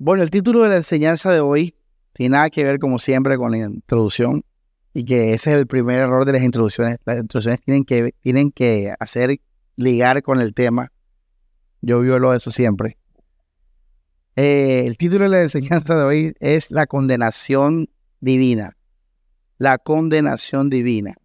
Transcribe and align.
Bueno, 0.00 0.22
el 0.22 0.30
título 0.30 0.62
de 0.62 0.68
la 0.68 0.76
enseñanza 0.76 1.32
de 1.32 1.40
hoy 1.40 1.74
tiene 2.12 2.34
nada 2.34 2.50
que 2.50 2.62
ver, 2.62 2.78
como 2.78 3.00
siempre, 3.00 3.36
con 3.36 3.50
la 3.50 3.58
introducción 3.58 4.44
y 4.94 5.04
que 5.04 5.34
ese 5.34 5.50
es 5.50 5.56
el 5.56 5.66
primer 5.66 6.00
error 6.00 6.24
de 6.24 6.34
las 6.34 6.42
introducciones. 6.42 6.98
Las 7.04 7.18
introducciones 7.18 7.60
tienen 7.62 7.84
que, 7.84 8.14
tienen 8.20 8.52
que 8.52 8.94
hacer 9.00 9.40
ligar 9.74 10.22
con 10.22 10.40
el 10.40 10.54
tema. 10.54 10.92
Yo 11.80 11.98
violo 11.98 12.32
eso 12.32 12.52
siempre. 12.52 12.96
Eh, 14.36 14.84
el 14.86 14.96
título 14.96 15.24
de 15.24 15.30
la 15.30 15.42
enseñanza 15.42 15.96
de 15.96 16.04
hoy 16.04 16.34
es 16.38 16.70
la 16.70 16.86
condenación 16.86 17.90
divina. 18.20 18.76
La 19.58 19.78
condenación 19.78 20.70
divina. 20.70 21.16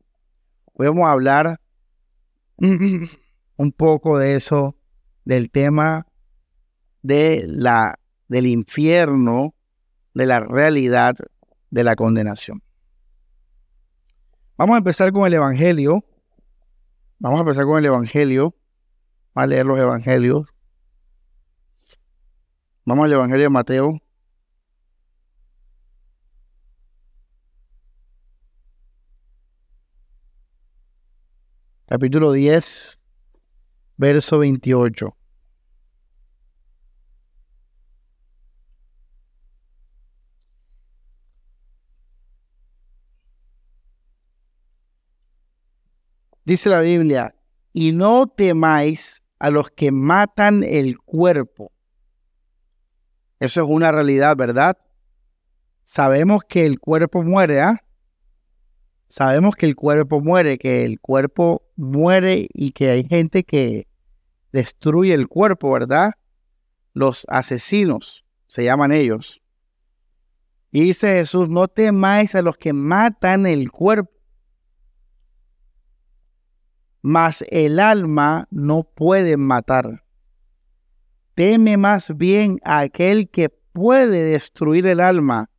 Hoy 0.74 0.88
vamos 0.88 1.06
a 1.06 1.12
hablar 1.12 1.62
un 2.58 3.72
poco 3.78 4.18
de 4.18 4.36
eso, 4.36 4.76
del 5.26 5.52
tema 5.52 6.08
de 7.04 7.44
la 7.46 8.00
del 8.34 8.48
infierno, 8.48 9.54
de 10.16 10.26
la 10.26 10.40
realidad 10.40 11.16
de 11.70 11.84
la 11.84 11.96
condenación. 11.96 12.64
Vamos 14.58 14.74
a 14.74 14.78
empezar 14.80 15.12
con 15.12 15.28
el 15.28 15.36
Evangelio. 15.36 16.04
Vamos 17.20 17.38
a 17.38 17.42
empezar 17.42 17.66
con 17.66 17.78
el 17.78 17.86
Evangelio. 17.86 18.56
Vamos 19.36 19.44
a 19.44 19.48
leer 19.48 19.68
los 19.68 19.78
Evangelios. 19.78 20.48
Vamos 22.86 23.06
al 23.06 23.14
Evangelio 23.14 23.44
de 23.44 23.50
Mateo. 23.52 24.00
Capítulo 31.86 32.32
10, 32.32 32.98
verso 33.98 34.40
28. 34.40 35.16
Dice 46.46 46.70
la 46.70 46.82
Biblia, 46.82 47.36
y 47.72 47.94
no 47.94 48.28
temáis 48.28 49.24
a 49.40 49.50
los 49.50 49.70
que 49.70 49.92
matan 49.92 50.64
el 50.64 51.00
cuerpo. 51.00 51.72
Eso 53.40 53.62
es 53.62 53.68
una 53.68 53.92
realidad, 53.92 54.36
¿verdad? 54.36 54.78
Sabemos 55.86 56.42
que 56.48 56.66
el 56.66 56.80
cuerpo 56.80 57.24
muere, 57.24 57.62
¿ah? 57.62 57.84
Sabemos 59.08 59.56
que 59.56 59.66
el 59.66 59.76
cuerpo 59.76 60.22
muere, 60.22 60.58
que 60.58 60.86
el 60.86 61.00
cuerpo 61.00 61.64
muere 61.76 62.48
y 62.54 62.72
que 62.72 62.90
hay 62.90 63.06
gente 63.06 63.44
que 63.44 63.88
destruye 64.52 65.14
el 65.14 65.28
cuerpo, 65.28 65.72
¿verdad? 65.72 66.14
Los 66.94 67.26
asesinos, 67.30 68.26
se 68.48 68.64
llaman 68.64 68.92
ellos. 68.92 69.42
Y 70.72 70.82
dice 70.82 71.08
Jesús, 71.20 71.50
no 71.50 71.68
temáis 71.68 72.34
a 72.36 72.42
los 72.42 72.58
que 72.58 72.74
matan 72.74 73.46
el 73.46 73.72
cuerpo 73.72 74.13
mas 77.04 77.44
el 77.50 77.80
alma 77.80 78.48
no 78.50 78.84
puede 78.84 79.36
matar. 79.36 80.06
Teme 81.36 81.76
más 81.78 82.16
bien 82.16 82.60
a 82.64 82.80
aquel 82.80 83.30
que 83.30 83.50
puede 83.50 84.24
destruir 84.24 84.88
el 84.88 85.02
alma 85.02 85.50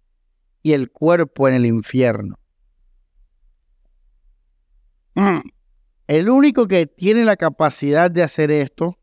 y 0.63 0.73
el 0.73 0.91
cuerpo 0.91 1.47
en 1.47 1.55
el 1.55 1.67
infierno. 1.67 2.37
El 6.07 6.29
único 6.29 6.69
que 6.69 6.87
tiene 6.87 7.25
la 7.25 7.37
capacidad 7.37 8.11
de 8.11 8.23
hacer 8.23 8.51
esto 8.51 8.99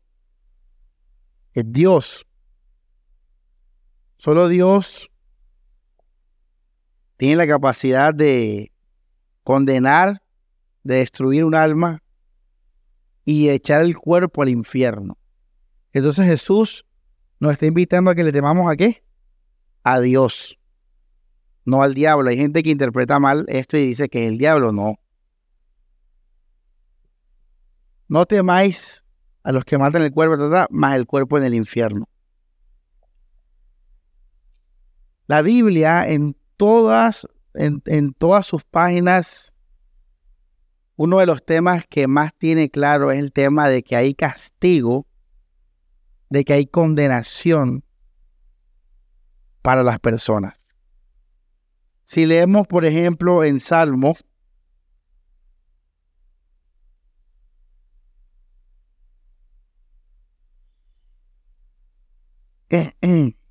es 1.52 1.64
Dios. 1.66 2.24
Solo 4.18 4.46
Dios 4.46 5.10
tiene 7.16 7.34
la 7.34 7.48
capacidad 7.48 8.14
de 8.14 8.70
condenar, 9.42 10.22
de 10.84 10.96
destruir 10.98 11.44
un 11.44 11.56
alma 11.56 12.02
y 13.24 13.48
echar 13.50 13.82
el 13.82 13.96
cuerpo 13.96 14.42
al 14.42 14.48
infierno. 14.48 15.16
Entonces 15.92 16.26
Jesús 16.26 16.86
nos 17.38 17.52
está 17.52 17.66
invitando 17.66 18.10
a 18.10 18.14
que 18.14 18.24
le 18.24 18.32
temamos 18.32 18.70
a 18.70 18.76
qué? 18.76 19.04
A 19.82 20.00
Dios, 20.00 20.58
no 21.64 21.82
al 21.82 21.94
diablo. 21.94 22.30
Hay 22.30 22.36
gente 22.36 22.62
que 22.62 22.70
interpreta 22.70 23.18
mal 23.18 23.44
esto 23.48 23.76
y 23.76 23.86
dice 23.86 24.08
que 24.08 24.24
es 24.24 24.32
el 24.32 24.38
diablo, 24.38 24.72
no. 24.72 24.98
No 28.08 28.26
temáis 28.26 29.04
a 29.42 29.52
los 29.52 29.64
que 29.64 29.78
matan 29.78 30.02
el 30.02 30.12
cuerpo, 30.12 30.36
más 30.70 30.96
el 30.96 31.06
cuerpo 31.06 31.38
en 31.38 31.44
el 31.44 31.54
infierno. 31.54 32.08
La 35.26 35.42
Biblia 35.42 36.06
en 36.08 36.36
todas, 36.56 37.26
en, 37.54 37.82
en 37.86 38.12
todas 38.12 38.46
sus 38.46 38.64
páginas 38.64 39.51
uno 41.04 41.18
de 41.18 41.26
los 41.26 41.44
temas 41.44 41.84
que 41.84 42.06
más 42.06 42.32
tiene 42.32 42.70
claro 42.70 43.10
es 43.10 43.18
el 43.18 43.32
tema 43.32 43.68
de 43.68 43.82
que 43.82 43.96
hay 43.96 44.14
castigo, 44.14 45.04
de 46.30 46.44
que 46.44 46.52
hay 46.52 46.64
condenación 46.64 47.82
para 49.62 49.82
las 49.82 49.98
personas. 49.98 50.56
Si 52.04 52.24
leemos, 52.24 52.68
por 52.68 52.84
ejemplo, 52.84 53.42
en 53.42 53.58
Salmo, 53.58 54.14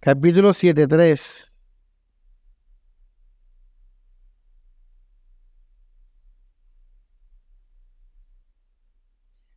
capítulo 0.00 0.50
7.3. 0.50 1.52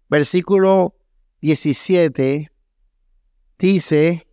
Versículo 0.09 0.95
17 1.41 2.51
dice, 3.57 4.27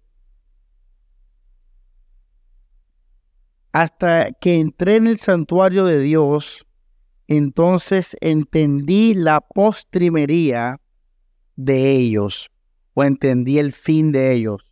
hasta 3.73 4.33
que 4.33 4.59
entré 4.59 4.97
en 4.97 5.07
el 5.07 5.19
santuario 5.19 5.85
de 5.85 6.01
Dios, 6.01 6.67
entonces 7.29 8.17
entendí 8.21 9.15
la 9.15 9.41
postrimería 9.41 10.81
de 11.55 11.93
ellos, 11.93 12.51
o 12.95 13.05
entendí 13.05 13.59
el 13.59 13.73
fin 13.73 14.11
de 14.11 14.33
ellos. 14.33 14.70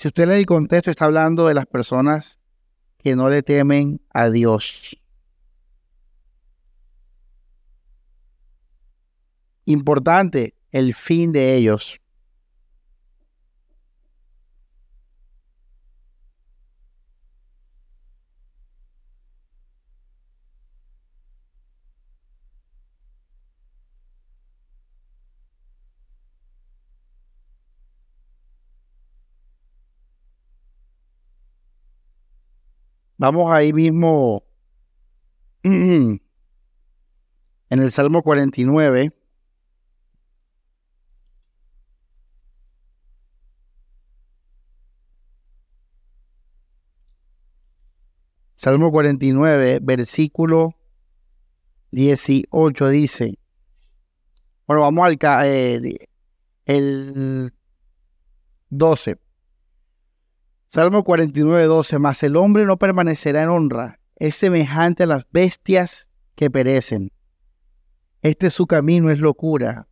Si 0.00 0.08
usted 0.08 0.26
lee 0.28 0.36
el 0.36 0.46
contexto, 0.46 0.90
está 0.90 1.04
hablando 1.04 1.46
de 1.46 1.52
las 1.52 1.66
personas 1.66 2.40
que 2.96 3.14
no 3.14 3.28
le 3.28 3.42
temen 3.42 4.00
a 4.08 4.30
Dios. 4.30 4.98
Importante, 9.66 10.54
el 10.72 10.94
fin 10.94 11.32
de 11.32 11.54
ellos. 11.54 12.00
Vamos 33.20 33.52
ahí 33.52 33.74
mismo 33.74 34.44
en 35.62 36.20
el 37.68 37.92
Salmo 37.92 38.22
49. 38.22 39.12
Salmo 48.54 48.90
49, 48.90 49.80
versículo 49.82 50.74
18 51.90 52.88
dice, 52.88 53.38
bueno, 54.66 54.80
vamos 54.80 55.06
al 55.06 55.18
eh, 55.46 56.08
el 56.64 57.52
12. 58.70 59.29
Salmo 60.72 61.02
49, 61.02 61.64
12, 61.64 61.98
mas 61.98 62.22
el 62.22 62.36
hombre 62.36 62.64
no 62.64 62.78
permanecerá 62.78 63.42
en 63.42 63.48
honra, 63.48 63.98
es 64.14 64.36
semejante 64.36 65.02
a 65.02 65.06
las 65.06 65.26
bestias 65.32 66.08
que 66.36 66.48
perecen. 66.48 67.10
Este 68.22 68.50
su 68.50 68.68
camino 68.68 69.10
es 69.10 69.18
locura, 69.18 69.88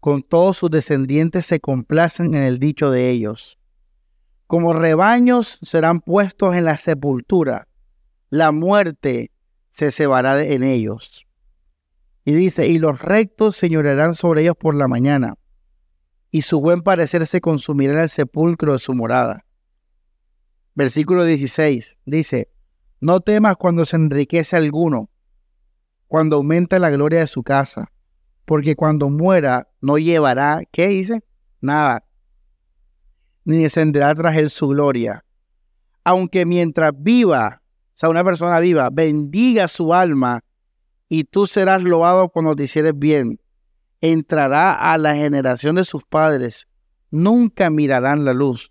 con 0.00 0.24
todos 0.24 0.56
sus 0.56 0.72
descendientes 0.72 1.46
se 1.46 1.60
complacen 1.60 2.34
en 2.34 2.42
el 2.42 2.58
dicho 2.58 2.90
de 2.90 3.10
ellos. 3.10 3.60
Como 4.48 4.72
rebaños 4.72 5.60
serán 5.62 6.00
puestos 6.00 6.56
en 6.56 6.64
la 6.64 6.76
sepultura, 6.78 7.68
la 8.28 8.50
muerte 8.50 9.30
se 9.70 9.92
cebará 9.92 10.42
en 10.42 10.64
ellos. 10.64 11.28
Y 12.24 12.32
dice, 12.32 12.66
y 12.66 12.80
los 12.80 13.00
rectos 13.00 13.54
señorearán 13.54 14.16
sobre 14.16 14.42
ellos 14.42 14.56
por 14.56 14.74
la 14.74 14.88
mañana, 14.88 15.36
y 16.32 16.42
su 16.42 16.60
buen 16.60 16.82
parecer 16.82 17.24
se 17.24 17.40
consumirá 17.40 17.92
en 17.92 18.00
el 18.00 18.08
sepulcro 18.08 18.72
de 18.72 18.80
su 18.80 18.94
morada. 18.94 19.44
Versículo 20.78 21.24
16 21.24 21.98
dice, 22.04 22.52
no 23.00 23.18
temas 23.18 23.56
cuando 23.56 23.84
se 23.84 23.96
enriquece 23.96 24.54
alguno, 24.54 25.10
cuando 26.06 26.36
aumenta 26.36 26.78
la 26.78 26.88
gloria 26.88 27.18
de 27.18 27.26
su 27.26 27.42
casa, 27.42 27.90
porque 28.44 28.76
cuando 28.76 29.10
muera 29.10 29.66
no 29.80 29.98
llevará, 29.98 30.62
¿qué 30.70 30.86
dice? 30.86 31.24
Nada, 31.60 32.06
ni 33.44 33.56
descenderá 33.56 34.14
tras 34.14 34.36
él 34.36 34.50
su 34.50 34.68
gloria. 34.68 35.24
Aunque 36.04 36.46
mientras 36.46 36.92
viva, 36.96 37.60
o 37.60 37.92
sea, 37.94 38.08
una 38.08 38.22
persona 38.22 38.60
viva, 38.60 38.88
bendiga 38.92 39.66
su 39.66 39.92
alma, 39.92 40.44
y 41.08 41.24
tú 41.24 41.48
serás 41.48 41.82
loado 41.82 42.28
cuando 42.28 42.54
te 42.54 42.62
hicieres 42.62 42.96
bien. 42.96 43.40
Entrará 44.00 44.92
a 44.92 44.96
la 44.96 45.16
generación 45.16 45.74
de 45.74 45.84
sus 45.84 46.04
padres, 46.04 46.68
nunca 47.10 47.68
mirarán 47.68 48.24
la 48.24 48.32
luz. 48.32 48.70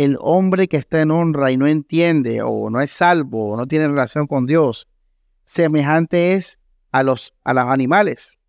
El 0.00 0.16
hombre 0.20 0.66
que 0.66 0.78
está 0.78 1.02
en 1.02 1.10
honra 1.10 1.50
y 1.50 1.56
no 1.56 1.66
entiende, 1.66 2.42
o 2.42 2.70
no 2.70 2.80
es 2.80 2.90
salvo, 2.90 3.50
o 3.50 3.56
no 3.56 3.66
tiene 3.66 3.88
relación 3.88 4.26
con 4.26 4.46
Dios, 4.46 4.88
semejante 5.44 6.34
es 6.34 6.58
a 6.90 7.02
los, 7.02 7.34
a 7.44 7.52
los 7.52 7.64
animales 7.64 8.40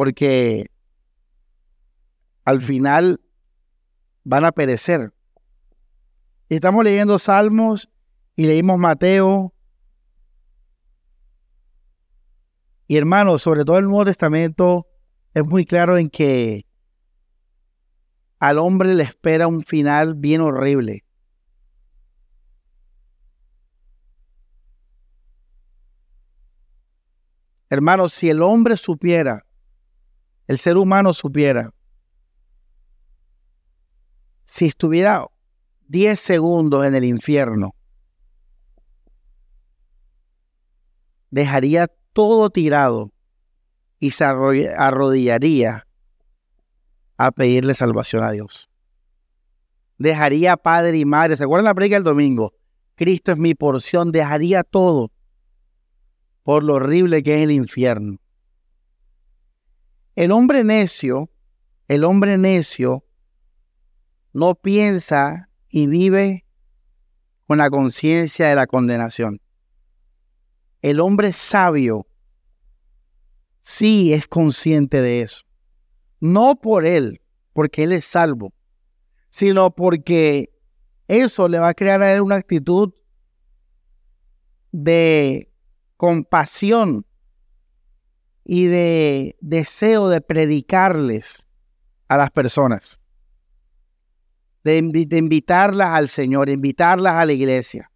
porque 0.00 0.70
al 2.46 2.62
final 2.62 3.20
van 4.24 4.46
a 4.46 4.52
perecer. 4.52 5.12
Estamos 6.48 6.84
leyendo 6.84 7.18
Salmos 7.18 7.90
y 8.34 8.46
leímos 8.46 8.78
Mateo. 8.78 9.52
Y 12.86 12.96
hermanos, 12.96 13.42
sobre 13.42 13.66
todo 13.66 13.76
el 13.78 13.84
Nuevo 13.84 14.06
Testamento, 14.06 14.86
es 15.34 15.44
muy 15.44 15.66
claro 15.66 15.98
en 15.98 16.08
que 16.08 16.64
al 18.40 18.58
hombre 18.58 18.94
le 18.94 19.04
espera 19.04 19.46
un 19.46 19.62
final 19.62 20.14
bien 20.16 20.40
horrible. 20.40 21.04
Hermanos, 27.68 28.12
si 28.12 28.28
el 28.28 28.42
hombre 28.42 28.76
supiera 28.76 29.46
el 30.50 30.58
ser 30.58 30.76
humano 30.76 31.12
supiera, 31.12 31.72
si 34.44 34.66
estuviera 34.66 35.28
10 35.86 36.18
segundos 36.18 36.84
en 36.84 36.96
el 36.96 37.04
infierno, 37.04 37.76
dejaría 41.30 41.86
todo 42.12 42.50
tirado 42.50 43.12
y 44.00 44.10
se 44.10 44.24
arrodillaría 44.24 45.86
a 47.22 47.32
pedirle 47.32 47.74
salvación 47.74 48.24
a 48.24 48.30
Dios. 48.30 48.70
Dejaría 49.98 50.56
padre 50.56 50.96
y 50.96 51.04
madre, 51.04 51.36
¿se 51.36 51.44
acuerdan 51.44 51.66
la 51.66 51.74
predica 51.74 51.96
del 51.96 52.02
domingo? 52.02 52.54
Cristo 52.94 53.30
es 53.30 53.36
mi 53.36 53.54
porción, 53.54 54.10
dejaría 54.10 54.64
todo 54.64 55.12
por 56.44 56.64
lo 56.64 56.76
horrible 56.76 57.22
que 57.22 57.36
es 57.36 57.42
el 57.42 57.50
infierno. 57.50 58.18
El 60.16 60.32
hombre 60.32 60.64
necio, 60.64 61.28
el 61.88 62.04
hombre 62.04 62.38
necio 62.38 63.04
no 64.32 64.54
piensa 64.54 65.50
y 65.68 65.88
vive 65.88 66.46
con 67.46 67.58
la 67.58 67.68
conciencia 67.68 68.48
de 68.48 68.54
la 68.54 68.66
condenación. 68.66 69.42
El 70.80 71.00
hombre 71.00 71.34
sabio 71.34 72.06
sí 73.58 74.14
es 74.14 74.26
consciente 74.26 75.02
de 75.02 75.20
eso. 75.20 75.49
No 76.20 76.60
por 76.60 76.84
él, 76.84 77.20
porque 77.52 77.84
él 77.84 77.92
es 77.92 78.04
salvo, 78.04 78.52
sino 79.30 79.74
porque 79.74 80.50
eso 81.08 81.48
le 81.48 81.58
va 81.58 81.68
a 81.68 81.74
crear 81.74 82.02
a 82.02 82.12
él 82.12 82.20
una 82.20 82.36
actitud 82.36 82.92
de 84.72 85.50
compasión 85.96 87.04
y 88.44 88.66
de 88.66 89.36
deseo 89.40 90.08
de 90.08 90.20
predicarles 90.20 91.46
a 92.08 92.16
las 92.16 92.30
personas, 92.30 93.00
de, 94.64 94.78
invitarlas 94.78 95.94
al 95.94 96.08
Señor, 96.08 96.48
invitarlas 96.48 97.14
a 97.14 97.26
la 97.26 97.32
iglesia. 97.32 97.90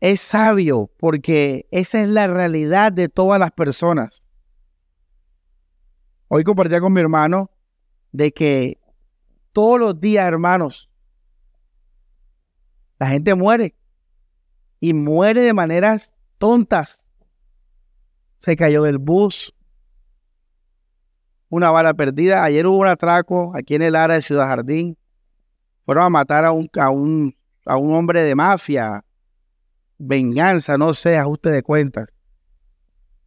Es 0.00 0.20
sabio 0.20 0.90
porque 0.96 1.66
esa 1.70 2.00
es 2.00 2.08
la 2.08 2.28
realidad 2.28 2.92
de 2.92 3.08
todas 3.08 3.40
las 3.40 3.50
personas. 3.50 4.22
Hoy 6.28 6.44
compartía 6.44 6.80
con 6.80 6.92
mi 6.92 7.00
hermano 7.00 7.50
de 8.12 8.32
que 8.32 8.78
todos 9.52 9.80
los 9.80 9.98
días, 9.98 10.28
hermanos, 10.28 10.90
la 12.98 13.08
gente 13.08 13.34
muere 13.34 13.74
y 14.78 14.92
muere 14.92 15.40
de 15.40 15.54
maneras 15.54 16.14
tontas 16.36 17.04
se 18.40 18.56
cayó 18.56 18.82
del 18.82 18.98
bus, 18.98 19.54
una 21.48 21.70
bala 21.70 21.94
perdida. 21.94 22.44
Ayer 22.44 22.66
hubo 22.66 22.76
un 22.76 22.88
atraco 22.88 23.52
aquí 23.56 23.74
en 23.74 23.82
el 23.82 23.96
área 23.96 24.16
de 24.16 24.22
Ciudad 24.22 24.46
Jardín. 24.46 24.96
Fueron 25.84 26.04
a 26.04 26.10
matar 26.10 26.44
a 26.44 26.52
un, 26.52 26.68
a 26.78 26.90
un, 26.90 27.34
a 27.64 27.78
un 27.78 27.94
hombre 27.94 28.22
de 28.22 28.34
mafia, 28.34 29.02
venganza, 29.96 30.76
no 30.76 30.92
sé, 30.92 31.16
ajuste 31.16 31.50
de 31.50 31.62
cuentas. 31.62 32.12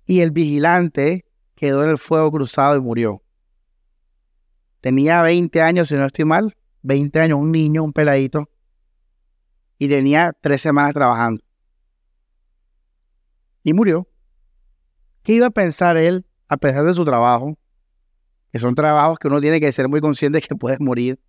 Y 0.06 0.20
el 0.20 0.32
vigilante 0.32 1.26
quedó 1.62 1.84
en 1.84 1.92
el 1.92 2.00
fuego 2.00 2.32
cruzado 2.32 2.76
y 2.76 2.82
murió. 2.82 3.22
Tenía 4.80 5.22
20 5.22 5.62
años, 5.62 5.90
si 5.90 5.96
no 5.96 6.08
estoy 6.08 6.26
mal, 6.26 6.58
20 6.82 7.20
años, 7.20 7.38
un 7.38 7.52
niño, 7.52 7.84
un 7.84 7.94
peladito, 7.94 8.50
y 9.78 9.88
tenía 9.88 10.34
tres 10.42 10.60
semanas 10.60 10.96
trabajando. 10.96 11.44
Y 13.62 13.74
murió. 13.74 14.08
¿Qué 15.22 15.34
iba 15.34 15.46
a 15.46 15.52
pensar 15.52 15.98
él 15.98 16.26
a 16.48 16.58
pesar 16.58 16.84
de 16.84 16.96
su 16.96 17.06
trabajo? 17.06 17.56
Que 18.52 18.58
son 18.58 18.74
trabajos 18.74 19.20
que 19.20 19.28
uno 19.28 19.40
tiene 19.40 19.60
que 19.60 19.72
ser 19.72 19.88
muy 19.88 20.02
consciente 20.02 20.40
de 20.40 20.48
que 20.48 20.56
puedes 20.56 20.80
morir 20.80 21.20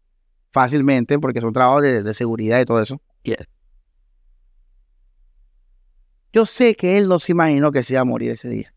fácilmente 0.48 1.18
porque 1.18 1.42
son 1.42 1.52
trabajos 1.52 1.82
de, 1.82 2.14
seguridad 2.14 2.58
y 2.58 2.64
todo 2.64 2.80
eso. 2.80 3.02
Yo 6.32 6.46
sé 6.46 6.74
que 6.74 6.96
él 6.96 7.06
no 7.06 7.18
se 7.18 7.32
imaginó 7.32 7.70
que 7.70 7.82
se 7.82 7.92
iba 7.92 8.00
a 8.00 8.06
morir 8.06 8.30
ese 8.30 8.48
día. 8.48 8.71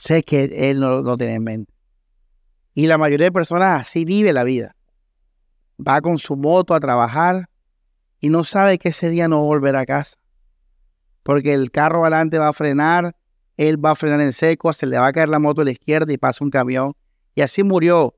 Sé 0.00 0.22
que 0.22 0.70
él 0.70 0.80
no 0.80 1.02
lo 1.02 1.16
tiene 1.16 1.34
en 1.34 1.44
mente. 1.44 1.72
Y 2.74 2.86
la 2.86 2.98
mayoría 2.98 3.26
de 3.26 3.32
personas 3.32 3.80
así 3.80 4.04
vive 4.04 4.32
la 4.32 4.44
vida. 4.44 4.74
Va 5.86 6.00
con 6.00 6.18
su 6.18 6.36
moto 6.36 6.74
a 6.74 6.80
trabajar 6.80 7.48
y 8.20 8.28
no 8.28 8.44
sabe 8.44 8.78
que 8.78 8.90
ese 8.90 9.10
día 9.10 9.28
no 9.28 9.42
volverá 9.42 9.80
a 9.80 9.86
casa 9.86 10.20
porque 11.22 11.52
el 11.52 11.70
carro 11.70 12.02
adelante 12.02 12.38
va 12.38 12.48
a 12.48 12.52
frenar, 12.52 13.14
él 13.56 13.84
va 13.84 13.92
a 13.92 13.94
frenar 13.94 14.20
en 14.20 14.32
seco, 14.32 14.72
se 14.72 14.86
le 14.86 14.98
va 14.98 15.08
a 15.08 15.12
caer 15.12 15.28
la 15.28 15.38
moto 15.38 15.60
a 15.60 15.64
la 15.64 15.70
izquierda 15.70 16.12
y 16.12 16.18
pasa 16.18 16.44
un 16.44 16.50
camión. 16.50 16.94
Y 17.34 17.42
así 17.42 17.62
murió 17.62 18.14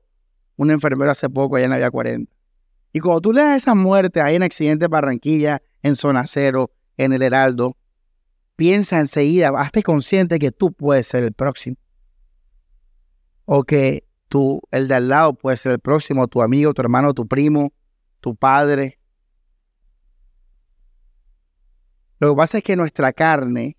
un 0.55 0.71
enfermero 0.71 1.11
hace 1.11 1.29
poco 1.29 1.55
allá 1.55 1.65
en 1.65 1.71
la 1.71 1.77
vía 1.77 1.91
40. 1.91 2.31
Y 2.93 2.99
cuando 2.99 3.21
tú 3.21 3.33
leas 3.33 3.57
esa 3.57 3.75
muerte 3.75 4.21
ahí 4.21 4.35
en 4.35 4.43
accidente 4.43 4.85
de 4.85 4.87
Barranquilla, 4.87 5.61
en 5.81 5.95
Zona 5.95 6.25
Cero, 6.27 6.71
en 6.97 7.13
el 7.13 7.21
Heraldo, 7.21 7.75
piensa 8.55 8.99
enseguida, 8.99 9.49
hazte 9.57 9.83
consciente 9.83 10.39
que 10.39 10.51
tú 10.51 10.71
puedes 10.73 11.07
ser 11.07 11.23
el 11.23 11.33
próximo. 11.33 11.77
O 13.45 13.63
que 13.63 14.05
tú, 14.29 14.61
el 14.71 14.87
de 14.87 14.95
al 14.95 15.09
lado, 15.09 15.33
puede 15.33 15.57
ser 15.57 15.73
el 15.73 15.79
próximo, 15.79 16.27
tu 16.27 16.41
amigo, 16.41 16.73
tu 16.73 16.81
hermano, 16.81 17.13
tu 17.13 17.27
primo, 17.27 17.73
tu 18.19 18.35
padre, 18.35 18.99
Lo 22.23 22.29
que 22.29 22.37
pasa 22.37 22.57
es 22.59 22.63
que 22.63 22.77
nuestra 22.77 23.11
carne 23.11 23.75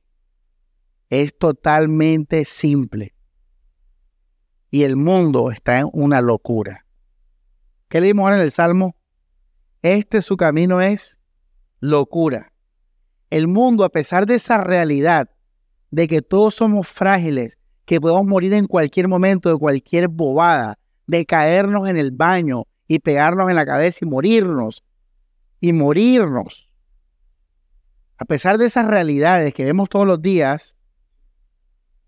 es 1.09 1.35
totalmente 1.39 2.45
simple. 2.45 3.15
Y 4.71 4.83
el 4.83 4.97
mundo 4.97 5.51
está 5.51 5.79
en 5.81 5.89
una 5.95 6.21
locura. 6.21 6.85
¿Qué 7.89 8.03
leímos 8.03 8.25
ahora 8.25 8.37
en 8.37 8.43
el 8.43 8.51
Salmo? 8.51 8.97
Este 9.81 10.21
su 10.21 10.37
camino 10.37 10.83
es 10.83 11.19
locura. 11.81 12.53
El 13.35 13.49
mundo, 13.49 13.85
a 13.85 13.89
pesar 13.89 14.27
de 14.27 14.37
esa 14.37 14.59
realidad 14.59 15.29
de 15.91 16.07
que 16.07 16.23
todos 16.23 16.55
somos 16.55 16.87
frágiles, 16.87 17.59
que 17.85 18.01
podemos 18.01 18.25
morir 18.25 18.53
en 18.55 18.67
cualquier 18.67 19.09
momento 19.09 19.49
de 19.49 19.59
cualquier 19.59 20.09
bobada, 20.09 20.79
de 21.07 21.27
caernos 21.27 21.89
en 21.89 21.97
el 21.97 22.11
baño 22.11 22.65
y 22.87 23.01
pegarnos 23.01 23.51
en 23.51 23.57
la 23.57 23.67
cabeza 23.67 23.99
y 24.03 24.09
morirnos, 24.09 24.85
y 25.61 25.73
morirnos 25.73 26.69
a 28.17 28.25
pesar 28.25 28.59
de 28.59 28.67
esas 28.67 28.87
realidades 28.87 29.53
que 29.53 29.65
vemos 29.65 29.89
todos 29.89 30.07
los 30.07 30.23
días, 30.23 30.77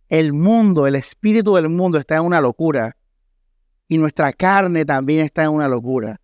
el 0.09 0.33
mundo, 0.33 0.87
el 0.87 0.95
espíritu 0.95 1.57
del 1.57 1.69
mundo 1.69 1.99
está 1.99 2.17
en 2.17 2.25
una 2.25 2.41
locura 2.41 2.97
y 3.89 3.99
nuestra 3.99 4.33
carne 4.33 4.85
también 4.85 5.25
está 5.25 5.45
en 5.45 5.51
una 5.51 5.69
locura. 5.69 6.21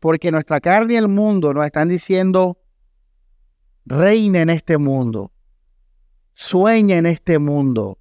Porque 0.00 0.30
nuestra 0.30 0.60
carne 0.60 0.94
y 0.94 0.96
el 0.96 1.08
mundo 1.08 1.54
nos 1.54 1.64
están 1.64 1.88
diciendo, 1.88 2.58
reina 3.84 4.42
en 4.42 4.50
este 4.50 4.78
mundo, 4.78 5.32
sueña 6.34 6.96
en 6.96 7.06
este 7.06 7.38
mundo, 7.38 7.98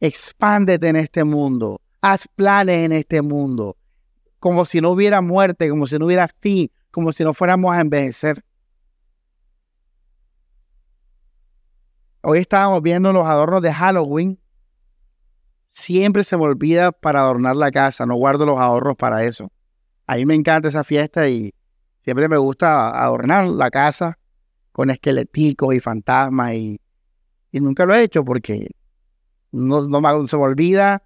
expándete 0.00 0.88
en 0.88 0.96
este 0.96 1.24
mundo, 1.24 1.80
haz 2.00 2.28
planes 2.28 2.78
en 2.78 2.92
este 2.92 3.22
mundo, 3.22 3.76
como 4.38 4.64
si 4.64 4.80
no 4.80 4.90
hubiera 4.90 5.20
muerte, 5.20 5.68
como 5.68 5.86
si 5.86 5.98
no 5.98 6.06
hubiera 6.06 6.28
fin, 6.40 6.70
como 6.90 7.12
si 7.12 7.24
no 7.24 7.34
fuéramos 7.34 7.74
a 7.74 7.80
envejecer. 7.80 8.44
Hoy 12.22 12.38
estábamos 12.38 12.82
viendo 12.82 13.12
los 13.12 13.26
adornos 13.26 13.62
de 13.62 13.72
Halloween. 13.72 14.38
Siempre 15.66 16.22
se 16.22 16.36
me 16.36 16.44
olvida 16.44 16.92
para 16.92 17.20
adornar 17.20 17.56
la 17.56 17.72
casa, 17.72 18.06
no 18.06 18.14
guardo 18.14 18.46
los 18.46 18.58
ahorros 18.60 18.94
para 18.96 19.24
eso. 19.24 19.50
A 20.06 20.16
mí 20.16 20.26
me 20.26 20.34
encanta 20.34 20.68
esa 20.68 20.84
fiesta 20.84 21.28
y 21.28 21.54
siempre 22.00 22.28
me 22.28 22.36
gusta 22.36 22.90
adornar 23.02 23.48
la 23.48 23.70
casa 23.70 24.18
con 24.72 24.90
esqueleticos 24.90 25.74
y 25.74 25.80
fantasmas 25.80 26.54
y, 26.54 26.80
nunca 27.52 27.84
lo 27.84 27.94
he 27.94 28.02
hecho 28.02 28.24
porque 28.24 28.70
no, 29.50 29.82
no 29.82 30.26
se 30.26 30.36
me 30.36 30.42
olvida 30.42 31.02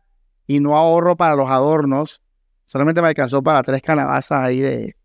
y 0.46 0.60
no 0.60 0.76
ahorro 0.76 1.16
para 1.16 1.34
los 1.34 1.50
adornos. 1.50 2.22
Solamente 2.66 3.02
me 3.02 3.08
alcanzó 3.08 3.42
para 3.42 3.62
tres 3.62 3.82
calabazas 3.82 4.44
ahí 4.44 4.60
de, 4.60 4.96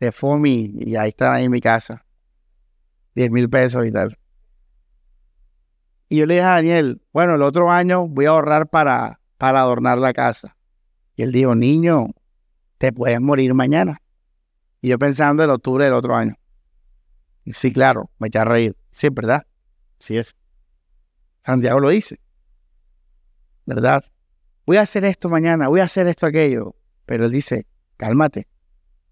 de 0.00 0.12
FOMI 0.12 0.72
y 0.78 0.96
ahí 0.96 1.10
está 1.10 1.40
en 1.40 1.50
mi 1.50 1.60
casa. 1.60 2.04
10 3.14 3.30
mil 3.30 3.48
pesos 3.48 3.86
y 3.86 3.92
tal. 3.92 4.18
Y 6.08 6.18
yo 6.18 6.26
le 6.26 6.34
dije 6.34 6.46
a 6.46 6.50
Daniel, 6.50 7.02
bueno, 7.12 7.34
el 7.34 7.42
otro 7.42 7.70
año 7.70 8.06
voy 8.06 8.26
a 8.26 8.30
ahorrar 8.30 8.68
para, 8.68 9.20
para 9.38 9.60
adornar 9.60 9.98
la 9.98 10.12
casa. 10.12 10.56
Y 11.16 11.22
él 11.22 11.32
dijo, 11.32 11.54
niño, 11.54 12.06
te 12.78 12.92
puedes 12.92 13.20
morir 13.20 13.54
mañana. 13.54 14.02
Y 14.80 14.88
yo 14.88 14.98
pensando 14.98 15.42
en 15.42 15.50
octubre 15.50 15.84
del 15.84 15.94
otro 15.94 16.14
año. 16.14 16.36
Sí, 17.52 17.72
claro, 17.72 18.10
me 18.18 18.28
eché 18.28 18.38
a 18.38 18.44
reír. 18.44 18.76
Sí, 18.90 19.08
¿verdad? 19.10 19.46
Sí 19.98 20.16
es. 20.16 20.34
Santiago 21.44 21.80
lo 21.80 21.90
dice. 21.90 22.18
¿Verdad? 23.66 24.04
Voy 24.64 24.78
a 24.78 24.82
hacer 24.82 25.04
esto 25.04 25.28
mañana, 25.28 25.68
voy 25.68 25.80
a 25.80 25.84
hacer 25.84 26.06
esto 26.08 26.26
aquello. 26.26 26.74
Pero 27.04 27.26
él 27.26 27.30
dice, 27.30 27.66
cálmate. 27.96 28.48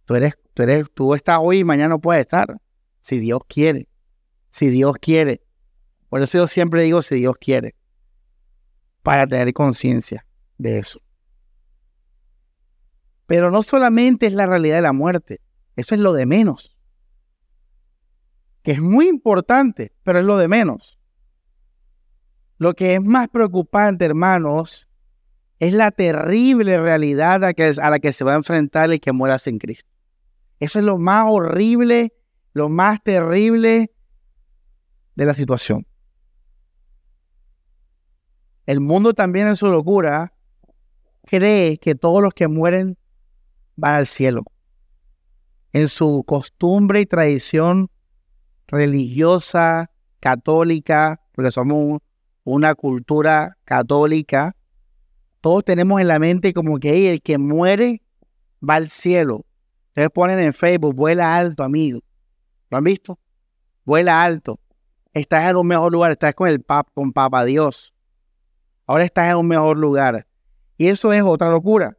Tú 0.04 0.16
eres, 0.16 0.34
tú 0.52 0.62
eres, 0.64 0.86
tú 0.94 1.14
estás 1.14 1.38
hoy 1.40 1.58
y 1.58 1.64
mañana 1.64 1.90
no 1.90 2.00
puedes 2.00 2.22
estar. 2.22 2.60
Si 3.00 3.18
Dios 3.18 3.42
quiere. 3.48 3.88
Si 4.50 4.68
Dios 4.68 4.96
quiere. 5.00 5.42
Por 6.08 6.22
eso 6.22 6.38
yo 6.38 6.48
siempre 6.48 6.82
digo 6.82 7.02
si 7.02 7.16
Dios 7.16 7.36
quiere. 7.38 7.76
Para 9.02 9.26
tener 9.26 9.52
conciencia 9.52 10.26
de 10.58 10.78
eso. 10.78 11.00
Pero 13.26 13.50
no 13.50 13.62
solamente 13.62 14.26
es 14.26 14.32
la 14.32 14.46
realidad 14.46 14.76
de 14.76 14.82
la 14.82 14.92
muerte. 14.92 15.40
Eso 15.76 15.94
es 15.94 16.00
lo 16.00 16.12
de 16.12 16.26
menos. 16.26 16.73
Que 18.64 18.72
es 18.72 18.80
muy 18.80 19.06
importante, 19.08 19.92
pero 20.02 20.18
es 20.18 20.24
lo 20.24 20.36
de 20.36 20.48
menos. 20.48 20.98
Lo 22.58 22.74
que 22.74 22.94
es 22.94 23.02
más 23.02 23.28
preocupante, 23.28 24.06
hermanos, 24.06 24.88
es 25.58 25.74
la 25.74 25.90
terrible 25.90 26.80
realidad 26.80 27.44
a, 27.44 27.90
la 27.90 27.98
que 27.98 28.12
se 28.12 28.24
va 28.24 28.32
a 28.32 28.36
enfrentar 28.36 28.90
el 28.90 29.00
que 29.00 29.12
muera 29.12 29.38
sin 29.38 29.58
Cristo. 29.58 29.88
Eso 30.60 30.78
es 30.78 30.84
lo 30.84 30.96
más 30.98 31.26
horrible, 31.28 32.14
lo 32.54 32.70
más 32.70 33.02
terrible 33.02 33.92
de 35.14 35.24
la 35.26 35.34
situación. 35.34 35.86
El 38.64 38.80
mundo 38.80 39.12
también 39.12 39.46
en 39.46 39.56
su 39.56 39.66
locura 39.66 40.32
cree 41.26 41.76
que 41.76 41.94
todos 41.94 42.22
los 42.22 42.32
que 42.32 42.48
mueren 42.48 42.96
van 43.76 43.96
al 43.96 44.06
cielo. 44.06 44.42
En 45.74 45.88
su 45.88 46.24
costumbre 46.26 47.02
y 47.02 47.06
tradición 47.06 47.90
religiosa, 48.74 49.90
católica, 50.20 51.20
porque 51.32 51.50
somos 51.50 52.00
una 52.44 52.74
cultura 52.74 53.56
católica, 53.64 54.56
todos 55.40 55.64
tenemos 55.64 56.00
en 56.00 56.08
la 56.08 56.18
mente 56.18 56.54
como 56.54 56.78
que 56.78 57.10
el 57.12 57.22
que 57.22 57.38
muere 57.38 58.02
va 58.66 58.76
al 58.76 58.88
cielo. 58.88 59.44
Ustedes 59.88 60.10
ponen 60.10 60.40
en 60.40 60.52
Facebook, 60.52 60.94
vuela 60.94 61.36
alto, 61.36 61.62
amigo. 61.62 62.00
¿Lo 62.70 62.78
han 62.78 62.84
visto? 62.84 63.18
Vuela 63.84 64.22
alto. 64.22 64.58
Estás 65.12 65.50
en 65.50 65.56
un 65.56 65.66
mejor 65.66 65.92
lugar, 65.92 66.10
estás 66.10 66.34
con 66.34 66.48
el 66.48 66.62
pap, 66.62 66.88
con 66.94 67.12
Papa 67.12 67.44
Dios. 67.44 67.92
Ahora 68.86 69.04
estás 69.04 69.30
en 69.30 69.36
un 69.36 69.46
mejor 69.46 69.78
lugar. 69.78 70.26
Y 70.76 70.88
eso 70.88 71.12
es 71.12 71.22
otra 71.22 71.50
locura. 71.50 71.96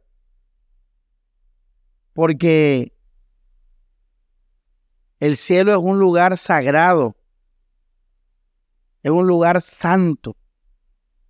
Porque 2.12 2.92
el 5.20 5.36
cielo 5.36 5.72
es 5.72 5.78
un 5.78 5.98
lugar 5.98 6.36
sagrado. 6.36 7.16
Es 9.02 9.10
un 9.10 9.26
lugar 9.26 9.60
santo. 9.60 10.36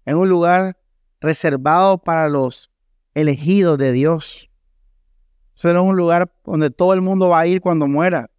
Es 0.05 0.15
un 0.15 0.29
lugar 0.29 0.79
reservado 1.21 1.99
para 1.99 2.29
los 2.29 2.71
elegidos 3.15 3.79
de 3.79 3.93
Dios. 3.93 4.51
Eso 5.57 5.73
no 5.73 5.81
es 5.85 5.91
un 5.91 5.97
lugar 5.97 6.33
donde 6.45 6.71
todo 6.71 6.93
el 6.95 7.01
mundo 7.01 7.31
va 7.31 7.41
a 7.41 7.47
ir 7.47 7.61
cuando 7.61 7.87
muera. 7.87 8.31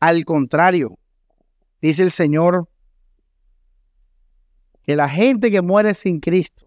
Al 0.00 0.24
contrario, 0.24 0.98
dice 1.80 2.02
el 2.02 2.10
Señor 2.10 2.68
que 4.82 4.96
la 4.96 5.08
gente 5.08 5.50
que 5.50 5.62
muere 5.62 5.94
sin 5.94 6.20
Cristo 6.20 6.66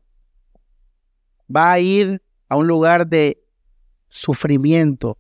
va 1.54 1.74
a 1.74 1.80
ir 1.80 2.22
a 2.48 2.56
un 2.56 2.68
lugar 2.68 3.08
de 3.08 3.44
sufrimiento, 4.08 5.18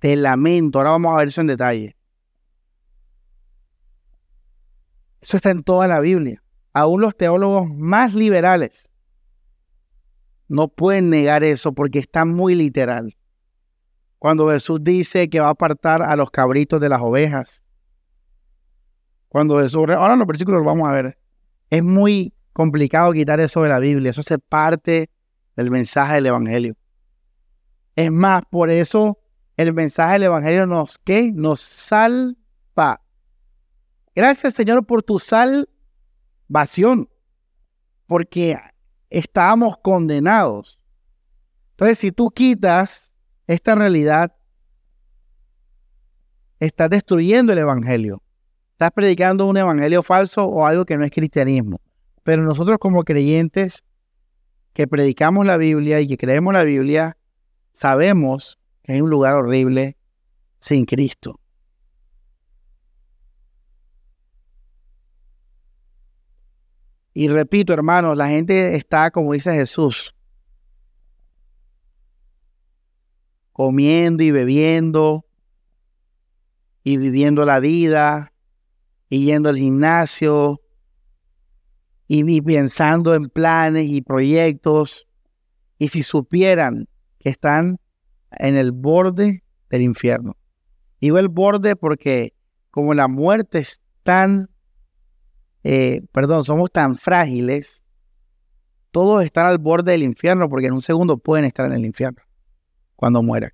de 0.00 0.16
lamento. 0.16 0.78
Ahora 0.78 0.90
vamos 0.90 1.14
a 1.14 1.18
ver 1.18 1.28
eso 1.28 1.40
en 1.40 1.46
detalle. 1.46 1.96
Eso 5.20 5.36
está 5.36 5.50
en 5.50 5.62
toda 5.62 5.86
la 5.86 6.00
Biblia. 6.00 6.42
Aún 6.72 7.00
los 7.00 7.16
teólogos 7.16 7.68
más 7.68 8.14
liberales 8.14 8.90
no 10.48 10.68
pueden 10.68 11.10
negar 11.10 11.44
eso 11.44 11.72
porque 11.72 11.98
está 11.98 12.24
muy 12.24 12.54
literal. 12.54 13.16
Cuando 14.18 14.50
Jesús 14.50 14.80
dice 14.82 15.30
que 15.30 15.40
va 15.40 15.46
a 15.46 15.50
apartar 15.50 16.02
a 16.02 16.16
los 16.16 16.30
cabritos 16.30 16.80
de 16.80 16.88
las 16.88 17.00
ovejas. 17.00 17.62
Cuando 19.28 19.60
Jesús, 19.60 19.86
ahora 19.90 20.16
los 20.16 20.26
versículos 20.26 20.58
los 20.58 20.66
vamos 20.66 20.88
a 20.88 20.92
ver. 20.92 21.18
Es 21.70 21.82
muy 21.82 22.34
complicado 22.52 23.12
quitar 23.12 23.38
eso 23.40 23.62
de 23.62 23.68
la 23.68 23.78
Biblia. 23.78 24.10
Eso 24.10 24.22
hace 24.22 24.38
parte 24.38 25.08
del 25.56 25.70
mensaje 25.70 26.14
del 26.14 26.26
Evangelio. 26.26 26.76
Es 27.94 28.10
más, 28.10 28.42
por 28.50 28.70
eso 28.70 29.19
el 29.60 29.74
mensaje 29.74 30.14
del 30.14 30.22
Evangelio 30.24 30.66
nos, 30.66 30.96
¿qué? 30.98 31.30
Nos 31.34 31.60
salva. 31.60 33.02
Gracias, 34.14 34.54
Señor, 34.54 34.86
por 34.86 35.02
tu 35.02 35.18
salvación. 35.18 37.10
Porque 38.06 38.56
estábamos 39.10 39.76
condenados. 39.82 40.80
Entonces, 41.72 41.98
si 41.98 42.10
tú 42.10 42.30
quitas 42.30 43.14
esta 43.46 43.74
realidad, 43.74 44.34
estás 46.58 46.88
destruyendo 46.88 47.52
el 47.52 47.58
Evangelio. 47.58 48.22
Estás 48.72 48.92
predicando 48.92 49.46
un 49.46 49.58
Evangelio 49.58 50.02
falso 50.02 50.46
o 50.46 50.64
algo 50.64 50.86
que 50.86 50.96
no 50.96 51.04
es 51.04 51.10
cristianismo. 51.10 51.82
Pero 52.22 52.42
nosotros 52.42 52.78
como 52.78 53.04
creyentes 53.04 53.84
que 54.72 54.86
predicamos 54.86 55.44
la 55.44 55.58
Biblia 55.58 56.00
y 56.00 56.06
que 56.06 56.16
creemos 56.16 56.54
la 56.54 56.62
Biblia, 56.62 57.18
sabemos 57.72 58.59
hay 58.92 59.00
un 59.00 59.10
lugar 59.10 59.34
horrible 59.34 59.96
sin 60.58 60.84
Cristo. 60.84 61.40
Y 67.12 67.28
repito, 67.28 67.72
hermanos, 67.72 68.16
la 68.16 68.28
gente 68.28 68.76
está, 68.76 69.10
como 69.10 69.32
dice 69.32 69.52
Jesús, 69.52 70.14
comiendo 73.52 74.22
y 74.22 74.30
bebiendo 74.30 75.26
y 76.84 76.96
viviendo 76.96 77.44
la 77.44 77.60
vida 77.60 78.32
y 79.08 79.26
yendo 79.26 79.48
al 79.48 79.56
gimnasio 79.56 80.60
y, 82.06 82.40
pensando 82.40 83.14
en 83.14 83.28
planes 83.28 83.86
y 83.88 84.02
proyectos. 84.02 85.06
Y 85.78 85.88
si 85.88 86.02
supieran 86.02 86.88
que 87.18 87.28
están 87.28 87.79
en 88.32 88.56
el 88.56 88.72
borde 88.72 89.42
del 89.68 89.82
infierno. 89.82 90.36
Digo 91.00 91.18
el 91.18 91.28
borde 91.28 91.76
porque 91.76 92.34
como 92.70 92.94
la 92.94 93.08
muerte 93.08 93.58
es 93.58 93.80
tan 94.02 94.48
eh, 95.62 96.02
perdón, 96.12 96.44
somos 96.44 96.70
tan 96.70 96.96
frágiles, 96.96 97.82
todos 98.90 99.24
están 99.24 99.46
al 99.46 99.58
borde 99.58 99.92
del 99.92 100.02
infierno 100.02 100.48
porque 100.48 100.68
en 100.68 100.72
un 100.74 100.82
segundo 100.82 101.18
pueden 101.18 101.44
estar 101.44 101.66
en 101.66 101.72
el 101.72 101.84
infierno 101.84 102.22
cuando 102.96 103.22
mueran. 103.22 103.52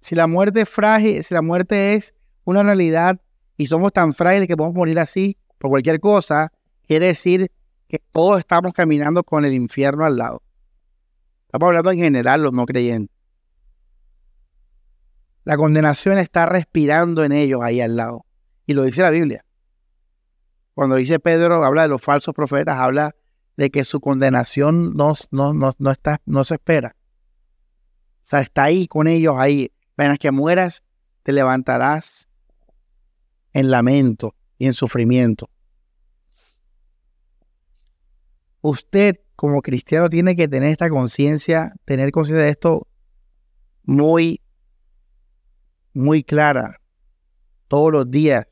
Si 0.00 0.14
la 0.14 0.26
muerte 0.26 0.62
es 0.62 0.68
frágil, 0.68 1.22
si 1.22 1.34
la 1.34 1.42
muerte 1.42 1.94
es 1.94 2.14
una 2.44 2.62
realidad 2.62 3.20
y 3.56 3.66
somos 3.66 3.92
tan 3.92 4.12
frágiles 4.12 4.48
que 4.48 4.56
podemos 4.56 4.76
morir 4.76 4.98
así 4.98 5.36
por 5.58 5.70
cualquier 5.70 6.00
cosa, 6.00 6.52
quiere 6.86 7.06
decir 7.06 7.50
que 7.88 7.98
todos 8.10 8.38
estamos 8.38 8.72
caminando 8.72 9.22
con 9.22 9.44
el 9.44 9.54
infierno 9.54 10.04
al 10.04 10.16
lado. 10.16 10.42
Estamos 11.46 11.68
hablando 11.68 11.90
en 11.90 11.98
general 11.98 12.42
los 12.42 12.52
no 12.52 12.64
creyentes. 12.64 13.11
La 15.44 15.56
condenación 15.56 16.18
está 16.18 16.46
respirando 16.46 17.24
en 17.24 17.32
ellos 17.32 17.60
ahí 17.62 17.80
al 17.80 17.96
lado. 17.96 18.26
Y 18.66 18.74
lo 18.74 18.84
dice 18.84 19.02
la 19.02 19.10
Biblia. 19.10 19.44
Cuando 20.74 20.96
dice 20.96 21.18
Pedro, 21.18 21.64
habla 21.64 21.82
de 21.82 21.88
los 21.88 22.00
falsos 22.00 22.34
profetas, 22.34 22.78
habla 22.78 23.14
de 23.56 23.70
que 23.70 23.84
su 23.84 24.00
condenación 24.00 24.94
no, 24.94 25.14
no, 25.30 25.52
no, 25.52 25.90
está, 25.90 26.20
no 26.24 26.44
se 26.44 26.54
espera. 26.54 26.96
O 28.22 28.24
sea, 28.24 28.40
está 28.40 28.64
ahí 28.64 28.86
con 28.86 29.08
ellos 29.08 29.34
ahí. 29.36 29.72
Apenas 29.94 30.18
que 30.18 30.30
mueras, 30.30 30.82
te 31.22 31.32
levantarás 31.32 32.28
en 33.52 33.70
lamento 33.70 34.34
y 34.58 34.66
en 34.66 34.72
sufrimiento. 34.72 35.50
Usted 38.60 39.16
como 39.36 39.60
cristiano 39.60 40.08
tiene 40.08 40.36
que 40.36 40.48
tener 40.48 40.70
esta 40.70 40.88
conciencia, 40.88 41.74
tener 41.84 42.12
conciencia 42.12 42.44
de 42.44 42.50
esto 42.50 42.86
muy, 43.82 44.41
muy 45.94 46.22
clara 46.22 46.80
todos 47.68 47.92
los 47.92 48.10
días. 48.10 48.46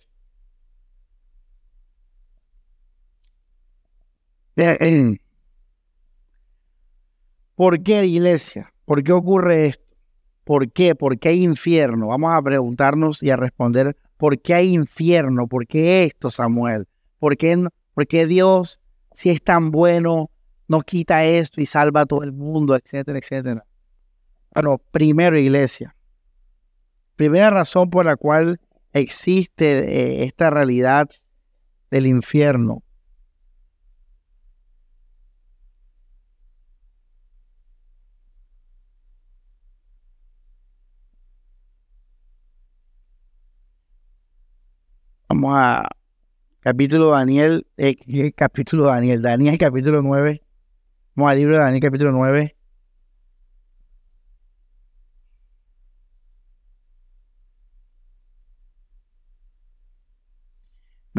¿Por 7.55 7.83
qué, 7.83 8.07
iglesia? 8.07 8.73
¿Por 8.85 9.03
qué 9.03 9.13
ocurre 9.13 9.67
esto? 9.67 9.85
¿Por 10.45 10.73
qué? 10.73 10.95
¿Por 10.95 11.19
qué 11.19 11.31
hay 11.31 11.43
infierno? 11.43 12.09
Vamos 12.09 12.33
a 12.33 12.43
preguntarnos 12.43 13.23
y 13.23 13.31
a 13.31 13.37
responder, 13.37 13.97
¿por 14.17 14.41
qué 14.41 14.55
hay 14.55 14.75
infierno? 14.75 15.47
¿Por 15.47 15.67
qué 15.67 16.05
esto, 16.05 16.31
Samuel? 16.31 16.89
¿Por 17.19 17.37
qué, 17.37 17.67
por 17.95 18.07
qué 18.07 18.27
Dios, 18.27 18.81
si 19.15 19.31
es 19.31 19.43
tan 19.43 19.71
bueno, 19.71 20.31
nos 20.67 20.85
quita 20.85 21.25
esto 21.25 21.61
y 21.61 21.67
salva 21.67 22.03
a 22.03 22.07
todo 22.07 22.23
el 22.23 22.33
mundo, 22.33 22.75
etcétera, 22.75 23.19
etcétera? 23.19 23.65
Bueno, 24.55 24.79
primero, 24.91 25.39
iglesia. 25.39 25.95
Primera 27.21 27.51
razón 27.51 27.91
por 27.91 28.07
la 28.07 28.17
cual 28.17 28.63
existe 28.95 30.23
eh, 30.23 30.25
esta 30.25 30.49
realidad 30.49 31.11
del 31.91 32.07
infierno 32.07 32.83
Vamos 45.29 45.53
a 45.55 45.91
capítulo 46.61 47.09
Daniel, 47.09 47.67
eh, 47.77 48.33
capítulo 48.33 48.85
Daniel, 48.85 49.21
Daniel 49.21 49.59
capítulo 49.59 50.01
9. 50.01 50.43
Vamos 51.15 51.31
al 51.31 51.37
libro 51.37 51.59
de 51.59 51.61
Daniel 51.65 51.83
capítulo 51.83 52.13
9. 52.13 52.57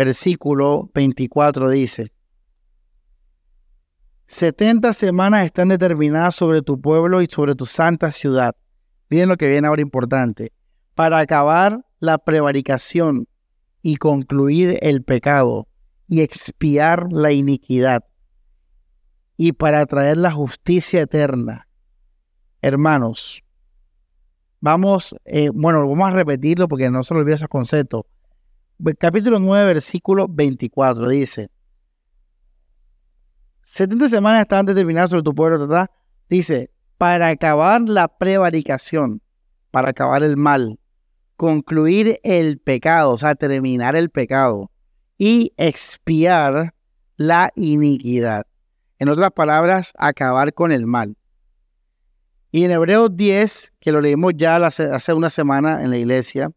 Versículo 0.03 0.89
24 0.96 1.70
dice, 1.70 2.12
70 4.25 4.93
semanas 4.93 5.46
están 5.46 5.67
determinadas 5.67 6.34
sobre 6.34 6.63
tu 6.63 6.81
pueblo 6.81 7.22
y 7.22 7.27
sobre 7.27 7.53
tu 7.53 7.67
santa 7.67 8.12
ciudad. 8.12 8.55
Miren 9.12 9.29
lo 9.29 9.38
que 9.38 9.48
viene 9.48 9.67
ahora 9.67 9.84
importante. 9.84 10.53
Para 10.96 11.20
acabar 11.20 11.86
la 12.00 12.17
prevaricación 12.17 13.27
y 13.84 13.98
concluir 13.98 14.79
el 14.81 15.03
pecado 15.03 15.67
y 16.08 16.22
expiar 16.22 17.05
la 17.12 17.31
iniquidad 17.31 18.03
y 19.38 19.51
para 19.51 19.86
traer 19.86 20.17
la 20.17 20.31
justicia 20.31 21.01
eterna. 21.01 21.67
Hermanos, 22.63 23.43
vamos, 24.62 25.15
eh, 25.26 25.52
bueno, 25.54 25.88
vamos 25.88 26.08
a 26.08 26.12
repetirlo 26.12 26.67
porque 26.67 26.89
no 26.89 27.04
se 27.04 27.13
lo 27.13 27.19
olvide 27.19 27.36
esos 27.36 27.49
conceptos. 27.49 28.06
Capítulo 28.98 29.39
9, 29.39 29.65
versículo 29.65 30.28
24 30.28 31.08
dice, 31.10 31.50
70 33.62 34.10
semanas 34.10 34.41
están 34.41 34.65
determinadas 34.65 35.12
sobre 35.12 35.22
tu 35.22 35.36
pueblo, 35.36 35.60
¿verdad? 35.60 35.91
Dice, 36.28 36.72
para 36.98 37.28
acabar 37.28 37.82
la 37.82 38.08
prevaricación, 38.08 39.22
para 39.70 39.89
acabar 39.91 40.24
el 40.24 40.36
mal, 40.36 40.80
concluir 41.36 42.20
el 42.24 42.58
pecado, 42.58 43.12
o 43.12 43.17
sea, 43.20 43.36
terminar 43.36 43.96
el 43.96 44.10
pecado 44.10 44.72
y 45.15 45.54
expiar 45.58 46.74
la 47.17 47.52
iniquidad. 47.56 48.48
En 48.98 49.10
otras 49.10 49.30
palabras, 49.32 49.94
acabar 49.96 50.56
con 50.56 50.72
el 50.72 50.88
mal. 50.88 51.17
Y 52.52 52.63
en 52.63 52.72
Hebreos 52.72 53.15
10, 53.15 53.74
que 53.80 53.91
lo 53.91 54.02
leímos 54.02 54.34
ya 54.36 54.56
hace 54.56 55.13
una 55.13 55.30
semana 55.30 55.84
en 55.84 55.91
la 55.91 55.98
iglesia, 55.98 56.52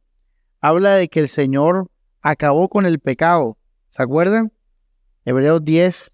habla 0.63 0.95
de 0.95 1.09
que 1.09 1.21
el 1.21 1.29
Señor 1.29 1.91
acabó 2.25 2.69
con 2.69 2.87
el 2.87 2.99
pecado. 2.99 3.59
¿Se 3.91 4.03
acuerdan? 4.03 4.51
Hebreos 5.25 5.63
10. 5.63 6.11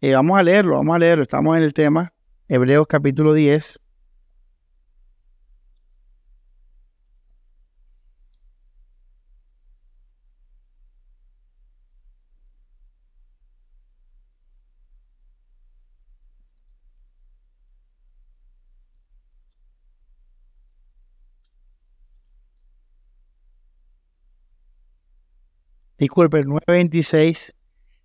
Eh, 0.00 0.14
vamos 0.14 0.38
a 0.38 0.42
leerlo, 0.42 0.76
vamos 0.76 0.94
a 0.94 0.98
leerlo. 0.98 1.22
Estamos 1.22 1.56
en 1.56 1.64
el 1.64 1.74
tema. 1.74 2.14
Hebreos 2.48 2.86
capítulo 2.86 3.34
10. 3.34 3.80
Disculpe, 26.04 26.44
926, 26.44 27.54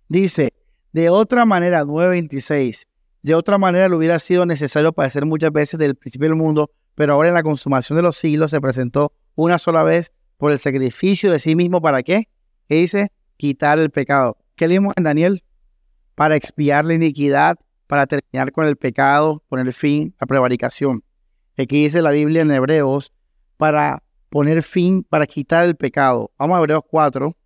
dice, 0.08 0.52
de 0.92 1.10
otra 1.10 1.44
manera, 1.44 1.84
926, 1.84 2.86
de 3.22 3.34
otra 3.34 3.58
manera 3.58 3.88
le 3.88 3.96
hubiera 3.96 4.18
sido 4.18 4.46
necesario 4.46 4.92
padecer 4.92 5.26
muchas 5.26 5.52
veces 5.52 5.78
del 5.78 5.94
principio 5.94 6.28
del 6.28 6.36
mundo, 6.36 6.70
pero 6.94 7.14
ahora 7.14 7.28
en 7.28 7.34
la 7.34 7.42
consumación 7.42 7.96
de 7.96 8.02
los 8.02 8.16
siglos 8.16 8.50
se 8.50 8.60
presentó 8.60 9.12
una 9.34 9.58
sola 9.58 9.82
vez 9.82 10.12
por 10.38 10.52
el 10.52 10.58
sacrificio 10.58 11.30
de 11.30 11.38
sí 11.38 11.54
mismo, 11.54 11.82
¿para 11.82 12.02
qué? 12.02 12.28
¿Qué 12.68 12.76
dice? 12.76 13.12
Quitar 13.36 13.78
el 13.78 13.90
pecado. 13.90 14.38
¿Qué 14.56 14.66
leímos 14.66 14.94
en 14.96 15.04
Daniel? 15.04 15.44
Para 16.14 16.36
expiar 16.36 16.84
la 16.84 16.94
iniquidad, 16.94 17.58
para 17.86 18.06
terminar 18.06 18.52
con 18.52 18.66
el 18.66 18.76
pecado, 18.76 19.42
poner 19.48 19.72
fin 19.72 20.14
a 20.18 20.26
prevaricación. 20.26 21.02
Aquí 21.58 21.82
dice 21.84 22.00
la 22.00 22.10
Biblia 22.10 22.42
en 22.42 22.50
Hebreos, 22.50 23.12
para 23.58 24.02
poner 24.30 24.62
fin, 24.62 25.02
para 25.02 25.26
quitar 25.26 25.66
el 25.66 25.76
pecado. 25.76 26.30
Vamos 26.38 26.56
a 26.56 26.60
Hebreos 26.60 26.82
4, 26.88 27.36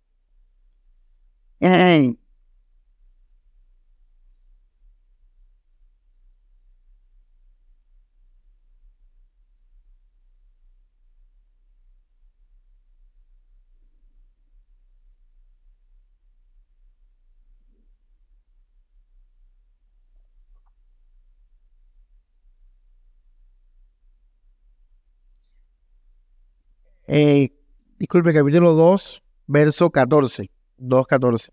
eh, 27.07 27.53
disculpe, 27.97 28.33
capítulo 28.33 28.73
2, 28.73 29.23
verso 29.47 29.89
14. 29.89 30.54
2.14. 30.79 31.49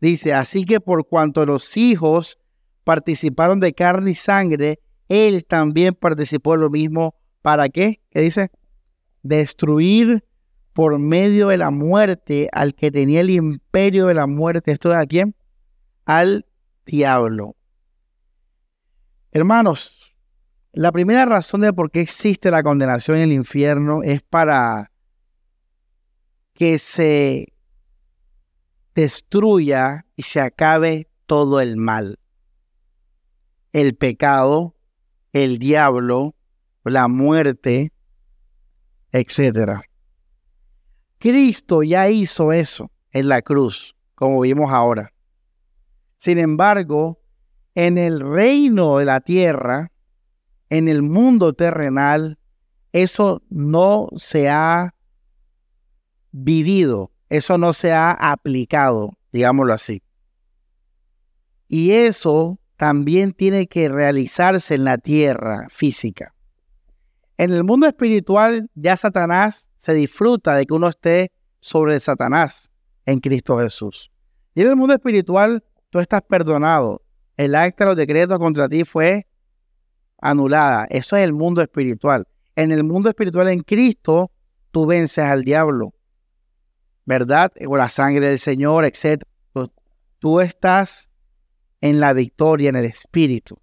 Dice, 0.00 0.34
así 0.34 0.64
que 0.64 0.80
por 0.80 1.08
cuanto 1.08 1.46
los 1.46 1.76
hijos 1.76 2.38
participaron 2.84 3.60
de 3.60 3.72
carne 3.72 4.12
y 4.12 4.14
sangre, 4.14 4.80
él 5.08 5.44
también 5.44 5.94
participó 5.94 6.52
de 6.52 6.58
lo 6.58 6.70
mismo. 6.70 7.14
¿Para 7.42 7.68
qué? 7.68 8.00
¿Qué 8.10 8.20
dice? 8.20 8.50
Destruir 9.22 10.24
por 10.72 10.98
medio 10.98 11.48
de 11.48 11.56
la 11.56 11.70
muerte 11.70 12.48
al 12.52 12.74
que 12.74 12.90
tenía 12.90 13.20
el 13.20 13.30
imperio 13.30 14.06
de 14.06 14.14
la 14.14 14.26
muerte. 14.26 14.72
¿Esto 14.72 14.90
es 14.90 14.96
a 14.96 15.06
quién? 15.06 15.34
Al 16.04 16.46
diablo. 16.84 17.56
Hermanos, 19.32 20.14
la 20.72 20.92
primera 20.92 21.24
razón 21.24 21.62
de 21.62 21.72
por 21.72 21.90
qué 21.90 22.00
existe 22.00 22.50
la 22.50 22.62
condenación 22.62 23.16
en 23.16 23.22
el 23.24 23.32
infierno 23.32 24.02
es 24.02 24.22
para 24.22 24.92
que 26.52 26.78
se 26.78 27.55
destruya 28.96 30.06
y 30.16 30.22
se 30.22 30.40
acabe 30.40 31.08
todo 31.26 31.60
el 31.60 31.76
mal. 31.76 32.18
El 33.72 33.94
pecado, 33.94 34.74
el 35.32 35.58
diablo, 35.58 36.34
la 36.82 37.06
muerte, 37.06 37.92
etc. 39.12 39.82
Cristo 41.18 41.82
ya 41.82 42.08
hizo 42.08 42.52
eso 42.52 42.90
en 43.10 43.28
la 43.28 43.42
cruz, 43.42 43.94
como 44.14 44.40
vimos 44.40 44.72
ahora. 44.72 45.12
Sin 46.16 46.38
embargo, 46.38 47.20
en 47.74 47.98
el 47.98 48.20
reino 48.20 48.96
de 48.96 49.04
la 49.04 49.20
tierra, 49.20 49.92
en 50.70 50.88
el 50.88 51.02
mundo 51.02 51.52
terrenal, 51.52 52.38
eso 52.92 53.42
no 53.50 54.08
se 54.16 54.48
ha 54.48 54.94
vivido, 56.32 57.12
eso 57.28 57.58
no 57.58 57.72
se 57.72 57.92
ha 57.92 58.12
aplicado, 58.12 59.16
digámoslo 59.32 59.72
así. 59.72 60.02
Y 61.68 61.92
eso 61.92 62.58
también 62.76 63.32
tiene 63.32 63.66
que 63.66 63.88
realizarse 63.88 64.74
en 64.74 64.84
la 64.84 64.98
tierra 64.98 65.66
física. 65.70 66.34
En 67.38 67.52
el 67.52 67.64
mundo 67.64 67.86
espiritual 67.86 68.70
ya 68.74 68.96
Satanás 68.96 69.68
se 69.76 69.92
disfruta 69.94 70.54
de 70.54 70.66
que 70.66 70.74
uno 70.74 70.88
esté 70.88 71.32
sobre 71.60 71.98
Satanás 72.00 72.70
en 73.04 73.20
Cristo 73.20 73.58
Jesús. 73.58 74.10
Y 74.54 74.62
en 74.62 74.68
el 74.68 74.76
mundo 74.76 74.94
espiritual 74.94 75.64
tú 75.90 75.98
estás 75.98 76.22
perdonado. 76.22 77.02
El 77.36 77.54
acta 77.54 77.84
de 77.84 77.90
los 77.90 77.96
decretos 77.96 78.38
contra 78.38 78.68
ti 78.68 78.84
fue 78.84 79.26
anulada. 80.20 80.86
Eso 80.88 81.16
es 81.16 81.24
el 81.24 81.32
mundo 81.32 81.60
espiritual. 81.60 82.26
En 82.54 82.72
el 82.72 82.84
mundo 82.84 83.10
espiritual 83.10 83.48
en 83.48 83.60
Cristo 83.60 84.30
tú 84.70 84.86
vences 84.86 85.24
al 85.24 85.44
diablo. 85.44 85.92
¿Verdad? 87.06 87.52
Con 87.64 87.78
la 87.78 87.88
sangre 87.88 88.26
del 88.26 88.38
Señor, 88.38 88.84
etc. 88.84 89.22
Tú 90.18 90.40
estás 90.40 91.08
en 91.80 92.00
la 92.00 92.12
victoria, 92.12 92.68
en 92.68 92.76
el 92.76 92.84
espíritu. 92.84 93.58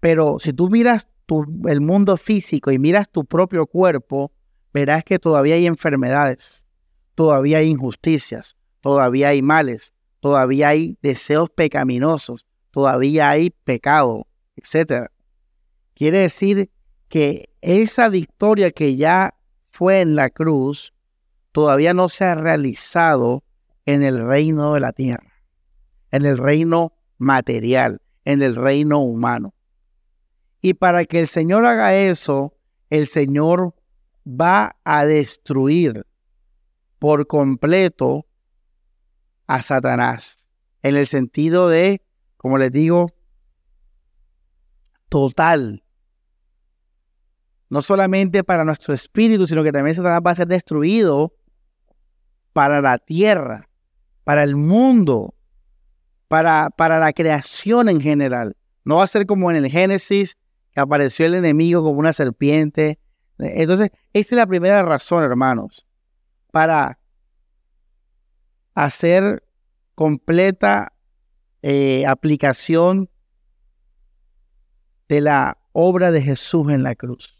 Pero 0.00 0.38
si 0.38 0.52
tú 0.52 0.68
miras 0.68 1.08
el 1.68 1.80
mundo 1.80 2.16
físico 2.16 2.70
y 2.70 2.78
miras 2.78 3.08
tu 3.10 3.24
propio 3.24 3.66
cuerpo, 3.66 4.32
verás 4.72 5.04
que 5.04 5.18
todavía 5.18 5.54
hay 5.54 5.66
enfermedades, 5.66 6.66
todavía 7.14 7.58
hay 7.58 7.68
injusticias, 7.68 8.56
todavía 8.80 9.28
hay 9.28 9.42
males, 9.42 9.94
todavía 10.20 10.68
hay 10.68 10.98
deseos 11.02 11.50
pecaminosos, 11.50 12.46
todavía 12.70 13.30
hay 13.30 13.50
pecado, 13.50 14.26
etc. 14.56 15.06
Quiere 15.94 16.18
decir 16.18 16.70
que 17.08 17.50
esa 17.60 18.08
victoria 18.08 18.70
que 18.70 18.96
ya 18.96 19.34
fue 19.70 20.00
en 20.00 20.16
la 20.16 20.30
cruz 20.30 20.92
todavía 21.52 21.94
no 21.94 22.08
se 22.08 22.24
ha 22.24 22.34
realizado 22.34 23.44
en 23.86 24.02
el 24.02 24.24
reino 24.26 24.74
de 24.74 24.80
la 24.80 24.92
tierra, 24.92 25.32
en 26.10 26.24
el 26.24 26.38
reino 26.38 26.92
material, 27.18 28.00
en 28.24 28.42
el 28.42 28.56
reino 28.56 29.00
humano. 29.00 29.54
Y 30.60 30.74
para 30.74 31.04
que 31.04 31.20
el 31.20 31.26
Señor 31.26 31.64
haga 31.64 31.94
eso, 31.94 32.54
el 32.90 33.06
Señor 33.06 33.74
va 34.26 34.76
a 34.84 35.04
destruir 35.06 36.06
por 36.98 37.26
completo 37.26 38.26
a 39.46 39.62
Satanás. 39.62 40.48
En 40.82 40.96
el 40.96 41.06
sentido 41.06 41.68
de, 41.68 42.02
como 42.36 42.58
les 42.58 42.70
digo, 42.70 43.12
total. 45.08 45.82
No 47.68 47.82
solamente 47.82 48.44
para 48.44 48.64
nuestro 48.64 48.92
espíritu, 48.94 49.46
sino 49.46 49.62
que 49.62 49.72
también 49.72 49.94
Satanás 49.94 50.20
va 50.26 50.32
a 50.32 50.36
ser 50.36 50.48
destruido 50.48 51.34
para 52.52 52.80
la 52.80 52.98
tierra, 52.98 53.68
para 54.24 54.42
el 54.42 54.56
mundo, 54.56 55.34
para, 56.28 56.70
para 56.70 56.98
la 56.98 57.12
creación 57.12 57.88
en 57.88 58.00
general. 58.00 58.56
No 58.84 58.96
va 58.96 59.04
a 59.04 59.08
ser 59.08 59.26
como 59.26 59.50
en 59.50 59.56
el 59.56 59.70
Génesis, 59.70 60.36
que 60.72 60.80
apareció 60.80 61.26
el 61.26 61.34
enemigo 61.34 61.82
como 61.82 61.98
una 61.98 62.12
serpiente. 62.12 62.98
Entonces, 63.38 63.90
esa 64.12 64.34
es 64.34 64.36
la 64.36 64.46
primera 64.46 64.82
razón, 64.82 65.24
hermanos, 65.24 65.86
para 66.50 66.98
hacer 68.74 69.44
completa 69.94 70.92
eh, 71.62 72.06
aplicación 72.06 73.10
de 75.08 75.20
la 75.20 75.58
obra 75.72 76.10
de 76.10 76.22
Jesús 76.22 76.70
en 76.70 76.82
la 76.82 76.94
cruz. 76.94 77.39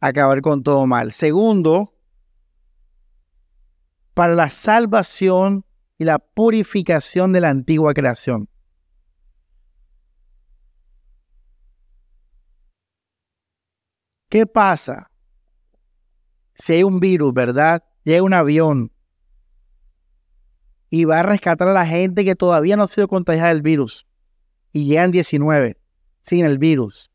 Acabar 0.00 0.40
con 0.40 0.62
todo 0.62 0.86
mal. 0.86 1.12
Segundo, 1.12 1.94
para 4.14 4.34
la 4.34 4.50
salvación 4.50 5.64
y 5.98 6.04
la 6.04 6.18
purificación 6.18 7.32
de 7.32 7.40
la 7.40 7.50
antigua 7.50 7.92
creación. 7.92 8.48
¿Qué 14.30 14.46
pasa 14.46 15.10
si 16.54 16.74
hay 16.74 16.82
un 16.84 17.00
virus, 17.00 17.34
verdad? 17.34 17.84
Llega 18.04 18.22
un 18.22 18.32
avión 18.32 18.92
y 20.88 21.04
va 21.04 21.20
a 21.20 21.22
rescatar 21.22 21.68
a 21.68 21.72
la 21.72 21.84
gente 21.84 22.24
que 22.24 22.34
todavía 22.34 22.76
no 22.76 22.84
ha 22.84 22.86
sido 22.86 23.08
contagiada 23.08 23.48
del 23.48 23.62
virus 23.62 24.06
y 24.72 24.86
llegan 24.86 25.10
19 25.10 25.78
sin 26.22 26.44
el 26.44 26.58
virus. 26.58 27.10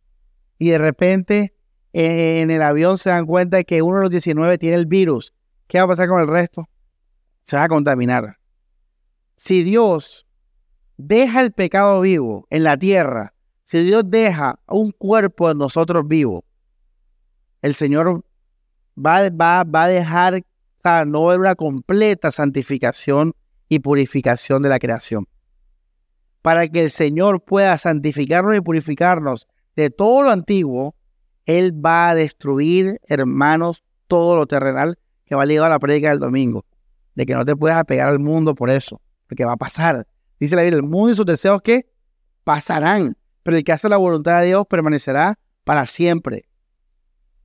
Y 0.59 0.69
de 0.69 0.77
repente 0.77 1.54
en 2.03 2.51
el 2.51 2.61
avión 2.61 2.97
se 2.97 3.09
dan 3.09 3.25
cuenta 3.25 3.57
de 3.57 3.65
que 3.65 3.81
uno 3.81 3.97
de 3.97 4.01
los 4.03 4.11
19 4.11 4.57
tiene 4.57 4.75
el 4.77 4.85
virus. 4.85 5.33
¿Qué 5.67 5.77
va 5.77 5.85
a 5.85 5.87
pasar 5.87 6.07
con 6.07 6.19
el 6.21 6.27
resto? 6.27 6.67
se 7.45 7.55
va 7.55 7.63
a 7.63 7.69
contaminar. 7.69 8.37
Si 9.37 9.63
Dios 9.63 10.25
deja 10.97 11.41
el 11.41 11.53
pecado 11.53 12.01
vivo 12.01 12.47
en 12.49 12.63
la 12.63 12.75
tierra, 12.75 13.33
si 13.63 13.83
Dios 13.83 14.03
deja 14.07 14.59
un 14.67 14.91
cuerpo 14.91 15.47
de 15.47 15.55
nosotros 15.55 16.07
vivo, 16.07 16.43
el 17.61 17.73
Señor 17.73 18.25
va, 18.97 19.29
va, 19.29 19.63
va 19.63 19.83
a 19.83 19.87
dejar, 19.87 20.43
o 20.83 21.05
no 21.05 21.25
ver 21.27 21.39
una 21.39 21.55
completa 21.55 22.31
santificación 22.31 23.33
y 23.69 23.79
purificación 23.79 24.61
de 24.61 24.69
la 24.69 24.79
creación. 24.79 25.27
Para 26.41 26.67
que 26.67 26.83
el 26.83 26.91
Señor 26.91 27.43
pueda 27.43 27.77
santificarnos 27.77 28.55
y 28.55 28.61
purificarnos 28.61 29.47
de 29.75 29.89
todo 29.89 30.23
lo 30.23 30.29
antiguo, 30.29 30.95
Él 31.45 31.73
va 31.73 32.09
a 32.09 32.15
destruir, 32.15 32.99
hermanos, 33.07 33.83
todo 34.07 34.35
lo 34.35 34.45
terrenal 34.45 34.97
que 35.25 35.35
va 35.35 35.45
llegar 35.45 35.67
a 35.67 35.75
la 35.75 35.79
prédica 35.79 36.09
del 36.09 36.19
domingo 36.19 36.65
de 37.15 37.25
que 37.25 37.33
no 37.33 37.43
te 37.45 37.55
puedas 37.55 37.77
apegar 37.77 38.09
al 38.09 38.19
mundo 38.19 38.53
por 38.53 38.69
eso, 38.69 39.01
porque 39.27 39.45
va 39.45 39.53
a 39.53 39.57
pasar. 39.57 40.05
Dice 40.39 40.55
la 40.55 40.61
Biblia, 40.63 40.77
el 40.77 40.83
mundo 40.83 41.11
y 41.11 41.15
sus 41.15 41.25
deseos 41.25 41.61
que 41.61 41.89
pasarán, 42.43 43.17
pero 43.41 43.57
el 43.57 43.63
que 43.63 43.71
hace 43.71 43.89
la 43.89 43.97
voluntad 43.97 44.41
de 44.41 44.47
Dios 44.47 44.67
permanecerá 44.67 45.39
para 45.63 45.85
siempre. 45.85 46.47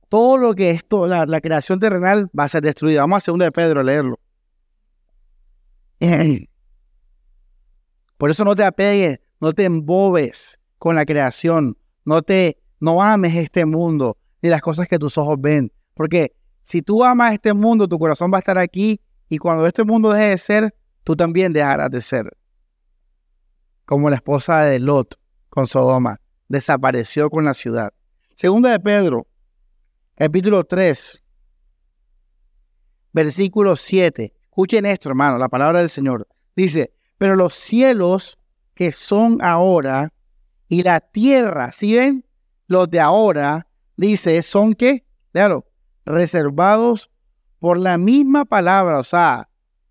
Todo 0.09 0.37
lo 0.37 0.53
que 0.53 0.71
esto, 0.71 1.07
la, 1.07 1.25
la 1.25 1.39
creación 1.39 1.79
terrenal 1.79 2.29
va 2.37 2.43
a 2.43 2.49
ser 2.49 2.61
destruida. 2.61 3.01
Vamos 3.01 3.17
a 3.17 3.21
segunda 3.21 3.45
de 3.45 3.51
Pedro 3.53 3.79
a 3.79 3.83
leerlo. 3.83 4.19
Por 8.17 8.29
eso 8.29 8.43
no 8.43 8.53
te 8.55 8.65
apegues, 8.65 9.21
no 9.39 9.53
te 9.53 9.63
embobes 9.63 10.59
con 10.77 10.95
la 10.95 11.05
creación, 11.05 11.77
no 12.03 12.21
te 12.21 12.60
no 12.81 13.01
ames 13.01 13.35
este 13.35 13.65
mundo 13.65 14.17
ni 14.41 14.49
las 14.49 14.61
cosas 14.61 14.87
que 14.87 14.99
tus 14.99 15.17
ojos 15.17 15.37
ven, 15.39 15.71
porque 15.93 16.33
si 16.63 16.81
tú 16.81 17.03
amas 17.03 17.33
este 17.33 17.53
mundo, 17.53 17.87
tu 17.87 17.97
corazón 17.97 18.31
va 18.33 18.37
a 18.37 18.39
estar 18.39 18.57
aquí 18.57 18.99
y 19.29 19.37
cuando 19.37 19.65
este 19.65 19.83
mundo 19.83 20.11
deje 20.11 20.29
de 20.29 20.37
ser, 20.37 20.75
tú 21.03 21.15
también 21.15 21.53
dejarás 21.53 21.89
de 21.89 22.01
ser. 22.01 22.37
Como 23.85 24.09
la 24.09 24.17
esposa 24.17 24.61
de 24.61 24.79
Lot 24.79 25.15
con 25.49 25.67
Sodoma, 25.67 26.19
desapareció 26.47 27.29
con 27.29 27.45
la 27.45 27.53
ciudad. 27.53 27.93
Segunda 28.35 28.71
de 28.71 28.79
Pedro, 28.79 29.27
capítulo 30.15 30.63
3, 30.63 31.23
versículo 33.13 33.75
7. 33.75 34.33
Escuchen 34.41 34.85
esto, 34.85 35.09
hermano, 35.09 35.37
la 35.37 35.49
palabra 35.49 35.79
del 35.79 35.89
Señor. 35.89 36.27
Dice, 36.55 36.93
pero 37.17 37.35
los 37.35 37.53
cielos 37.53 38.39
que 38.73 38.91
son 38.91 39.39
ahora 39.43 40.13
y 40.67 40.81
la 40.81 40.99
tierra, 40.99 41.71
¿sí 41.71 41.95
ven? 41.95 42.25
Los 42.71 42.89
de 42.89 43.01
ahora, 43.01 43.67
dice, 43.97 44.41
son 44.41 44.75
que, 44.75 45.05
léalo, 45.33 45.65
reservados 46.05 47.11
por 47.59 47.77
la 47.77 47.97
misma 47.97 48.45
palabra, 48.45 48.97
o 48.97 49.03
sea, 49.03 49.49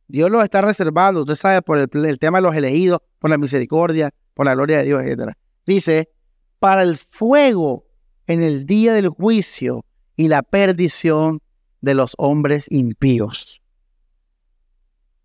Dios 0.08 0.30
los 0.30 0.42
está 0.42 0.62
reservando, 0.62 1.20
usted 1.20 1.34
sabe, 1.34 1.60
por 1.60 1.76
el, 1.76 2.18
tema 2.18 2.38
de 2.38 2.42
los 2.42 2.56
elegidos, 2.56 3.00
por 3.18 3.28
la 3.28 3.36
misericordia, 3.36 4.08
por 4.32 4.46
la 4.46 4.54
gloria 4.54 4.78
de 4.78 4.84
Dios, 4.84 5.02
etc. 5.02 5.34
Dice, 5.66 6.10
para 6.58 6.82
el 6.82 6.96
fuego 6.96 7.84
en 8.26 8.42
el 8.42 8.64
día 8.64 8.94
del 8.94 9.10
juicio 9.10 9.84
y 10.16 10.28
la 10.28 10.42
perdición 10.42 11.42
de 11.82 11.92
los 11.92 12.14
hombres 12.16 12.64
impíos. 12.70 13.60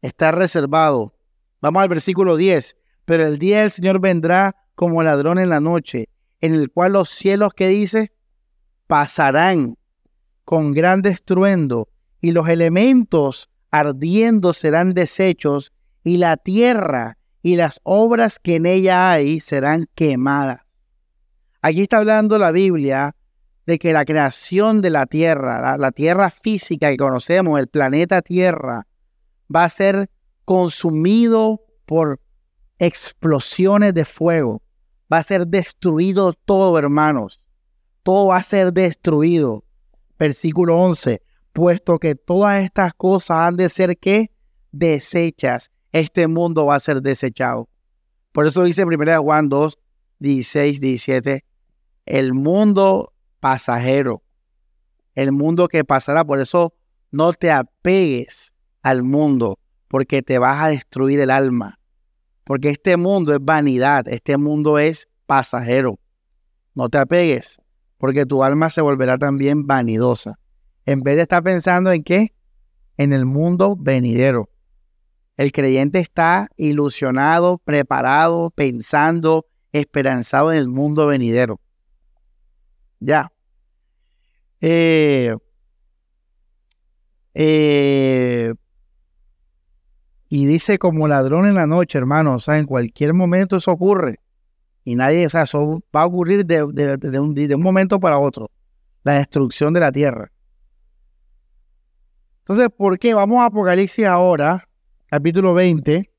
Está 0.01 0.33
reservado. 0.33 1.15
Vamos 1.61 1.81
al 1.81 1.87
versículo 1.87 2.35
10. 2.35 2.75
Pero 3.05 3.25
el 3.25 3.39
día 3.39 3.61
del 3.61 3.71
Señor 3.71 4.01
vendrá 4.01 4.57
como 4.75 5.01
ladrón 5.03 5.39
en 5.39 5.47
la 5.47 5.61
noche, 5.61 6.09
en 6.45 6.53
el 6.53 6.71
cual 6.71 6.93
los 6.93 7.09
cielos 7.09 7.53
que 7.53 7.67
dice 7.67 8.11
pasarán 8.87 9.77
con 10.43 10.73
gran 10.73 11.05
estruendo 11.05 11.89
y 12.21 12.31
los 12.31 12.47
elementos 12.47 13.49
ardiendo 13.71 14.53
serán 14.53 14.93
deshechos, 14.93 15.73
y 16.03 16.17
la 16.17 16.37
tierra 16.37 17.17
y 17.41 17.55
las 17.55 17.81
obras 17.83 18.39
que 18.39 18.55
en 18.55 18.65
ella 18.65 19.11
hay 19.11 19.39
serán 19.39 19.87
quemadas. 19.95 20.61
Aquí 21.61 21.81
está 21.81 21.97
hablando 21.97 22.37
la 22.37 22.51
Biblia 22.51 23.15
de 23.65 23.79
que 23.79 23.91
la 23.91 24.05
creación 24.05 24.81
de 24.81 24.91
la 24.91 25.07
tierra, 25.07 25.77
la, 25.77 25.91
tierra 25.91 26.29
física 26.29 26.89
que 26.89 26.97
conocemos, 26.97 27.59
el 27.59 27.67
planeta 27.67 28.21
Tierra, 28.21 28.87
va 29.53 29.63
a 29.63 29.69
ser 29.69 30.09
consumido 30.45 31.61
por 31.85 32.19
explosiones 32.77 33.93
de 33.93 34.05
fuego. 34.05 34.61
Va 35.11 35.17
a 35.17 35.23
ser 35.23 35.47
destruido 35.47 36.33
todo, 36.33 36.77
hermanos. 36.77 37.41
Todo 38.03 38.27
va 38.27 38.37
a 38.37 38.43
ser 38.43 38.73
destruido. 38.73 39.63
Versículo 40.17 40.77
11. 40.77 41.21
Puesto 41.53 41.99
que 41.99 42.15
todas 42.15 42.63
estas 42.63 42.93
cosas 42.93 43.37
han 43.37 43.57
de 43.57 43.69
ser 43.69 43.97
que 43.97 44.31
desechas. 44.71 45.71
Este 45.91 46.27
mundo 46.27 46.65
va 46.65 46.75
a 46.75 46.79
ser 46.79 47.01
desechado. 47.01 47.69
Por 48.31 48.47
eso 48.47 48.63
dice 48.63 48.83
1 48.83 49.21
Juan 49.21 49.47
2, 49.47 49.77
16, 50.19 50.81
17. 50.81 51.45
El 52.05 52.33
mundo 52.33 53.13
pasajero. 53.39 54.23
El 55.13 55.31
mundo 55.31 55.67
que 55.67 55.85
pasará. 55.85 56.25
Por 56.25 56.39
eso 56.39 56.73
no 57.11 57.31
te 57.33 57.51
apegues 57.51 58.53
al 58.81 59.03
mundo. 59.03 59.59
Porque 59.87 60.21
te 60.21 60.39
vas 60.39 60.61
a 60.61 60.67
destruir 60.67 61.19
el 61.19 61.29
alma. 61.29 61.79
Porque 62.45 62.69
este 62.69 62.95
mundo 62.95 63.33
es 63.33 63.39
vanidad, 63.41 64.07
este 64.07 64.37
mundo 64.37 64.79
es 64.79 65.09
pasajero. 65.25 65.99
No 66.75 66.89
te 66.89 66.99
apegues, 66.99 67.59
porque 67.97 68.25
tu 68.25 68.43
alma 68.43 68.69
se 68.69 68.81
volverá 68.81 69.17
también 69.17 69.65
vanidosa. 69.65 70.39
En 70.85 71.01
vez 71.01 71.15
de 71.15 71.23
estar 71.23 71.43
pensando 71.43 71.91
en 71.91 72.03
qué? 72.03 72.33
En 72.97 73.13
el 73.13 73.25
mundo 73.25 73.75
venidero. 73.75 74.49
El 75.37 75.51
creyente 75.51 75.99
está 75.99 76.49
ilusionado, 76.55 77.57
preparado, 77.57 78.51
pensando, 78.51 79.47
esperanzado 79.71 80.53
en 80.53 80.59
el 80.59 80.67
mundo 80.69 81.07
venidero. 81.07 81.59
Ya. 82.99 83.31
Eh, 84.61 85.35
eh, 87.33 88.53
y 90.37 90.45
dice 90.45 90.77
como 90.77 91.07
ladrón 91.07 91.47
en 91.47 91.55
la 91.55 91.65
noche, 91.65 91.97
hermano, 91.97 92.35
o 92.35 92.39
sea, 92.41 92.59
en 92.59 92.65
cualquier 92.65 93.13
momento 93.13 93.55
eso 93.55 93.71
ocurre. 93.71 94.19
Y 94.83 94.95
nadie, 94.95 95.25
o 95.25 95.29
sea, 95.29 95.43
eso 95.43 95.81
va 95.95 96.01
a 96.01 96.05
ocurrir 96.05 96.45
de, 96.45 96.61
un, 96.61 97.33
de 97.33 97.55
un 97.55 97.61
momento 97.61 98.01
para 98.01 98.19
otro. 98.19 98.51
La 99.03 99.13
destrucción 99.13 99.73
de 99.73 99.79
la 99.79 99.93
tierra. 99.93 100.29
Entonces, 102.39 102.67
¿por 102.77 102.99
qué? 102.99 103.13
Vamos 103.13 103.39
a 103.39 103.45
Apocalipsis 103.45 104.03
ahora, 104.03 104.67
capítulo 105.05 105.53
20. 105.53 106.11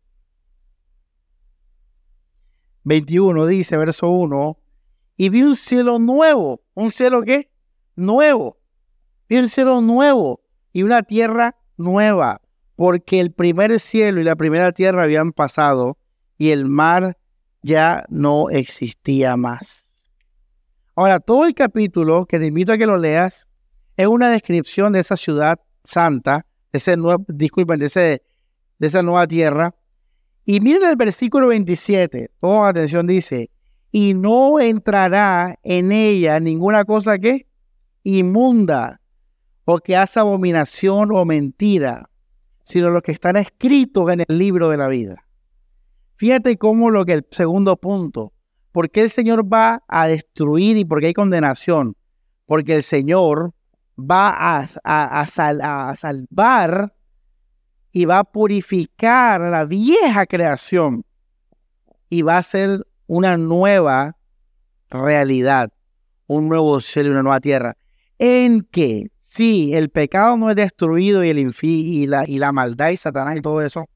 21 2.84 3.46
dice, 3.48 3.76
verso 3.76 4.08
1, 4.08 4.58
y 5.18 5.28
vi 5.28 5.42
un 5.42 5.54
cielo 5.54 5.98
nuevo. 5.98 6.62
¿Un 6.72 6.90
cielo 6.90 7.20
qué? 7.20 7.50
Nuevo. 7.96 8.56
Vi 9.28 9.36
un 9.36 9.50
cielo 9.50 9.82
nuevo 9.82 10.40
y 10.72 10.84
una 10.84 11.02
tierra 11.02 11.54
nueva 11.76 12.40
porque 12.76 13.20
el 13.20 13.32
primer 13.32 13.80
cielo 13.80 14.20
y 14.20 14.24
la 14.24 14.36
primera 14.36 14.70
tierra 14.70 15.02
habían 15.02 15.32
pasado 15.32 15.98
y 16.38 16.50
el 16.50 16.66
mar 16.66 17.16
ya 17.62 18.04
no 18.10 18.50
existía 18.50 19.36
más. 19.36 19.82
Ahora, 20.94 21.18
todo 21.18 21.46
el 21.46 21.54
capítulo, 21.54 22.26
que 22.26 22.38
te 22.38 22.46
invito 22.46 22.72
a 22.72 22.78
que 22.78 22.86
lo 22.86 22.98
leas, 22.98 23.46
es 23.96 24.06
una 24.06 24.30
descripción 24.30 24.92
de 24.92 25.00
esa 25.00 25.16
ciudad 25.16 25.58
santa, 25.82 26.46
de 26.72 26.76
ese 26.78 26.96
nuevo, 26.96 27.24
de, 27.26 27.86
ese, 27.86 28.22
de 28.78 28.86
esa 28.86 29.02
nueva 29.02 29.26
tierra. 29.26 29.74
Y 30.44 30.60
miren 30.60 30.88
el 30.88 30.96
versículo 30.96 31.48
27, 31.48 32.30
toda 32.40 32.68
atención 32.68 33.06
dice, 33.06 33.50
y 33.90 34.12
no 34.14 34.60
entrará 34.60 35.58
en 35.62 35.92
ella 35.92 36.38
ninguna 36.40 36.84
cosa 36.84 37.18
que 37.18 37.46
inmunda 38.02 39.00
o 39.64 39.78
que 39.78 39.96
hace 39.96 40.20
abominación 40.20 41.10
o 41.12 41.24
mentira 41.24 42.08
sino 42.66 42.90
los 42.90 43.02
que 43.02 43.12
están 43.12 43.36
escritos 43.36 44.10
en 44.10 44.24
el 44.26 44.38
libro 44.38 44.68
de 44.68 44.76
la 44.76 44.88
vida. 44.88 45.24
Fíjate 46.16 46.58
cómo 46.58 46.90
lo 46.90 47.04
que 47.06 47.12
el 47.12 47.26
segundo 47.30 47.76
punto, 47.76 48.32
¿por 48.72 48.90
qué 48.90 49.02
el 49.02 49.10
Señor 49.10 49.50
va 49.50 49.84
a 49.86 50.08
destruir 50.08 50.76
y 50.76 50.84
por 50.84 51.00
qué 51.00 51.06
hay 51.06 51.14
condenación? 51.14 51.96
Porque 52.44 52.74
el 52.74 52.82
Señor 52.82 53.54
va 53.98 54.30
a, 54.30 54.66
a, 54.84 55.26
salvar 55.94 56.94
y 57.92 58.04
va 58.04 58.18
a 58.18 58.24
purificar 58.24 59.40
la 59.40 59.64
vieja 59.64 60.26
creación 60.26 61.04
y 62.10 62.22
va 62.22 62.38
a 62.38 62.42
ser 62.42 62.84
una 63.06 63.36
nueva 63.36 64.16
realidad, 64.90 65.72
un 66.26 66.48
nuevo 66.48 66.80
cielo 66.80 67.10
y 67.10 67.12
una 67.12 67.22
nueva 67.22 67.40
tierra, 67.40 67.76
en 68.18 68.62
que 68.62 69.10
si 69.36 69.74
el 69.74 69.90
pecado 69.90 70.38
no 70.38 70.48
es 70.48 70.56
destruido 70.56 71.22
y, 71.22 71.28
el 71.28 71.54
y, 71.62 72.06
la, 72.06 72.24
y 72.26 72.38
la 72.38 72.52
maldad 72.52 72.88
y 72.88 72.96
Satanás 72.96 73.36
y 73.36 73.42
todo 73.42 73.60
eso, 73.60 73.86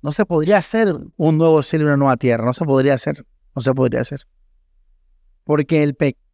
no 0.00 0.10
se 0.12 0.24
podría 0.24 0.56
hacer 0.56 0.96
un 1.16 1.38
nuevo 1.38 1.62
cielo 1.62 1.84
y 1.84 1.88
una 1.88 1.96
nueva 1.98 2.16
tierra. 2.16 2.46
No 2.46 2.54
se 2.54 2.64
podría 2.64 2.94
hacer. 2.94 3.26
No 3.54 3.60
se 3.60 3.74
podría 3.74 4.00
hacer. 4.00 4.26
Porque 5.44 5.82
el 5.82 5.94
pecado, 5.94 6.24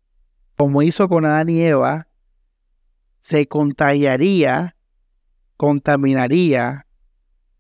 como 0.57 0.83
hizo 0.83 1.09
con 1.09 1.27
Adán 1.27 1.49
y 1.49 1.61
Eva, 1.61 2.07
se 3.21 3.49
contagiaría, 3.49 4.77
contaminaría 5.57 6.87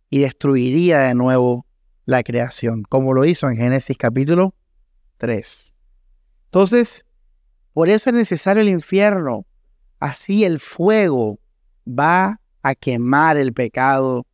y 0.09 0.21
destruiría 0.21 1.01
de 1.01 1.15
nuevo 1.15 1.67
la 2.07 2.23
creación, 2.23 2.85
como 2.89 3.13
lo 3.13 3.25
hizo 3.25 3.51
en 3.51 3.57
Génesis 3.57 3.99
capítulo 3.99 4.55
3. 5.19 5.75
Entonces, 6.47 7.05
por 7.79 7.89
eso 7.89 8.11
es 8.11 8.17
necesario 8.17 8.61
el 8.61 8.71
infierno, 8.71 9.47
Así 10.01 10.43
el 10.43 10.59
fuego 10.59 11.39
va 11.87 12.41
a 12.61 12.75
quemar 12.75 13.37
el 13.37 13.53
pecado, 13.53 14.27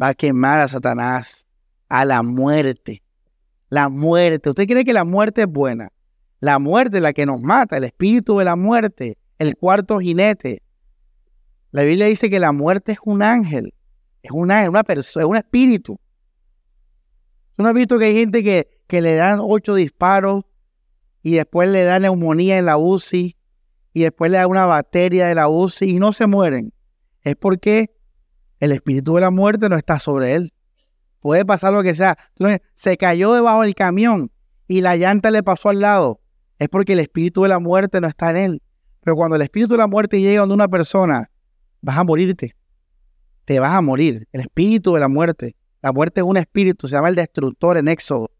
va 0.00 0.08
a 0.08 0.14
quemar 0.14 0.60
a 0.60 0.66
Satanás, 0.66 1.46
a 1.90 2.06
la 2.06 2.22
muerte. 2.22 3.02
La 3.68 3.90
muerte. 3.90 4.48
¿Usted 4.48 4.66
cree 4.66 4.86
que 4.86 4.94
la 4.94 5.04
muerte 5.04 5.42
es 5.42 5.46
buena? 5.46 5.92
La 6.40 6.58
muerte 6.58 6.96
es 6.96 7.02
la 7.02 7.12
que 7.12 7.26
nos 7.26 7.42
mata, 7.42 7.76
el 7.76 7.84
espíritu 7.84 8.38
de 8.38 8.46
la 8.46 8.56
muerte, 8.56 9.18
el 9.38 9.58
cuarto 9.58 9.98
jinete. 9.98 10.62
La 11.72 11.82
Biblia 11.82 12.06
dice 12.06 12.30
que 12.30 12.40
la 12.40 12.52
muerte 12.52 12.92
es 12.92 12.98
un 13.04 13.22
ángel, 13.22 13.74
es 14.22 14.30
un 14.30 14.50
ángel, 14.50 14.70
una 14.70 14.84
persona, 14.84 15.26
es 15.26 15.28
un 15.28 15.36
espíritu. 15.36 16.00
¿No 17.58 17.68
has 17.68 17.74
visto 17.74 17.98
que 17.98 18.06
hay 18.06 18.14
gente 18.14 18.42
que 18.86 19.02
le 19.02 19.16
dan 19.16 19.38
ocho 19.42 19.74
disparos 19.74 20.44
y 21.22 21.32
después 21.32 21.68
le 21.68 21.84
da 21.84 21.98
neumonía 21.98 22.58
en 22.58 22.66
la 22.66 22.78
UCI 22.78 23.36
y 23.92 24.02
después 24.02 24.30
le 24.30 24.38
da 24.38 24.46
una 24.46 24.66
batería 24.66 25.26
de 25.28 25.34
la 25.34 25.48
UCI 25.48 25.90
y 25.90 25.98
no 25.98 26.12
se 26.12 26.26
mueren, 26.26 26.72
es 27.22 27.36
porque 27.36 27.90
el 28.60 28.72
espíritu 28.72 29.14
de 29.14 29.22
la 29.22 29.30
muerte 29.30 29.68
no 29.68 29.76
está 29.76 29.98
sobre 29.98 30.34
él. 30.34 30.52
Puede 31.20 31.44
pasar 31.44 31.72
lo 31.72 31.82
que 31.82 31.94
sea. 31.94 32.16
se 32.74 32.96
cayó 32.96 33.34
debajo 33.34 33.62
del 33.62 33.74
camión 33.74 34.30
y 34.68 34.80
la 34.80 34.96
llanta 34.96 35.30
le 35.30 35.42
pasó 35.42 35.68
al 35.70 35.80
lado. 35.80 36.20
Es 36.58 36.68
porque 36.68 36.92
el 36.92 37.00
espíritu 37.00 37.42
de 37.42 37.48
la 37.48 37.58
muerte 37.58 38.00
no 38.00 38.06
está 38.06 38.30
en 38.30 38.36
él. 38.36 38.62
Pero 39.02 39.16
cuando 39.16 39.36
el 39.36 39.42
espíritu 39.42 39.72
de 39.72 39.78
la 39.78 39.86
muerte 39.86 40.20
llega 40.20 40.42
a 40.42 40.44
una 40.44 40.68
persona, 40.68 41.30
vas 41.80 41.98
a 41.98 42.04
morirte. 42.04 42.54
Te 43.46 43.58
vas 43.58 43.72
a 43.72 43.80
morir. 43.80 44.28
El 44.32 44.42
espíritu 44.42 44.94
de 44.94 45.00
la 45.00 45.08
muerte. 45.08 45.56
La 45.82 45.92
muerte 45.92 46.20
es 46.20 46.26
un 46.26 46.36
espíritu, 46.36 46.86
se 46.86 46.96
llama 46.96 47.08
el 47.08 47.14
destructor 47.14 47.78
en 47.78 47.88
Éxodo. 47.88 48.30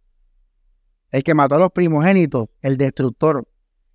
El 1.10 1.24
que 1.24 1.34
mató 1.34 1.56
a 1.56 1.58
los 1.58 1.72
primogénitos, 1.72 2.48
el 2.62 2.76
destructor. 2.76 3.48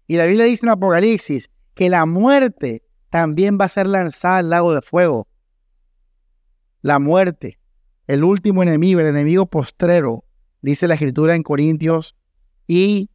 Y 0.07 0.17
la 0.17 0.25
Biblia 0.25 0.45
dice 0.45 0.65
en 0.65 0.71
Apocalipsis 0.71 1.49
que 1.73 1.89
la 1.89 2.05
muerte 2.05 2.83
también 3.09 3.57
va 3.59 3.65
a 3.65 3.69
ser 3.69 3.87
lanzada 3.87 4.37
al 4.37 4.49
lago 4.49 4.73
de 4.73 4.81
fuego. 4.81 5.27
La 6.81 6.99
muerte, 6.99 7.59
el 8.07 8.23
último 8.23 8.61
enemigo, 8.61 8.99
el 8.99 9.07
enemigo 9.07 9.45
postrero, 9.45 10.25
dice 10.61 10.87
la 10.87 10.95
escritura 10.95 11.35
en 11.35 11.43
Corintios 11.43 12.15
y 12.67 13.09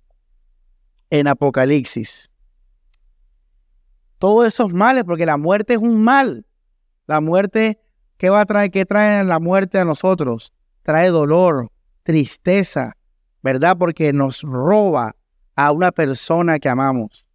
en 1.10 1.28
Apocalipsis. 1.28 2.30
Todo 4.18 4.44
eso 4.44 4.66
es 4.66 4.74
mal 4.74 5.04
porque 5.04 5.26
la 5.26 5.36
muerte 5.36 5.74
es 5.74 5.78
un 5.78 6.02
mal. 6.02 6.46
La 7.06 7.20
muerte, 7.20 7.80
¿qué 8.16 8.30
va 8.30 8.42
a 8.42 8.46
traer? 8.46 8.70
¿Qué 8.70 8.84
trae 8.84 9.24
la 9.24 9.40
muerte 9.40 9.78
a 9.78 9.84
nosotros? 9.84 10.52
Trae 10.82 11.08
dolor, 11.08 11.70
tristeza, 12.02 12.96
¿verdad? 13.42 13.76
Porque 13.78 14.12
nos 14.12 14.42
roba 14.42 15.16
a 15.56 15.72
una 15.72 15.92
persona 15.92 16.58
que 16.58 16.68
amamos. 16.68 17.26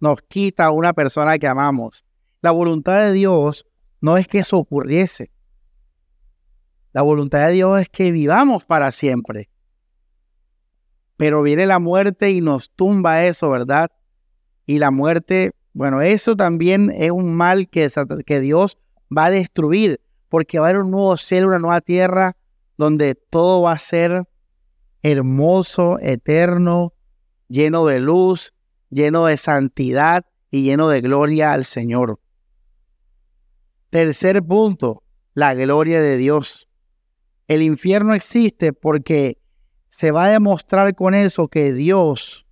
Nos 0.00 0.22
quita 0.22 0.66
a 0.66 0.70
una 0.70 0.92
persona 0.92 1.38
que 1.38 1.46
amamos. 1.46 2.04
La 2.40 2.50
voluntad 2.50 2.98
de 3.00 3.12
Dios 3.12 3.66
no 4.00 4.16
es 4.16 4.28
que 4.28 4.38
eso 4.40 4.58
ocurriese. 4.58 5.30
La 6.92 7.02
voluntad 7.02 7.46
de 7.46 7.52
Dios 7.52 7.80
es 7.80 7.88
que 7.88 8.12
vivamos 8.12 8.64
para 8.64 8.90
siempre. 8.92 9.50
Pero 11.16 11.42
viene 11.42 11.66
la 11.66 11.78
muerte 11.78 12.30
y 12.30 12.40
nos 12.40 12.70
tumba 12.70 13.24
eso, 13.24 13.50
¿verdad? 13.50 13.90
Y 14.66 14.78
la 14.78 14.90
muerte, 14.90 15.52
bueno, 15.72 16.00
eso 16.00 16.36
también 16.36 16.90
es 16.90 17.10
un 17.10 17.34
mal 17.34 17.68
que, 17.68 17.90
que 18.24 18.40
Dios 18.40 18.78
va 19.16 19.26
a 19.26 19.30
destruir, 19.30 20.00
porque 20.28 20.58
va 20.58 20.66
a 20.66 20.68
haber 20.70 20.82
un 20.82 20.90
nuevo 20.90 21.16
cielo, 21.16 21.48
una 21.48 21.58
nueva 21.58 21.80
tierra, 21.80 22.36
donde 22.76 23.14
todo 23.14 23.62
va 23.62 23.72
a 23.72 23.78
ser 23.78 24.24
hermoso, 25.02 25.98
eterno, 26.00 26.94
lleno 27.48 27.86
de 27.86 28.00
luz, 28.00 28.54
lleno 28.90 29.26
de 29.26 29.36
santidad 29.36 30.26
y 30.50 30.62
lleno 30.62 30.88
de 30.88 31.00
gloria 31.00 31.52
al 31.52 31.64
Señor. 31.64 32.20
Tercer 33.90 34.42
punto, 34.42 35.02
la 35.34 35.54
gloria 35.54 36.00
de 36.00 36.16
Dios. 36.16 36.68
El 37.46 37.62
infierno 37.62 38.14
existe 38.14 38.72
porque 38.72 39.38
se 39.88 40.10
va 40.10 40.26
a 40.26 40.30
demostrar 40.30 40.94
con 40.94 41.14
eso 41.14 41.48
que 41.48 41.72
Dios 41.72 42.46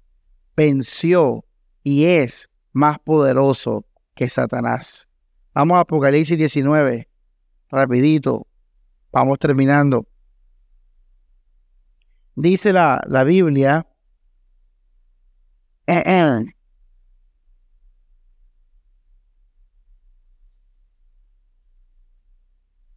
venció 0.56 1.44
y 1.82 2.04
es 2.06 2.50
más 2.72 2.98
poderoso 2.98 3.87
que 4.14 4.28
Satanás. 4.28 5.09
Vamos 5.54 5.76
a 5.76 5.80
Apocalipsis 5.80 6.37
19, 6.37 7.09
rapidito, 7.70 8.46
vamos 9.12 9.38
terminando. 9.38 10.06
Dice 12.37 12.72
la, 12.72 13.03
la 13.09 13.25
Biblia, 13.25 13.87
eh, 15.87 16.03
eh, 16.05 16.44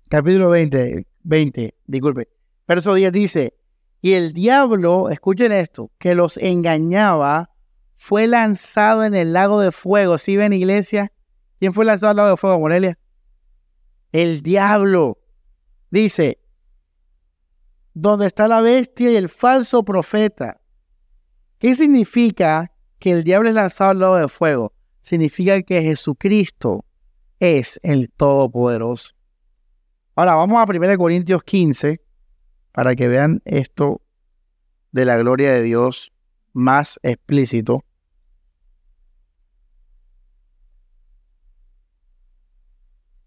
capítulo 0.09 0.49
20, 0.49 1.07
20, 1.23 1.75
disculpe. 1.87 2.27
Verso 2.67 2.93
10 2.93 3.11
dice, 3.13 3.53
y 4.01 4.13
el 4.13 4.33
diablo, 4.33 5.09
escuchen 5.09 5.53
esto, 5.53 5.89
que 5.97 6.15
los 6.15 6.35
engañaba, 6.37 7.51
fue 7.95 8.27
lanzado 8.27 9.05
en 9.05 9.15
el 9.15 9.31
lago 9.31 9.61
de 9.61 9.71
fuego. 9.71 10.17
¿Sí 10.17 10.35
ven, 10.35 10.51
iglesia? 10.51 11.13
¿Quién 11.59 11.73
fue 11.73 11.85
lanzado 11.85 12.11
al 12.11 12.17
lago 12.17 12.29
de 12.29 12.37
fuego, 12.37 12.59
Morelia? 12.59 12.99
El 14.11 14.41
diablo. 14.41 15.17
Dice, 15.91 16.39
donde 18.01 18.27
está 18.27 18.47
la 18.47 18.61
bestia 18.61 19.11
y 19.11 19.15
el 19.15 19.29
falso 19.29 19.83
profeta. 19.83 20.61
¿Qué 21.57 21.75
significa 21.75 22.71
que 22.97 23.11
el 23.11 23.23
diablo 23.23 23.49
es 23.49 23.55
lanzado 23.55 23.91
al 23.91 23.99
lago 23.99 24.15
de 24.15 24.29
fuego? 24.29 24.73
Significa 25.01 25.61
que 25.61 25.81
Jesucristo 25.81 26.85
es 27.39 27.79
el 27.83 28.09
Todopoderoso. 28.11 29.11
Ahora 30.15 30.35
vamos 30.35 30.59
a 30.59 30.69
1 30.69 30.97
Corintios 30.97 31.43
15 31.43 32.01
para 32.71 32.95
que 32.95 33.07
vean 33.07 33.41
esto 33.45 34.01
de 34.91 35.05
la 35.05 35.17
gloria 35.17 35.51
de 35.51 35.63
Dios 35.63 36.11
más 36.53 36.99
explícito. 37.03 37.83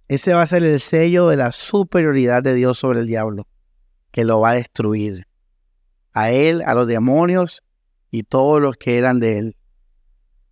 Ese 0.09 0.35
va 0.35 0.43
a 0.43 0.47
ser 0.47 0.65
el 0.65 0.81
sello 0.81 1.29
de 1.29 1.37
la 1.37 1.53
superioridad 1.53 2.43
de 2.43 2.55
Dios 2.55 2.79
sobre 2.79 3.01
el 3.01 3.07
diablo, 3.07 3.47
que 4.13 4.25
lo 4.25 4.41
va 4.41 4.51
a 4.51 4.55
destruir. 4.55 5.27
A 6.13 6.31
él, 6.31 6.63
a 6.67 6.75
los 6.75 6.87
demonios 6.87 7.63
y 8.11 8.23
todos 8.23 8.61
los 8.61 8.77
que 8.77 8.99
eran 8.99 9.19
de 9.19 9.39
él. 9.39 9.57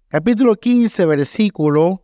Capítulo 0.08 0.56
15, 0.56 1.06
versículo 1.06 2.02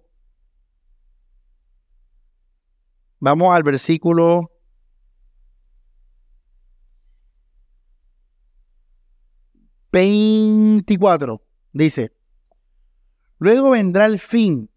Vamos 3.19 3.57
al 3.57 3.63
versículo 3.63 4.53
veinticuatro. 9.91 11.43
Dice, 11.73 12.13
luego 13.39 13.71
vendrá 13.71 14.07
el 14.07 14.19
fin, 14.19 14.71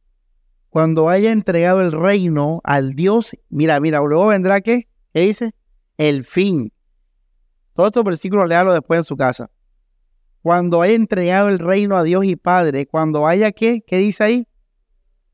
cuando 0.69 1.09
haya 1.09 1.31
entregado 1.31 1.81
el 1.81 1.91
reino 1.91 2.61
al 2.63 2.93
Dios. 2.93 3.35
Mira, 3.49 3.79
mira, 3.81 3.99
luego 3.99 4.27
vendrá 4.27 4.61
qué? 4.61 4.87
¿Qué 5.13 5.21
dice? 5.21 5.53
El 5.99 6.23
fin. 6.23 6.71
Todos 7.73 7.89
estos 7.89 8.05
versículos 8.05 8.47
léalo 8.47 8.71
después 8.71 8.99
en 8.99 9.03
su 9.03 9.17
casa. 9.17 9.51
Cuando 10.41 10.81
haya 10.81 10.93
entregado 10.93 11.49
el 11.49 11.59
reino 11.59 11.97
a 11.97 12.03
Dios 12.03 12.23
y 12.23 12.37
Padre, 12.37 12.85
cuando 12.87 13.27
haya 13.27 13.51
qué, 13.51 13.83
¿qué 13.85 13.97
dice 13.97 14.23
ahí? 14.23 14.47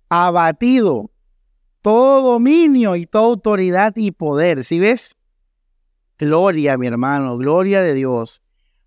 Abatido 0.09 1.11
todo 1.83 2.31
dominio 2.31 2.95
y 2.95 3.05
toda 3.05 3.25
autoridad 3.25 3.93
y 3.95 4.09
poder. 4.09 4.63
¿Sí 4.63 4.79
ves? 4.79 5.15
Gloria, 6.17 6.79
mi 6.79 6.87
hermano, 6.87 7.37
gloria 7.37 7.83
de 7.83 7.93
Dios. 7.93 8.41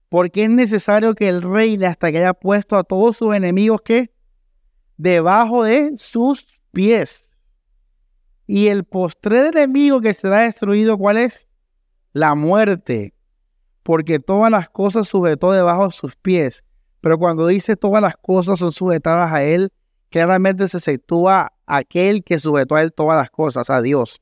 Porque 0.09 0.43
es 0.43 0.51
necesario 0.51 1.15
que 1.15 1.29
el 1.29 1.43
reine 1.43 1.87
hasta 1.87 2.11
que 2.11 2.19
haya 2.19 2.35
puesto 2.35 2.75
a 2.75 2.83
todos 2.83 3.19
sus 3.19 3.37
enemigos 3.37 3.83
que 3.83 4.11
debajo 4.97 5.63
de 5.63 5.93
sus 5.97 6.59
pies. 6.73 7.31
Y 8.49 8.67
el 8.67 8.83
postrer 8.83 9.57
enemigo 9.57 10.01
que 10.01 10.13
será 10.13 10.41
destruido, 10.41 10.99
¿cuál 10.99 11.19
es? 11.19 11.48
La 12.13 12.35
muerte. 12.35 13.15
Porque 13.83 14.19
todas 14.19 14.51
las 14.51 14.69
cosas 14.69 15.09
sujetó 15.09 15.53
debajo 15.53 15.87
de 15.87 15.93
sus 15.93 16.17
pies. 16.17 16.65
Pero 17.01 17.19
cuando 17.19 17.47
dice 17.47 17.77
todas 17.77 18.03
las 18.03 18.17
cosas 18.17 18.59
son 18.59 18.73
sujetadas 18.73 19.33
a 19.33 19.43
él, 19.43 19.73
claramente 20.11 20.69
se 20.69 20.81
sitúa 20.81 21.53
aquel 21.67 22.25
que 22.25 22.39
sujetó 22.39 22.75
a 22.75 22.83
él 22.83 22.93
todas 22.93 23.17
las 23.17 23.31
cosas, 23.31 23.71
a 23.71 23.81
Dios. 23.81 24.21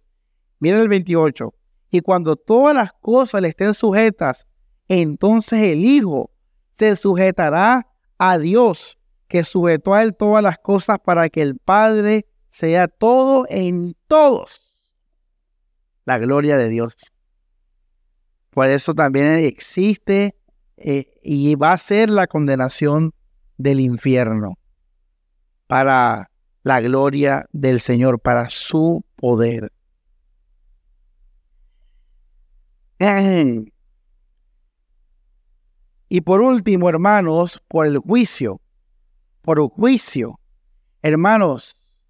Mira 0.58 0.80
el 0.80 0.88
28. 0.88 1.52
Y 1.90 2.00
cuando 2.00 2.36
todas 2.36 2.74
las 2.74 2.92
cosas 2.92 3.40
le 3.42 3.48
estén 3.48 3.74
sujetas, 3.74 4.46
entonces 4.88 5.60
el 5.72 5.84
Hijo 5.84 6.30
se 6.70 6.96
sujetará 6.96 7.86
a 8.18 8.38
Dios, 8.38 8.98
que 9.28 9.44
sujetó 9.44 9.94
a 9.94 10.02
él 10.02 10.14
todas 10.14 10.42
las 10.42 10.58
cosas 10.58 10.98
para 11.04 11.28
que 11.28 11.42
el 11.42 11.58
Padre 11.58 12.26
sea 12.46 12.88
todo 12.88 13.46
en 13.48 13.96
todos. 14.06 14.60
La 16.04 16.18
gloria 16.18 16.56
de 16.56 16.68
Dios. 16.68 16.94
Por 18.56 18.70
eso 18.70 18.94
también 18.94 19.34
existe 19.44 20.34
eh, 20.78 21.12
y 21.22 21.54
va 21.56 21.74
a 21.74 21.76
ser 21.76 22.08
la 22.08 22.26
condenación 22.26 23.12
del 23.58 23.80
infierno 23.80 24.56
para 25.66 26.30
la 26.62 26.80
gloria 26.80 27.44
del 27.52 27.80
Señor, 27.80 28.18
para 28.18 28.48
su 28.48 29.04
poder. 29.16 29.70
Y 36.08 36.20
por 36.22 36.40
último, 36.40 36.88
hermanos, 36.88 37.62
por 37.68 37.86
el 37.86 37.98
juicio, 37.98 38.62
por 39.42 39.58
el 39.58 39.66
juicio, 39.66 40.40
hermanos, 41.02 42.00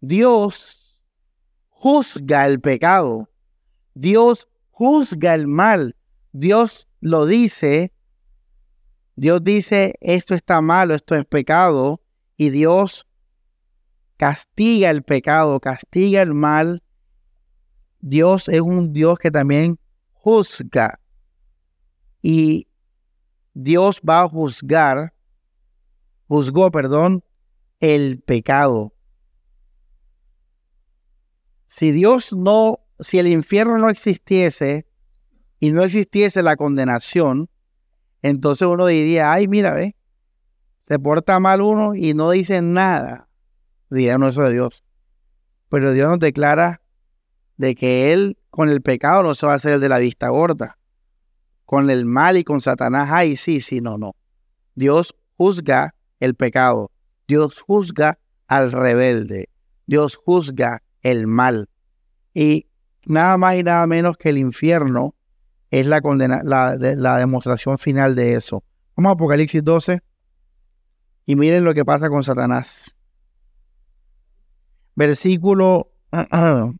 Dios 0.00 1.02
juzga 1.68 2.46
el 2.46 2.60
pecado, 2.60 3.28
Dios 3.94 4.49
juzga 4.80 5.34
el 5.34 5.46
mal, 5.46 5.94
Dios 6.32 6.88
lo 7.00 7.26
dice, 7.26 7.92
Dios 9.14 9.44
dice, 9.44 9.98
esto 10.00 10.34
está 10.34 10.62
malo, 10.62 10.94
esto 10.94 11.14
es 11.14 11.26
pecado, 11.26 12.00
y 12.38 12.48
Dios 12.48 13.06
castiga 14.16 14.88
el 14.88 15.02
pecado, 15.02 15.60
castiga 15.60 16.22
el 16.22 16.32
mal. 16.32 16.82
Dios 18.00 18.48
es 18.48 18.62
un 18.62 18.94
Dios 18.94 19.18
que 19.18 19.30
también 19.30 19.78
juzga. 20.14 20.98
Y 22.22 22.66
Dios 23.52 24.00
va 24.00 24.22
a 24.22 24.28
juzgar, 24.28 25.12
juzgó, 26.26 26.70
perdón, 26.70 27.22
el 27.80 28.22
pecado. 28.22 28.94
Si 31.66 31.92
Dios 31.92 32.32
no, 32.32 32.80
si 33.00 33.18
el 33.18 33.26
infierno 33.26 33.78
no 33.78 33.88
existiese 33.88 34.86
y 35.58 35.72
no 35.72 35.82
existiese 35.82 36.42
la 36.42 36.56
condenación, 36.56 37.48
entonces 38.22 38.66
uno 38.68 38.86
diría, 38.86 39.32
ay, 39.32 39.48
mira, 39.48 39.72
ve, 39.72 39.96
se 40.80 40.98
porta 40.98 41.38
mal 41.40 41.60
uno 41.62 41.94
y 41.94 42.14
no 42.14 42.30
dice 42.30 42.62
nada 42.62 43.30
no 43.90 44.28
eso 44.28 44.42
de 44.42 44.52
Dios. 44.52 44.84
Pero 45.68 45.92
Dios 45.92 46.08
nos 46.08 46.18
declara 46.18 46.80
de 47.56 47.74
que 47.74 48.12
Él 48.12 48.38
con 48.50 48.68
el 48.68 48.82
pecado 48.82 49.22
no 49.22 49.34
se 49.34 49.46
va 49.46 49.52
a 49.52 49.56
hacer 49.56 49.74
el 49.74 49.80
de 49.80 49.88
la 49.88 49.98
vista 49.98 50.28
gorda. 50.28 50.78
Con 51.64 51.90
el 51.90 52.04
mal 52.04 52.36
y 52.36 52.44
con 52.44 52.60
Satanás, 52.60 53.08
ay, 53.12 53.36
sí, 53.36 53.60
sí, 53.60 53.80
no, 53.80 53.96
no. 53.96 54.16
Dios 54.74 55.14
juzga 55.36 55.94
el 56.18 56.34
pecado. 56.34 56.90
Dios 57.28 57.60
juzga 57.60 58.18
al 58.48 58.72
rebelde. 58.72 59.48
Dios 59.86 60.16
juzga 60.16 60.82
el 61.02 61.26
mal. 61.26 61.68
Y 62.34 62.66
nada 63.06 63.38
más 63.38 63.56
y 63.56 63.62
nada 63.62 63.86
menos 63.86 64.16
que 64.16 64.30
el 64.30 64.38
infierno 64.38 65.14
es 65.70 65.86
la, 65.86 66.00
condena, 66.00 66.42
la, 66.44 66.76
la 66.76 67.18
demostración 67.18 67.78
final 67.78 68.14
de 68.14 68.34
eso. 68.34 68.64
Vamos 68.96 69.10
a 69.10 69.12
Apocalipsis 69.14 69.62
12 69.62 70.00
y 71.26 71.36
miren 71.36 71.64
lo 71.64 71.74
que 71.74 71.84
pasa 71.84 72.08
con 72.08 72.24
Satanás 72.24 72.94
versículo, 75.00 75.92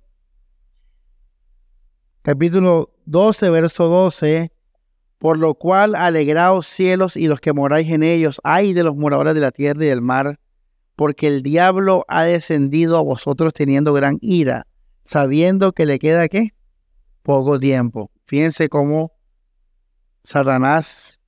capítulo 2.22 2.94
12, 3.06 3.48
verso 3.48 3.88
12, 3.88 4.52
por 5.16 5.38
lo 5.38 5.54
cual 5.54 5.94
alegraos 5.94 6.66
cielos 6.66 7.16
y 7.16 7.28
los 7.28 7.40
que 7.40 7.54
moráis 7.54 7.90
en 7.90 8.02
ellos, 8.02 8.40
ay 8.44 8.74
de 8.74 8.82
los 8.82 8.94
moradores 8.94 9.32
de 9.32 9.40
la 9.40 9.52
tierra 9.52 9.84
y 9.84 9.88
del 9.88 10.02
mar, 10.02 10.38
porque 10.96 11.28
el 11.28 11.42
diablo 11.42 12.04
ha 12.08 12.24
descendido 12.24 12.98
a 12.98 13.02
vosotros 13.02 13.54
teniendo 13.54 13.94
gran 13.94 14.18
ira, 14.20 14.66
sabiendo 15.04 15.72
que 15.72 15.86
le 15.86 15.98
queda 15.98 16.28
qué? 16.28 16.54
Poco 17.22 17.58
tiempo. 17.58 18.10
Fíjense 18.24 18.68
cómo 18.68 19.12
Satanás 20.22 21.18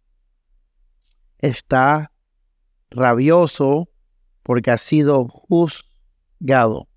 está 1.39 2.13
rabioso 2.91 3.89
porque 4.43 4.71
ha 4.71 4.79
sido 4.79 5.27
juzgado. 5.29 6.89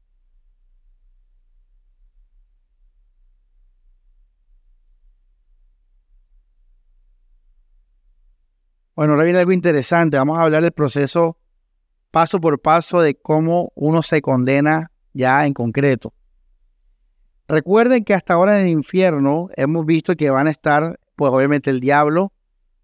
Bueno, 8.95 9.13
ahora 9.13 9.25
viene 9.25 9.39
algo 9.39 9.51
interesante. 9.51 10.17
Vamos 10.17 10.37
a 10.37 10.43
hablar 10.43 10.63
del 10.63 10.71
proceso 10.71 11.37
paso 12.11 12.39
por 12.39 12.61
paso 12.61 13.01
de 13.01 13.15
cómo 13.15 13.73
uno 13.75 14.01
se 14.01 14.21
condena 14.21 14.91
ya 15.11 15.45
en 15.45 15.53
concreto. 15.53 16.14
Recuerden 17.47 18.03
que 18.03 18.15
hasta 18.15 18.33
ahora 18.33 18.59
en 18.59 18.65
el 18.65 18.71
infierno 18.71 19.49
hemos 19.55 19.85
visto 19.85 20.15
que 20.15 20.31
van 20.31 20.47
a 20.47 20.51
estar, 20.51 20.99
pues 21.15 21.31
obviamente 21.31 21.69
el 21.69 21.79
diablo, 21.79 22.33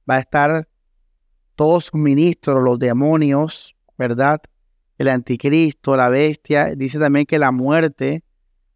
va 0.07 0.17
a 0.17 0.19
estar 0.19 0.67
todos 1.55 1.85
sus 1.85 1.99
ministros, 1.99 2.63
los 2.63 2.77
demonios, 2.77 3.75
¿verdad? 3.97 4.39
El 4.99 5.07
anticristo, 5.07 5.97
la 5.97 6.09
bestia. 6.09 6.75
Dice 6.75 6.99
también 6.99 7.25
que 7.25 7.39
la 7.39 7.51
muerte, 7.51 8.23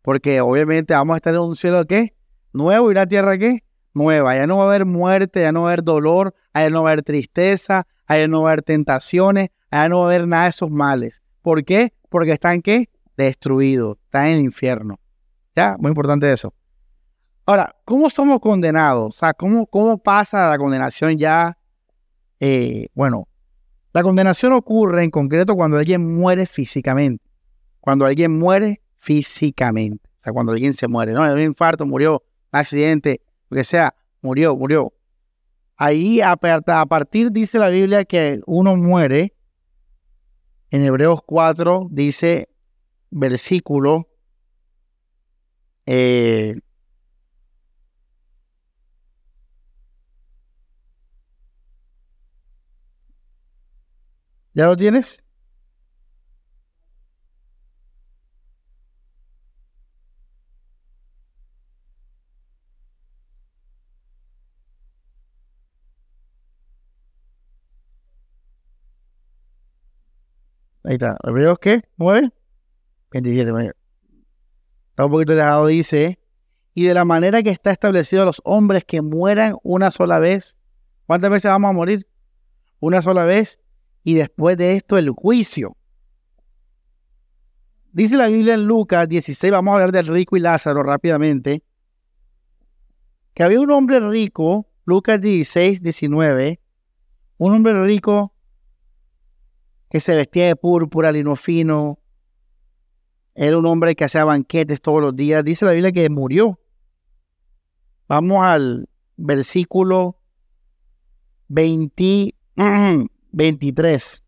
porque 0.02 0.42
obviamente 0.42 0.96
vamos 0.96 1.14
a 1.14 1.18
estar 1.18 1.36
en 1.36 1.42
un 1.42 1.56
cielo 1.56 1.86
¿qué? 1.86 2.16
Nuevo 2.52 2.90
y 2.90 2.92
una 2.92 3.06
tierra 3.06 3.38
¿qué? 3.38 3.64
Nueva. 3.94 4.36
Ya 4.36 4.48
no 4.48 4.58
va 4.58 4.64
a 4.64 4.68
haber 4.68 4.88
muerte, 4.88 5.42
ya 5.42 5.52
no 5.52 5.62
va 5.62 5.68
a 5.68 5.74
haber 5.74 5.84
dolor, 5.84 6.34
allá 6.52 6.72
no 6.72 6.82
va 6.82 6.90
a 6.90 6.94
haber 6.94 7.04
tristeza, 7.04 7.86
allá 8.08 8.28
no 8.28 8.42
va 8.42 8.50
a 8.50 8.52
haber 8.54 8.64
tentaciones, 8.64 9.50
allá 9.70 9.90
no 9.90 10.00
va 10.00 10.06
a 10.06 10.08
haber 10.08 10.28
nada 10.28 10.44
de 10.46 10.50
esos 10.50 10.72
males. 10.72 11.22
¿Por 11.44 11.64
qué? 11.64 11.94
Porque 12.10 12.32
están 12.32 12.64
¿qué? 12.64 12.90
Destruidos, 13.16 13.98
están 14.04 14.28
en 14.28 14.38
el 14.38 14.42
infierno. 14.46 15.00
Ya, 15.56 15.78
muy 15.80 15.90
importante 15.90 16.32
eso. 16.32 16.54
Ahora, 17.46 17.76
¿cómo 17.86 18.10
somos 18.10 18.40
condenados? 18.40 19.16
O 19.16 19.18
sea, 19.18 19.34
¿cómo, 19.34 19.68
cómo 19.68 19.98
pasa 19.98 20.50
la 20.50 20.58
condenación 20.58 21.18
ya? 21.18 21.58
Eh, 22.40 22.88
bueno, 22.94 23.28
la 23.94 24.04
condenación 24.04 24.54
ocurre 24.54 25.04
en 25.04 25.12
concreto 25.12 25.56
cuando 25.56 25.78
alguien 25.78 26.18
muere 26.18 26.46
físicamente. 26.46 27.24
Cuando 27.80 28.06
alguien 28.06 28.38
muere 28.38 28.82
físicamente. 28.96 30.10
O 30.18 30.20
sea, 30.20 30.34
cuando 30.34 30.52
alguien 30.52 30.74
se 30.74 30.88
muere. 30.88 31.14
No, 31.14 31.22
un 31.22 31.40
infarto, 31.40 31.86
murió, 31.86 32.24
un 32.52 32.60
accidente, 32.60 33.22
lo 33.50 33.56
que 33.56 33.64
sea, 33.64 33.96
murió, 34.22 34.56
murió. 34.56 34.92
Ahí 35.78 36.20
a, 36.22 36.36
partir 36.36 37.32
dice 37.32 37.60
la 37.60 37.70
Biblia 37.70 38.06
que 38.06 38.42
uno 38.46 38.76
muere. 38.76 39.34
En 40.72 40.84
Hebreos 40.84 41.20
4 41.26 41.88
dice 41.92 42.50
versículo 43.12 44.10
eh, 45.86 46.56
¿Ya 54.54 54.66
lo 54.66 54.76
tienes? 54.78 55.20
Ahí 70.84 70.94
está. 70.96 71.18
¿Hebreos 71.24 71.58
qué? 71.60 71.82
¿9? 71.98 72.32
27. 73.12 73.74
Está 74.96 75.04
un 75.04 75.12
poquito 75.12 75.36
dejado, 75.36 75.68
dice. 75.68 76.20
Y 76.74 76.86
de 76.86 76.94
la 76.94 77.04
manera 77.04 77.44
que 77.44 77.50
está 77.50 77.72
establecido 77.72 78.24
los 78.24 78.42
hombres 78.46 78.86
que 78.86 79.02
mueran 79.02 79.58
una 79.62 79.92
sola 79.92 80.20
vez. 80.20 80.58
¿Cuántas 81.06 81.30
veces 81.30 81.52
vamos 81.52 81.70
a 81.70 81.74
morir? 81.74 82.08
Una 82.80 83.02
sola 83.02 83.26
vez. 83.26 83.60
Y 84.06 84.14
después 84.14 84.56
de 84.56 84.78
esto, 84.78 84.98
el 84.98 85.10
juicio. 85.10 85.76
Dice 87.92 88.16
la 88.16 88.30
Biblia 88.30 88.54
en 88.54 88.66
Lucas 88.68 89.10
16, 89.10 89.52
vamos 89.52 89.74
a 89.74 89.76
hablar 89.76 89.92
del 89.92 90.08
rico 90.08 90.38
y 90.38 90.40
Lázaro 90.40 90.82
rápidamente, 90.82 91.62
que 93.34 93.44
había 93.44 93.60
un 93.60 93.72
hombre 93.72 94.00
rico, 94.00 94.70
Lucas 94.86 95.20
16, 95.20 95.82
19, 95.82 96.62
un 97.38 97.54
hombre 97.54 97.84
rico 97.84 98.34
que 99.90 100.00
se 100.00 100.16
vestía 100.16 100.48
de 100.48 100.56
púrpura, 100.56 101.12
lino 101.12 101.36
fino, 101.36 102.00
era 103.36 103.58
un 103.58 103.66
hombre 103.66 103.96
que 103.96 104.06
hacía 104.06 104.24
banquetes 104.24 104.82
todos 104.82 105.02
los 105.02 105.14
días. 105.16 105.44
Dice 105.44 105.66
la 105.66 105.74
Biblia 105.74 105.92
que 105.92 106.10
murió. 106.10 106.58
Vamos 108.08 108.46
al 108.46 108.88
versículo 109.18 110.18
20, 111.50 112.34
23. 113.32 114.24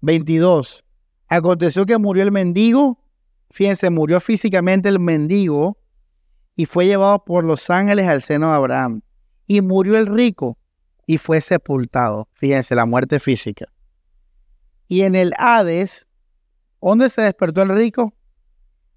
Veintidós. 0.00 0.84
Aconteció 1.28 1.84
que 1.84 1.98
murió 1.98 2.22
el 2.22 2.30
mendigo. 2.30 3.00
Fíjense, 3.50 3.90
murió 3.90 4.20
físicamente 4.20 4.88
el 4.88 5.00
mendigo 5.00 5.78
y 6.54 6.66
fue 6.66 6.86
llevado 6.86 7.24
por 7.24 7.44
los 7.44 7.70
ángeles 7.70 8.06
al 8.06 8.22
seno 8.22 8.50
de 8.50 8.54
Abraham 8.54 9.00
y 9.46 9.60
murió 9.60 9.98
el 9.98 10.06
rico 10.06 10.58
y 11.06 11.18
fue 11.18 11.40
sepultado. 11.40 12.28
Fíjense, 12.34 12.74
la 12.74 12.86
muerte 12.86 13.20
física. 13.20 13.66
Y 14.88 15.02
en 15.02 15.14
el 15.14 15.32
Hades, 15.38 16.06
¿dónde 16.80 17.08
se 17.10 17.22
despertó 17.22 17.62
el 17.62 17.70
rico? 17.70 18.14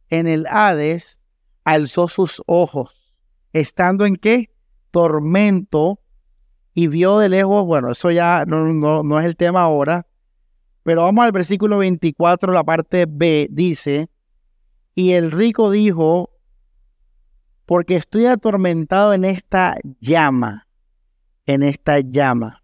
En 0.10 0.28
el 0.28 0.46
Hades 0.48 1.20
alzó 1.64 2.08
sus 2.08 2.42
ojos, 2.46 2.92
estando 3.52 4.06
en 4.06 4.16
qué? 4.16 4.50
Tormento, 4.92 6.00
y 6.78 6.86
vio 6.86 7.18
de 7.18 7.28
lejos, 7.28 7.66
bueno, 7.66 7.92
eso 7.92 8.12
ya 8.12 8.46
no, 8.46 8.72
no, 8.72 9.02
no 9.02 9.20
es 9.20 9.26
el 9.26 9.36
tema 9.36 9.64
ahora, 9.64 10.06
pero 10.84 11.02
vamos 11.02 11.26
al 11.26 11.32
versículo 11.32 11.80
24, 11.80 12.54
la 12.54 12.64
parte 12.64 13.08
B, 13.10 13.48
dice, 13.50 14.10
y 14.94 15.14
el 15.14 15.32
rico 15.32 15.72
dijo, 15.72 16.30
porque 17.68 17.98
estoy 17.98 18.26
atormentado 18.26 19.14
en 19.14 19.26
esta 19.26 19.76
llama, 20.00 20.68
en 21.46 21.64
esta 21.64 22.00
llama. 22.00 22.64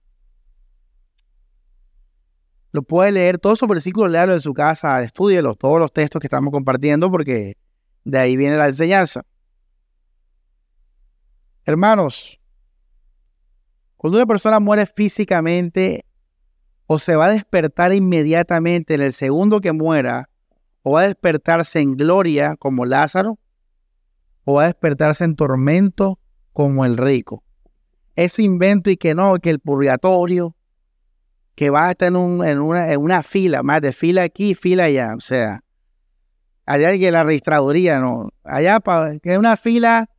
Lo 2.72 2.84
puede 2.84 3.12
leer, 3.12 3.38
todos 3.38 3.60
esos 3.60 3.68
versículos, 3.68 4.10
léalo 4.10 4.32
en 4.32 4.40
su 4.40 4.54
casa, 4.54 5.04
estúdielos, 5.04 5.58
todos 5.58 5.78
los 5.78 5.92
textos 5.92 6.22
que 6.22 6.28
estamos 6.28 6.52
compartiendo, 6.52 7.12
porque 7.12 7.58
de 8.06 8.18
ahí 8.18 8.38
viene 8.38 8.56
la 8.56 8.68
enseñanza. 8.68 9.24
Hermanos, 11.66 12.40
cuando 13.98 14.18
una 14.18 14.26
persona 14.26 14.62
muere 14.62 14.86
físicamente, 14.86 16.06
o 16.88 16.98
se 16.98 17.18
va 17.18 17.26
a 17.26 17.34
despertar 17.34 17.94
inmediatamente 17.94 18.94
en 18.94 19.02
el 19.02 19.12
segundo 19.12 19.60
que 19.60 19.74
muera, 19.74 20.30
o 20.82 20.94
va 20.94 21.02
a 21.02 21.08
despertarse 21.08 21.82
en 21.82 21.98
gloria 21.98 22.56
como 22.56 22.86
Lázaro, 22.86 23.38
o 24.46 24.56
va 24.56 24.64
a 24.64 24.68
despertarse 24.68 25.24
en 25.24 25.36
tormento 25.36 26.20
como 26.52 26.86
el 26.86 26.98
rico. 26.98 27.44
Ese 28.16 28.44
invento 28.44 28.90
y 28.90 28.98
que 28.98 29.16
no, 29.16 29.36
que 29.40 29.50
el 29.50 29.60
purgatorio, 29.60 30.56
que 31.56 31.70
va 31.70 31.88
a 31.88 31.92
estar 31.92 32.08
en, 32.08 32.16
una, 32.16 33.24
fila, 33.24 33.64
más 33.64 33.82
de 33.82 33.92
fila 33.92 34.24
aquí, 34.24 34.56
fila 34.56 34.86
allá. 34.86 35.14
O 35.16 35.20
sea, 35.20 35.64
allá 36.66 36.90
hay 36.90 37.00
que 37.00 37.12
la 37.12 37.24
registraduría, 37.24 38.00
no. 38.00 38.30
Allá 38.44 38.80
para 38.80 39.18
que 39.20 39.38
una 39.38 39.58
fila 39.58 40.10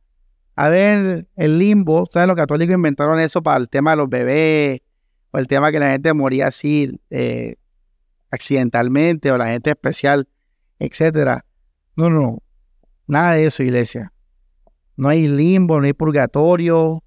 a 0.55 0.69
ver 0.69 1.27
el 1.35 1.59
limbo. 1.59 2.07
¿Sabes? 2.11 2.27
Los 2.27 2.37
católicos 2.37 2.75
inventaron 2.75 3.19
eso 3.19 3.43
para 3.43 3.57
el 3.57 3.69
tema 3.69 3.91
de 3.91 3.97
los 3.97 4.09
bebés, 4.09 4.79
o 5.31 5.37
el 5.37 5.47
tema 5.47 5.71
que 5.71 5.79
la 5.79 5.91
gente 5.91 6.13
moría 6.13 6.47
así 6.47 6.99
eh, 7.09 7.55
accidentalmente, 8.31 9.31
o 9.31 9.37
la 9.37 9.47
gente 9.47 9.71
especial, 9.71 10.27
etcétera. 10.79 11.45
No, 11.95 12.09
no, 12.09 12.41
nada 13.07 13.33
de 13.33 13.45
eso, 13.45 13.63
iglesia. 13.63 14.11
No 14.97 15.09
hay 15.09 15.27
limbo, 15.27 15.79
no 15.79 15.85
hay 15.85 15.93
purgatorio. 15.93 17.03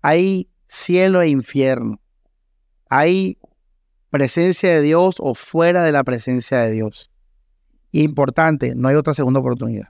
Hay 0.00 0.48
cielo 0.66 1.22
e 1.22 1.28
infierno. 1.28 2.00
Hay 2.88 3.38
presencia 4.10 4.70
de 4.70 4.80
Dios 4.80 5.16
o 5.18 5.34
fuera 5.34 5.82
de 5.82 5.92
la 5.92 6.04
presencia 6.04 6.58
de 6.60 6.70
Dios. 6.70 7.10
Importante, 7.90 8.74
no 8.74 8.88
hay 8.88 8.96
otra 8.96 9.14
segunda 9.14 9.40
oportunidad. 9.40 9.88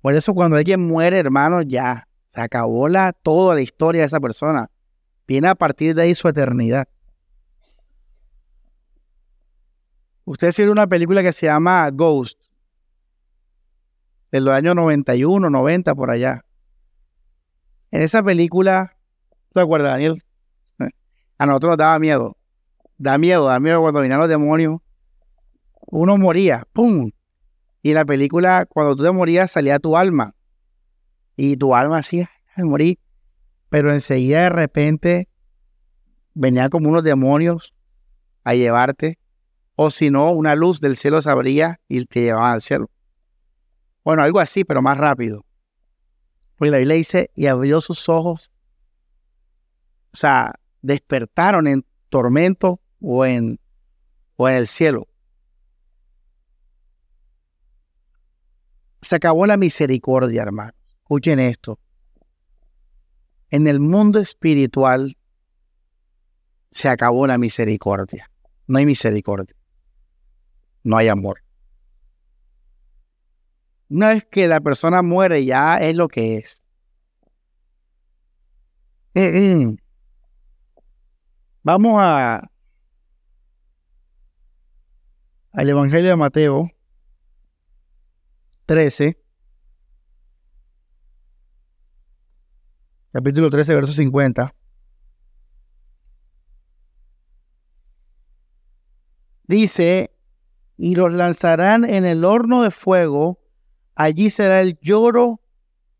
Por 0.00 0.14
eso 0.14 0.34
cuando 0.34 0.56
alguien 0.56 0.80
muere, 0.80 1.18
hermano, 1.18 1.62
ya 1.62 2.08
se 2.28 2.40
acabó 2.40 2.88
la, 2.88 3.12
toda 3.12 3.54
la 3.54 3.60
historia 3.60 4.02
de 4.02 4.06
esa 4.06 4.20
persona. 4.20 4.70
Viene 5.26 5.48
a 5.48 5.54
partir 5.54 5.94
de 5.94 6.02
ahí 6.02 6.14
su 6.14 6.28
eternidad. 6.28 6.88
Usted 10.24 10.54
vieron 10.56 10.72
una 10.72 10.86
película 10.86 11.22
que 11.22 11.32
se 11.32 11.46
llama 11.46 11.90
Ghost 11.90 12.47
de 14.30 14.40
los 14.40 14.54
años 14.54 14.74
91, 14.74 15.50
90, 15.50 15.94
por 15.94 16.10
allá. 16.10 16.44
En 17.90 18.02
esa 18.02 18.22
película, 18.22 18.96
¿te 19.52 19.60
acuerdas, 19.60 19.92
Daniel? 19.92 20.22
A 21.38 21.46
nosotros 21.46 21.70
nos 21.70 21.78
daba 21.78 21.98
miedo. 21.98 22.36
Da 22.98 23.16
miedo, 23.16 23.46
da 23.46 23.60
miedo 23.60 23.80
cuando 23.80 24.00
vinieron 24.00 24.20
los 24.20 24.28
demonios. 24.28 24.80
Uno 25.86 26.18
moría, 26.18 26.66
¡pum! 26.72 27.10
Y 27.82 27.90
en 27.90 27.94
la 27.94 28.04
película, 28.04 28.66
cuando 28.66 28.96
tú 28.96 29.04
te 29.04 29.10
morías, 29.12 29.50
salía 29.50 29.78
tu 29.78 29.96
alma. 29.96 30.34
Y 31.36 31.56
tu 31.56 31.74
alma 31.74 32.02
me 32.56 32.64
morí. 32.64 32.98
Pero 33.68 33.92
enseguida, 33.92 34.42
de 34.42 34.50
repente, 34.50 35.28
venían 36.34 36.68
como 36.68 36.88
unos 36.88 37.04
demonios 37.04 37.74
a 38.44 38.54
llevarte 38.54 39.18
o 39.80 39.92
si 39.92 40.10
no, 40.10 40.32
una 40.32 40.56
luz 40.56 40.80
del 40.80 40.96
cielo 40.96 41.22
se 41.22 41.30
abría 41.30 41.78
y 41.86 42.04
te 42.06 42.22
llevaba 42.22 42.52
al 42.52 42.60
cielo. 42.60 42.90
Bueno, 44.08 44.22
algo 44.22 44.40
así, 44.40 44.64
pero 44.64 44.80
más 44.80 44.96
rápido. 44.96 45.44
Porque 46.56 46.70
la 46.70 46.78
Biblia 46.78 46.96
dice, 46.96 47.30
y 47.34 47.44
abrió 47.44 47.82
sus 47.82 48.08
ojos, 48.08 48.50
o 50.14 50.16
sea, 50.16 50.54
despertaron 50.80 51.66
en 51.66 51.84
tormento 52.08 52.80
o 53.02 53.26
en, 53.26 53.60
o 54.36 54.48
en 54.48 54.54
el 54.54 54.66
cielo. 54.66 55.08
Se 59.02 59.16
acabó 59.16 59.46
la 59.46 59.58
misericordia, 59.58 60.40
hermano. 60.40 60.72
Escuchen 61.00 61.38
esto. 61.38 61.78
En 63.50 63.66
el 63.66 63.78
mundo 63.78 64.20
espiritual 64.20 65.18
se 66.70 66.88
acabó 66.88 67.26
la 67.26 67.36
misericordia. 67.36 68.30
No 68.68 68.78
hay 68.78 68.86
misericordia. 68.86 69.54
No 70.82 70.96
hay 70.96 71.08
amor. 71.08 71.42
Una 73.90 74.10
vez 74.10 74.24
que 74.30 74.46
la 74.48 74.60
persona 74.60 75.02
muere, 75.02 75.44
ya 75.44 75.78
es 75.78 75.96
lo 75.96 76.08
que 76.08 76.36
es. 76.36 76.62
Eh, 79.14 79.30
eh. 79.34 79.76
Vamos 81.62 81.94
a 81.96 82.50
al 85.52 85.68
Evangelio 85.68 86.10
de 86.10 86.16
Mateo 86.16 86.70
13, 88.66 89.18
capítulo 93.12 93.50
13, 93.50 93.74
verso 93.74 93.92
50. 93.92 94.54
Dice, 99.48 100.14
y 100.76 100.94
los 100.94 101.12
lanzarán 101.12 101.84
en 101.84 102.04
el 102.04 102.24
horno 102.24 102.62
de 102.62 102.70
fuego, 102.70 103.40
allí 103.98 104.30
será 104.30 104.62
el 104.62 104.78
lloro 104.80 105.40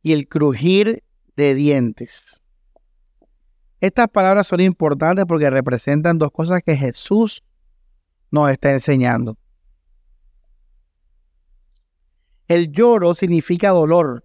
y 0.03 0.13
el 0.13 0.29
crujir 0.29 1.03
de 1.37 1.55
dientes. 1.55 2.43
Estas 3.81 4.09
palabras 4.09 4.47
son 4.47 4.61
importantes 4.61 5.27
porque 5.27 5.51
representan 5.51 6.17
dos 6.17 6.31
cosas 6.31 6.63
que 6.65 6.77
Jesús 6.77 7.43
nos 8.31 8.51
está 8.51 8.71
enseñando. 8.71 9.37
El 12.47 12.71
lloro 12.71 13.15
significa 13.15 13.71
dolor. 13.71 14.25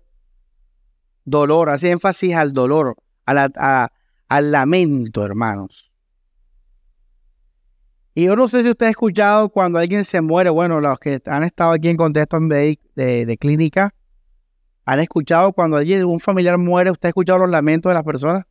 Dolor, 1.25 1.69
hace 1.69 1.91
énfasis 1.91 2.35
al 2.35 2.53
dolor, 2.53 2.95
al 3.25 4.51
lamento, 4.51 5.25
hermanos. 5.25 5.91
Y 8.15 8.25
yo 8.25 8.35
no 8.35 8.47
sé 8.47 8.61
si 8.63 8.69
usted 8.69 8.85
ha 8.85 8.89
escuchado 8.89 9.49
cuando 9.49 9.79
alguien 9.79 10.05
se 10.05 10.21
muere, 10.21 10.49
bueno, 10.51 10.79
los 10.79 10.99
que 10.99 11.19
han 11.25 11.43
estado 11.43 11.71
aquí 11.71 11.89
en 11.89 11.97
contexto 11.97 12.39
de, 12.39 12.77
de, 12.95 13.37
clínica, 13.37 13.95
han 14.85 14.99
escuchado 14.99 15.53
cuando 15.53 15.77
alguien, 15.77 16.05
un 16.05 16.19
familiar 16.19 16.57
muere, 16.59 16.91
usted 16.91 17.07
ha 17.07 17.09
escuchado 17.09 17.39
los 17.39 17.49
lamentos 17.49 17.89
de 17.89 17.95
las 17.95 18.03
personas. 18.03 18.43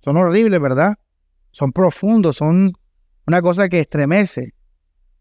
Son 0.00 0.16
horribles, 0.16 0.60
¿verdad? 0.60 0.98
Son 1.50 1.72
profundos, 1.72 2.36
son 2.36 2.72
una 3.26 3.40
cosa 3.40 3.68
que 3.68 3.80
estremece. 3.80 4.54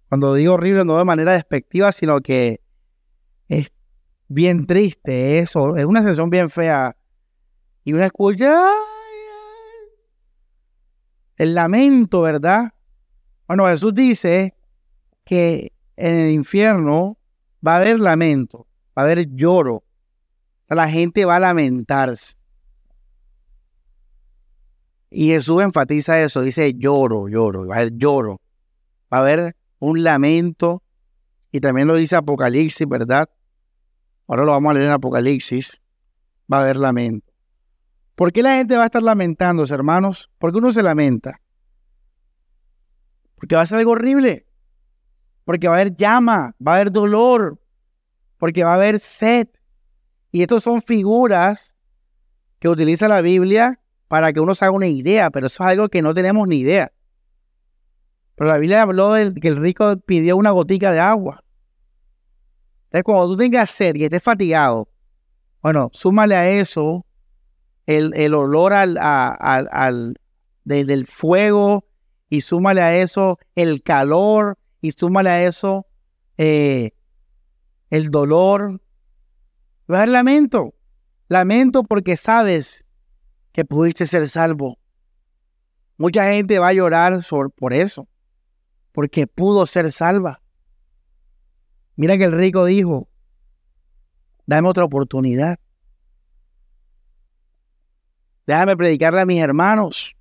Cuando 0.10 0.34
digo 0.34 0.56
horrible, 0.56 0.84
no 0.84 0.98
de 0.98 1.06
manera 1.06 1.34
despectiva, 1.34 1.92
sino 1.92 2.20
que 2.20 2.62
es 3.48 3.72
bien 4.28 4.66
triste, 4.66 5.40
eso, 5.40 5.76
es 5.78 5.86
una 5.86 6.02
sensación 6.02 6.30
bien 6.30 6.50
fea. 6.50 6.98
Y 7.86 7.94
una 7.94 8.08
escucha 8.08 8.72
el 11.38 11.56
lamento, 11.56 12.22
¿verdad? 12.22 12.74
Bueno, 13.50 13.66
Jesús 13.66 13.96
dice 13.96 14.54
que 15.26 15.74
en 15.96 16.16
el 16.16 16.30
infierno 16.30 17.18
va 17.66 17.74
a 17.74 17.78
haber 17.78 18.00
lamento, 18.00 18.68
va 18.96 19.02
a 19.02 19.06
haber 19.06 19.26
lloro. 19.34 19.84
la 20.68 20.88
gente 20.88 21.26
va 21.26 21.38
a 21.38 21.40
lamentarse. 21.40 22.36
Y 25.10 25.30
Jesús 25.30 25.64
enfatiza 25.64 26.22
eso, 26.22 26.44
dice 26.44 26.76
lloro, 26.76 27.28
lloro, 27.28 27.66
va 27.66 27.78
a 27.78 27.80
haber 27.80 27.98
lloro, 27.98 28.40
va 29.12 29.18
a 29.18 29.22
haber 29.22 29.56
un 29.80 30.04
lamento. 30.04 30.84
Y 31.52 31.60
también 31.60 31.88
lo 31.88 31.96
dice 31.96 32.18
Apocalipsis, 32.18 32.88
¿verdad? 32.88 33.28
Ahora 34.28 34.46
lo 34.46 34.52
vamos 34.52 34.70
a 34.70 34.74
leer 34.76 34.86
en 34.86 34.92
Apocalipsis. 34.92 35.82
Va 36.54 36.60
a 36.60 36.62
haber 36.62 36.78
lamento. 36.78 37.34
¿Por 38.14 38.32
qué 38.32 38.44
la 38.44 38.58
gente 38.58 38.78
va 38.78 38.84
a 38.84 38.86
estar 38.86 39.02
lamentándose, 39.02 39.74
hermanos? 39.74 40.30
¿Por 40.38 40.52
qué 40.52 40.60
uno 40.60 40.72
se 40.72 40.84
lamenta? 40.84 41.42
Porque 43.40 43.56
va 43.56 43.62
a 43.62 43.66
ser 43.66 43.80
algo 43.80 43.92
horrible. 43.92 44.46
Porque 45.46 45.68
va 45.68 45.76
a 45.76 45.80
haber 45.80 45.96
llama, 45.96 46.56
va 46.66 46.74
a 46.74 46.76
haber 46.76 46.92
dolor, 46.92 47.60
porque 48.38 48.64
va 48.64 48.74
a 48.74 48.76
haber 48.76 49.00
sed. 49.00 49.48
Y 50.32 50.42
estas 50.42 50.64
son 50.64 50.82
figuras 50.82 51.76
que 52.60 52.70
utiliza 52.70 53.08
la 53.08 53.22
Biblia 53.22 53.80
para 54.08 54.34
que 54.34 54.40
uno 54.40 54.54
se 54.54 54.66
haga 54.66 54.76
una 54.76 54.88
idea, 54.88 55.32
pero 55.32 55.48
eso 55.48 55.64
es 55.64 55.70
algo 55.70 55.90
que 55.90 56.02
no 56.02 56.14
tenemos 56.14 56.48
ni 56.48 56.60
idea. 56.60 56.92
Pero 58.36 58.50
la 58.50 58.58
Biblia 58.58 58.82
habló 58.82 59.14
de 59.14 59.34
que 59.34 59.48
el 59.48 59.58
rico 59.58 59.98
pidió 60.06 60.38
una 60.38 60.52
gotica 60.52 60.92
de 60.92 61.00
agua. 61.00 61.44
Entonces, 62.86 63.04
cuando 63.04 63.28
tú 63.30 63.38
tengas 63.38 63.70
sed 63.72 63.96
y 63.96 64.04
estés 64.04 64.24
fatigado, 64.24 64.90
bueno, 65.62 65.90
súmale 65.94 66.36
a 66.36 66.50
eso 66.50 67.06
el, 67.86 68.14
el 68.16 68.34
olor 68.34 68.74
al, 68.74 68.98
al, 69.00 70.16
del 70.64 71.06
fuego 71.06 71.89
y 72.30 72.42
súmale 72.42 72.82
a 72.82 72.96
eso 72.96 73.40
el 73.56 73.82
calor 73.82 74.58
y 74.82 74.92
súmale 74.92 75.30
a 75.30 75.44
eso 75.44 75.88
eh, 76.38 76.92
el 77.90 78.12
dolor. 78.12 78.82
Va 79.92 80.04
a 80.04 80.06
lamento. 80.06 80.74
Lamento 81.28 81.84
porque 81.84 82.18
sabes 82.18 82.86
que 83.52 83.66
pudiste 83.66 84.06
ser 84.08 84.30
salvo. 84.30 84.78
Mucha 85.98 86.32
gente 86.32 86.60
va 86.60 86.70
a 86.70 86.74
llorar 86.74 87.20
por 87.58 87.74
eso, 87.74 88.08
porque 88.94 89.28
pudo 89.28 89.66
ser 89.66 89.92
salva. 89.92 90.42
Mira 91.98 92.18
que 92.18 92.24
el 92.24 92.32
rico 92.32 92.64
dijo, 92.64 93.10
dame 94.46 94.70
otra 94.70 94.86
oportunidad. 94.86 95.60
Déjame 98.48 98.78
predicarle 98.78 99.22
a 99.22 99.26
mis 99.26 99.42
hermanos 99.42 100.16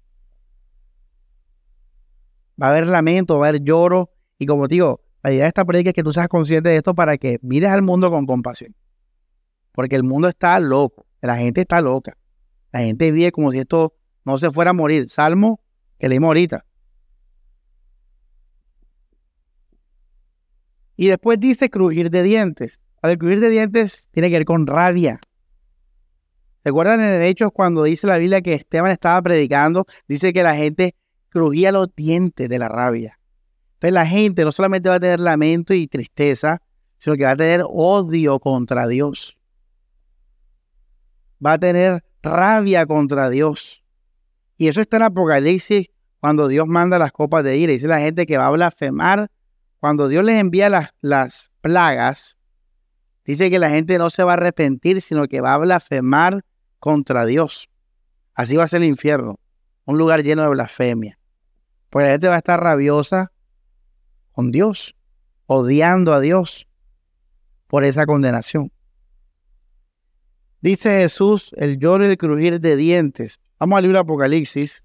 va 2.61 2.69
a 2.69 2.71
haber 2.71 2.89
lamento, 2.89 3.39
va 3.39 3.47
a 3.47 3.49
haber 3.51 3.63
lloro. 3.63 4.11
Y 4.39 4.47
como 4.47 4.69
digo, 4.69 5.01
la 5.23 5.33
idea 5.33 5.45
de 5.45 5.49
esta 5.49 5.65
predica 5.65 5.91
es 5.91 5.95
que 5.95 6.03
tú 6.03 6.13
seas 6.13 6.29
consciente 6.29 6.69
de 6.69 6.77
esto 6.77 6.95
para 6.95 7.19
que 7.19 7.39
mires 7.43 7.71
al 7.71 7.83
mundo 7.83 8.11
con 8.11 8.27
compasión. 8.27 8.75
Porque 9.73 9.97
el 9.97 10.05
mundo 10.05 10.29
está 10.29 10.59
loco, 10.61 11.07
la 11.21 11.37
gente 11.37 11.63
está 11.63 11.81
loca. 11.81 12.17
La 12.73 12.81
gente 12.81 13.13
vive 13.13 13.33
como 13.33 13.53
si 13.53 13.59
esto 13.59 13.95
no 14.25 14.39
se 14.39 14.51
fuera 14.51 14.71
a 14.71 14.75
morir. 14.75 15.09
Salmo 15.09 15.61
que 15.99 16.09
leímos 16.09 16.29
ahorita. 16.29 16.65
Y 20.97 21.07
después 21.07 21.39
dice 21.39 21.71
crujir 21.71 22.11
de 22.11 22.23
dientes. 22.23 22.81
El 23.03 23.19
crujir 23.19 23.41
de 23.41 23.51
dientes 23.51 24.09
tiene 24.11 24.29
que 24.31 24.39
ver 24.39 24.45
con 24.45 24.67
rabia. 24.67 25.21
¿Se 26.63 26.71
acuerdan 26.71 27.01
en 27.01 27.23
Hechos 27.23 27.51
cuando 27.53 27.85
dice 27.85 28.07
la 28.07 28.19
Biblia 28.19 28.43
que 28.43 28.55
Esteban 28.55 28.91
estaba 28.91 29.23
predicando? 29.23 29.87
Dice 30.09 30.33
que 30.33 30.43
la 30.43 30.57
gente 30.57 30.97
crujía 31.29 31.73
los 31.73 31.95
dientes 31.95 32.49
de 32.49 32.59
la 32.59 32.69
rabia. 32.69 33.19
Entonces 33.75 33.93
la 33.93 34.07
gente 34.07 34.45
no 34.45 34.53
solamente 34.53 34.89
va 34.89 34.97
a 34.97 35.01
tener 35.01 35.21
lamento 35.21 35.73
y 35.73 35.87
tristeza, 35.87 36.61
sino 36.99 37.17
que 37.17 37.25
va 37.25 37.33
a 37.33 37.37
tener 37.37 37.63
odio 37.69 38.41
contra 38.41 38.89
Dios. 38.89 39.39
Va 41.45 41.53
a 41.53 41.59
tener 41.59 42.05
rabia 42.23 42.87
contra 42.87 43.31
Dios. 43.31 43.85
Y 44.57 44.67
eso 44.67 44.81
está 44.81 44.97
en 44.97 45.05
Apocalipsis 45.05 45.91
cuando 46.19 46.49
Dios 46.49 46.67
manda 46.67 46.99
las 46.99 47.13
copas 47.13 47.45
de 47.45 47.57
ira. 47.57 47.73
Dice 47.73 47.87
la 47.87 48.01
gente 48.01 48.27
que 48.27 48.37
va 48.37 48.47
a 48.47 48.51
blasfemar. 48.51 49.31
Cuando 49.79 50.09
Dios 50.09 50.25
les 50.25 50.41
envía 50.41 50.69
las, 50.69 50.91
las 51.01 51.53
plagas, 51.61 52.37
dice 53.25 53.49
que 53.49 53.61
la 53.61 53.71
gente 53.71 53.97
no 53.99 54.11
se 54.11 54.25
va 54.25 54.33
a 54.33 54.35
arrepentir, 54.35 55.01
sino 55.01 55.29
que 55.29 55.41
va 55.41 55.55
a 55.55 55.59
blasfemar 55.59 56.45
contra 56.81 57.25
Dios. 57.25 57.69
Así 58.35 58.57
va 58.57 58.65
a 58.65 58.69
ser 58.69 58.83
el 58.83 58.89
infierno, 58.89 59.39
un 59.85 59.99
lugar 59.99 60.25
lleno 60.25 60.43
de 60.43 60.49
blasfemia. 60.49 61.18
Pues 61.91 62.07
la 62.07 62.13
gente 62.13 62.29
va 62.29 62.35
a 62.35 62.39
estar 62.39 62.61
rabiosa 62.61 63.33
con 64.33 64.51
Dios, 64.51 64.95
odiando 65.47 66.13
a 66.13 66.21
Dios 66.21 66.69
por 67.67 67.85
esa 67.85 68.07
condenación. 68.07 68.73
Dice 70.61 70.91
Jesús, 71.01 71.53
el 71.57 71.79
lloro 71.79 72.05
y 72.05 72.11
el 72.11 72.19
crujir 72.19 72.61
de 72.61 72.77
dientes. 72.77 73.41
Vamos 73.59 73.77
al 73.77 73.83
libro 73.83 73.99
de 73.99 74.03
Apocalipsis. 74.03 74.83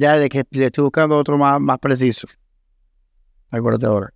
Ya 0.00 0.16
de 0.16 0.30
que 0.30 0.44
le 0.52 0.64
estoy 0.66 0.84
buscando 0.84 1.18
otro 1.18 1.36
más, 1.36 1.60
más 1.60 1.78
preciso. 1.78 2.26
Acuérdate 3.50 3.86
ahora. 3.86 4.10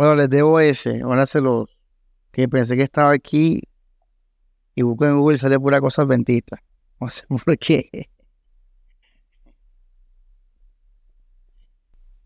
Bueno, 0.00 0.14
les 0.14 0.30
debo 0.30 0.58
ese. 0.60 1.02
Ahora 1.02 1.26
se 1.26 1.42
lo. 1.42 1.68
Que 2.32 2.48
pensé 2.48 2.74
que 2.74 2.84
estaba 2.84 3.10
aquí 3.10 3.68
y 4.74 4.80
busco 4.80 5.04
en 5.04 5.18
Google 5.18 5.36
y 5.36 5.38
sale 5.38 5.60
pura 5.60 5.78
cosa 5.78 6.00
adventista. 6.00 6.62
No 7.00 7.10
sé 7.10 7.26
por 7.28 7.58
qué. 7.58 8.08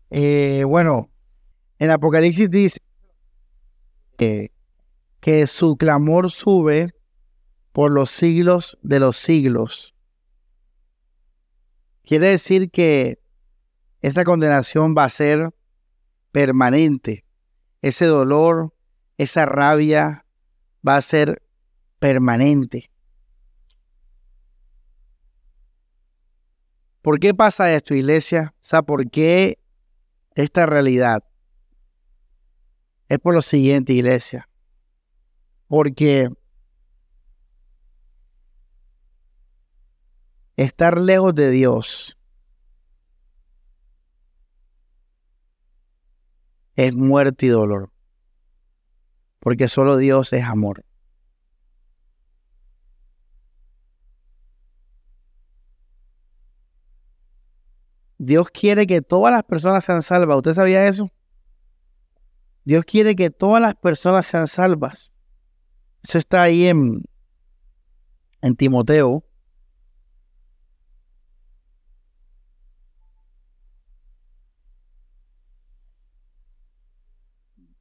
Eh, 0.09 0.63
bueno, 0.65 1.09
en 1.77 1.91
Apocalipsis 1.91 2.49
dice 2.49 2.79
que, 4.17 4.53
que 5.19 5.45
su 5.45 5.75
clamor 5.75 6.31
sube 6.31 6.95
por 7.73 7.91
los 7.91 8.09
siglos 8.09 8.77
de 8.83 9.01
los 9.01 9.17
siglos. 9.17 9.93
Quiere 12.05 12.27
decir 12.27 12.71
que 12.71 13.19
esta 14.01 14.23
condenación 14.23 14.95
va 14.97 15.03
a 15.03 15.09
ser 15.09 15.53
permanente 16.31 17.24
ese 17.85 18.07
dolor, 18.07 18.73
esa 19.19 19.45
rabia 19.45 20.25
va 20.85 20.97
a 20.97 21.01
ser 21.03 21.43
permanente. 21.99 22.89
¿Por 27.03 27.19
qué 27.19 27.35
pasa 27.35 27.71
esto, 27.71 27.93
iglesia? 27.93 28.55
O 28.55 28.63
sea, 28.63 28.81
¿por 28.81 29.07
qué 29.11 29.59
esta 30.33 30.65
realidad? 30.65 31.23
Es 33.07 33.19
por 33.19 33.35
lo 33.35 33.43
siguiente, 33.43 33.93
iglesia. 33.93 34.49
Porque 35.67 36.29
estar 40.55 40.99
lejos 40.99 41.35
de 41.35 41.51
Dios 41.51 42.14
es 46.75 46.93
muerte 46.93 47.47
y 47.47 47.49
dolor. 47.49 47.91
Porque 49.39 49.69
solo 49.69 49.97
Dios 49.97 50.33
es 50.33 50.43
amor. 50.43 50.85
Dios 58.17 58.49
quiere 58.49 58.87
que 58.87 59.01
todas 59.01 59.31
las 59.31 59.43
personas 59.43 59.83
sean 59.83 60.01
salvas. 60.01 60.37
¿Usted 60.37 60.53
sabía 60.53 60.87
eso? 60.87 61.11
Dios 62.63 62.83
quiere 62.85 63.15
que 63.15 63.29
todas 63.29 63.61
las 63.61 63.75
personas 63.75 64.25
sean 64.25 64.47
salvas. 64.47 65.13
Eso 66.01 66.17
está 66.17 66.41
ahí 66.41 66.67
en, 66.67 67.03
en 68.41 68.55
Timoteo 68.55 69.24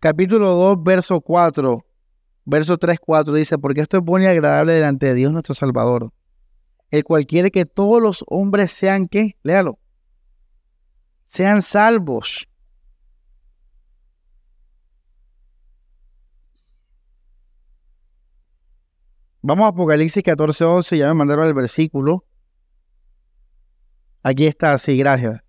capítulo 0.05 0.49
2, 0.51 0.83
verso 0.83 1.19
4, 1.23 1.83
verso 2.45 2.77
3, 2.77 2.99
4 3.01 3.33
dice, 3.33 3.57
porque 3.57 3.81
esto 3.81 3.97
es 3.97 4.05
bueno 4.05 4.27
y 4.27 4.29
agradable 4.29 4.75
delante 4.75 5.07
de 5.07 5.15
Dios 5.15 5.33
nuestro 5.33 5.55
Salvador, 5.55 6.13
el 6.91 7.05
cual 7.05 7.25
quiere 7.27 7.51
que 7.51 7.65
todos 7.65 8.03
los 8.03 8.23
hombres 8.27 8.71
sean, 8.71 9.09
¿qué? 9.09 9.39
Léalo, 9.43 9.79
sean 11.25 11.63
salvos. 11.63 12.47
Vamos 19.41 19.65
a 19.65 19.69
Apocalipsis 19.69 20.23
14, 20.23 20.65
11, 20.65 20.99
ya 20.99 21.09
me 21.09 21.15
mandaron 21.15 21.47
el 21.47 21.55
versículo. 21.55 22.27
Aquí 24.23 24.47
está, 24.47 24.77
sí, 24.77 24.99
gracias. 24.99 25.41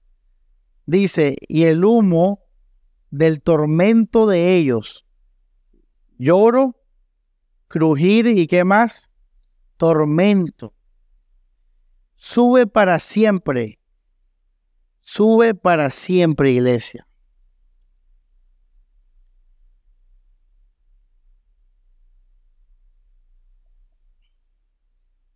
Dice, 0.85 1.35
y 1.41 1.63
el 1.65 1.83
humo 1.83 2.44
del 3.17 3.41
tormento 3.41 4.27
de 4.27 4.55
ellos. 4.55 5.05
Lloro, 6.17 6.75
crujir 7.67 8.27
y 8.27 8.47
qué 8.47 8.63
más? 8.63 9.09
Tormento. 9.77 10.73
Sube 12.15 12.67
para 12.67 12.99
siempre. 12.99 13.79
Sube 15.01 15.55
para 15.55 15.89
siempre, 15.89 16.51
iglesia. 16.51 17.07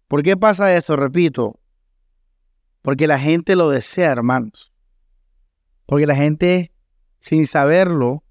¿Por 0.08 0.24
qué 0.24 0.36
pasa 0.36 0.76
esto? 0.76 0.96
Repito, 0.96 1.60
porque 2.82 3.06
la 3.06 3.20
gente 3.20 3.56
lo 3.56 3.70
desea, 3.70 4.12
hermanos. 4.12 4.74
Porque 5.86 6.08
la 6.08 6.16
gente 6.16 6.74
sin 7.20 7.48
saberlo, 7.48 8.24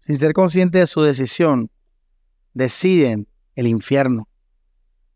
sin 0.00 0.18
ser 0.18 0.32
consciente 0.32 0.78
de 0.78 0.86
su 0.86 1.02
decisión, 1.02 1.70
deciden 2.54 3.28
el 3.54 3.66
infierno, 3.66 4.28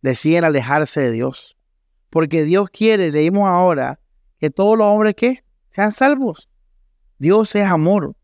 deciden 0.03 0.45
alejarse 0.45 1.01
de 1.01 1.12
Dios. 1.12 1.57
Porque 2.11 2.45
Dios 2.45 2.68
quiere, 2.70 3.11
leímos 3.11 3.47
ahora, 3.49 4.01
que 4.39 4.51
todos 4.51 4.76
los 4.76 4.87
hombres 4.87 5.14
que 5.14 5.45
sean 5.70 5.93
salvos. 5.93 6.51
Dios 7.18 7.55
es 7.55 7.66
amor. 7.66 8.16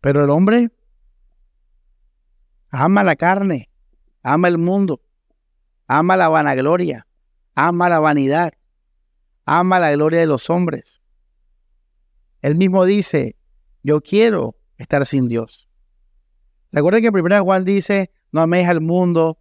Pero 0.00 0.24
el 0.24 0.30
hombre 0.30 0.70
ama 2.70 3.02
la 3.02 3.16
carne, 3.16 3.68
ama 4.22 4.46
el 4.48 4.58
mundo, 4.58 5.00
ama 5.88 6.16
la 6.16 6.28
vanagloria, 6.28 7.07
ama 7.58 7.88
la 7.88 7.98
vanidad, 7.98 8.52
ama 9.44 9.80
la 9.80 9.90
gloria 9.90 10.20
de 10.20 10.26
los 10.26 10.48
hombres. 10.48 11.02
Él 12.40 12.54
mismo 12.54 12.84
dice, 12.84 13.36
yo 13.82 14.00
quiero 14.00 14.56
estar 14.76 15.04
sin 15.04 15.26
Dios. 15.26 15.68
¿Se 16.68 16.78
acuerdan 16.78 17.00
que 17.00 17.08
en 17.08 17.12
primera 17.12 17.40
Juan 17.40 17.64
dice, 17.64 18.12
no 18.30 18.42
améis 18.42 18.68
al 18.68 18.80
mundo, 18.80 19.40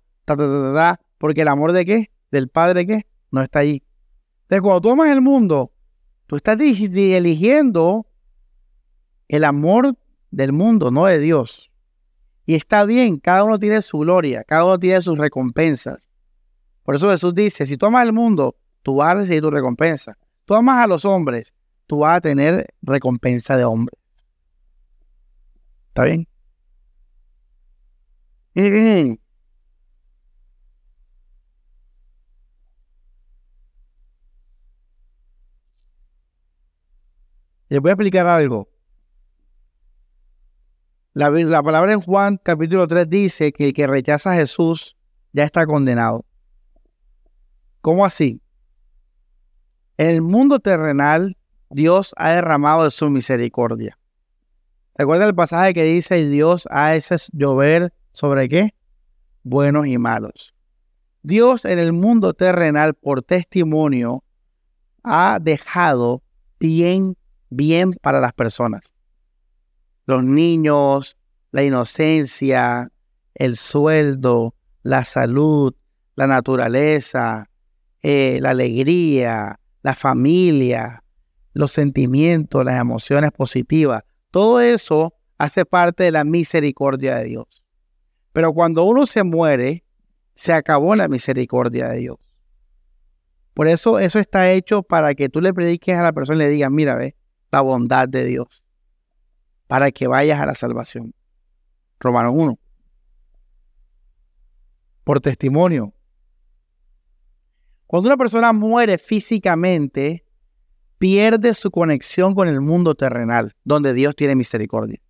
porque 1.19 1.41
el 1.41 1.47
amor 1.47 1.73
de 1.73 1.85
qué? 1.85 2.11
Del 2.31 2.49
Padre 2.49 2.87
qué? 2.87 3.05
No 3.29 3.43
está 3.43 3.59
ahí. 3.59 3.83
Entonces, 4.43 4.61
cuando 4.61 4.81
tú 4.81 4.89
amas 4.89 5.09
el 5.09 5.21
mundo, 5.21 5.71
tú 6.25 6.37
estás 6.37 6.59
eligiendo 6.59 8.07
el 9.27 9.43
amor 9.43 9.95
del 10.31 10.53
mundo, 10.53 10.89
no 10.89 11.05
de 11.05 11.19
Dios. 11.19 11.69
Y 12.47 12.55
está 12.55 12.83
bien, 12.85 13.17
cada 13.17 13.43
uno 13.43 13.59
tiene 13.59 13.83
su 13.83 13.99
gloria, 13.99 14.43
cada 14.43 14.65
uno 14.65 14.79
tiene 14.79 15.03
sus 15.03 15.19
recompensas. 15.19 16.06
Por 16.87 16.95
eso 16.95 17.09
Jesús 17.09 17.35
dice, 17.35 17.65
si 17.65 17.75
tú 17.75 17.87
amas 17.87 18.03
al 18.03 18.13
mundo, 18.13 18.55
tú 18.81 18.95
vas 18.95 19.11
a 19.11 19.15
recibir 19.15 19.41
tu 19.41 19.51
recompensa. 19.51 20.17
Tú 20.45 20.55
amas 20.55 20.81
a 20.81 20.87
los 20.87 21.03
hombres, 21.03 21.53
tú 21.85 21.99
vas 21.99 22.15
a 22.15 22.21
tener 22.21 22.65
recompensa 22.81 23.57
de 23.57 23.65
hombres. 23.65 23.99
¿Está 25.89 26.05
bien? 26.05 26.29
Les 37.67 37.81
voy 37.81 37.89
a 37.89 37.95
explicar 37.95 38.27
algo. 38.27 38.69
La, 41.11 41.29
la, 41.31 41.61
palabra 41.61 41.91
en 41.91 41.99
Juan 41.99 42.39
capítulo 42.41 42.87
3 42.87 43.09
dice 43.09 43.51
que 43.51 43.65
el 43.65 43.73
que 43.73 43.87
rechaza 43.87 44.31
a 44.31 44.35
Jesús 44.35 44.95
ya 45.33 45.43
está 45.43 45.65
condenado. 45.65 46.26
¿Cómo 47.81 48.05
así? 48.05 48.41
En 49.97 50.09
el 50.09 50.21
mundo 50.21 50.59
terrenal, 50.59 51.37
Dios 51.69 52.13
ha 52.17 52.31
derramado 52.31 52.83
de 52.83 52.91
su 52.91 53.09
misericordia. 53.09 53.97
¿Se 54.95 55.03
acuerda 55.03 55.25
el 55.25 55.35
pasaje 55.35 55.73
que 55.73 55.83
dice 55.83 56.27
Dios 56.27 56.67
ha 56.71 56.95
ese 56.95 57.15
llover 57.33 57.93
sobre 58.13 58.49
qué? 58.49 58.73
buenos 59.47 59.87
y 59.87 59.97
malos. 59.97 60.53
Dios 61.23 61.65
en 61.65 61.79
el 61.79 61.93
mundo 61.93 62.33
terrenal, 62.33 62.93
por 62.93 63.21
testimonio, 63.21 64.23
ha 65.03 65.39
dejado 65.41 66.21
bien, 66.59 67.17
bien 67.49 67.93
para 68.01 68.19
las 68.19 68.33
personas. 68.33 68.93
Los 70.05 70.23
niños, 70.23 71.17
la 71.51 71.63
inocencia, 71.63 72.91
el 73.35 73.57
sueldo, 73.57 74.55
la 74.83 75.03
salud, 75.03 75.73
la 76.15 76.27
naturaleza, 76.27 77.49
eh, 78.03 78.39
la 78.41 78.51
alegría, 78.51 79.59
la 79.81 79.95
familia, 79.95 81.03
los 81.53 81.71
sentimientos, 81.71 82.63
las 82.63 82.79
emociones 82.79 83.31
positivas. 83.31 84.03
Todo 84.31 84.59
eso 84.61 85.13
hace 85.37 85.65
parte 85.65 86.03
de 86.03 86.11
la 86.11 86.23
misericordia 86.23 87.15
de 87.17 87.25
Dios. 87.25 87.63
Pero 88.33 88.53
cuando 88.53 88.83
uno 88.83 89.05
se 89.05 89.23
muere, 89.23 89.83
se 90.35 90.53
acabó 90.53 90.95
la 90.95 91.07
misericordia 91.07 91.89
de 91.89 91.97
Dios. 91.99 92.17
Por 93.53 93.67
eso 93.67 93.97
eso 93.97 94.19
está 94.19 94.51
hecho 94.51 94.83
para 94.83 95.15
que 95.15 95.29
tú 95.29 95.41
le 95.41 95.51
prediques 95.51 95.97
a 95.97 96.03
la 96.03 96.13
persona 96.13 96.37
y 96.37 96.47
le 96.47 96.49
digas, 96.49 96.69
mira, 96.69 96.95
ve, 96.95 97.15
la 97.51 97.61
bondad 97.61 98.07
de 98.07 98.23
Dios, 98.23 98.63
para 99.65 99.89
que 99.89 100.05
vayas 100.05 100.39
a 100.39 100.45
la 100.45 100.53
salvación. 100.53 101.15
Romanos 101.99 102.33
1. 102.35 102.59
Por 105.03 105.19
testimonio. 105.21 105.93
Cuando 107.87 108.09
una 108.09 108.17
persona 108.17 108.51
muere 108.53 108.97
físicamente, 108.97 110.25
pierde 110.97 111.53
su 111.53 111.71
conexión 111.71 112.35
con 112.35 112.47
el 112.47 112.61
mundo 112.61 112.95
terrenal, 112.95 113.55
donde 113.63 113.93
Dios 113.93 114.15
tiene 114.15 114.35
misericordia. 114.35 115.01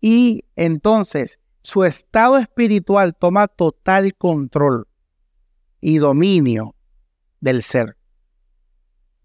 Y 0.00 0.44
entonces 0.56 1.38
su 1.62 1.84
estado 1.84 2.38
espiritual 2.38 3.14
toma 3.14 3.48
total 3.48 4.14
control 4.14 4.88
y 5.80 5.98
dominio 5.98 6.74
del 7.40 7.62
ser. 7.62 7.96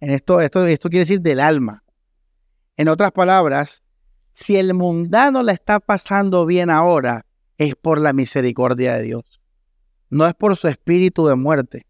En 0.01 0.09
esto, 0.09 0.41
esto, 0.41 0.65
esto 0.65 0.89
quiere 0.89 1.05
decir 1.05 1.21
del 1.21 1.39
alma. 1.39 1.83
En 2.75 2.89
otras 2.89 3.11
palabras, 3.11 3.83
si 4.33 4.57
el 4.57 4.73
mundano 4.73 5.43
la 5.43 5.53
está 5.53 5.79
pasando 5.79 6.45
bien 6.45 6.69
ahora, 6.69 7.25
es 7.57 7.75
por 7.75 8.01
la 8.01 8.11
misericordia 8.11 8.95
de 8.95 9.03
Dios. 9.03 9.41
No 10.09 10.25
es 10.27 10.33
por 10.33 10.57
su 10.57 10.67
espíritu 10.67 11.27
de 11.27 11.35
muerte. 11.35 11.85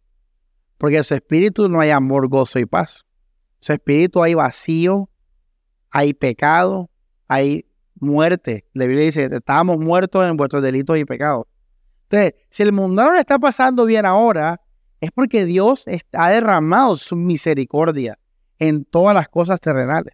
Porque 0.77 0.97
en 0.97 1.03
su 1.03 1.13
espíritu 1.13 1.69
no 1.69 1.79
hay 1.79 1.89
amor, 1.89 2.27
gozo 2.27 2.59
y 2.59 2.65
paz. 2.65 3.05
En 3.59 3.63
su 3.63 3.73
espíritu 3.73 4.21
hay 4.21 4.33
vacío, 4.33 5.09
hay 5.89 6.13
pecado, 6.13 6.89
hay 7.27 7.65
muerte. 7.95 8.65
La 8.73 8.85
Biblia 8.85 9.05
dice, 9.05 9.29
estábamos 9.31 9.79
muertos 9.79 10.27
en 10.27 10.37
vuestros 10.37 10.61
delitos 10.61 10.97
y 10.97 11.05
pecados. 11.05 11.45
Entonces, 12.03 12.33
si 12.49 12.63
el 12.63 12.73
mundano 12.73 13.13
le 13.13 13.19
está 13.19 13.39
pasando 13.39 13.85
bien 13.85 14.05
ahora, 14.05 14.61
es 14.99 15.11
porque 15.11 15.45
Dios 15.45 15.85
ha 16.13 16.29
derramado 16.29 16.95
su 16.95 17.15
misericordia 17.15 18.19
en 18.59 18.85
todas 18.85 19.13
las 19.13 19.27
cosas 19.27 19.59
terrenales. 19.59 20.13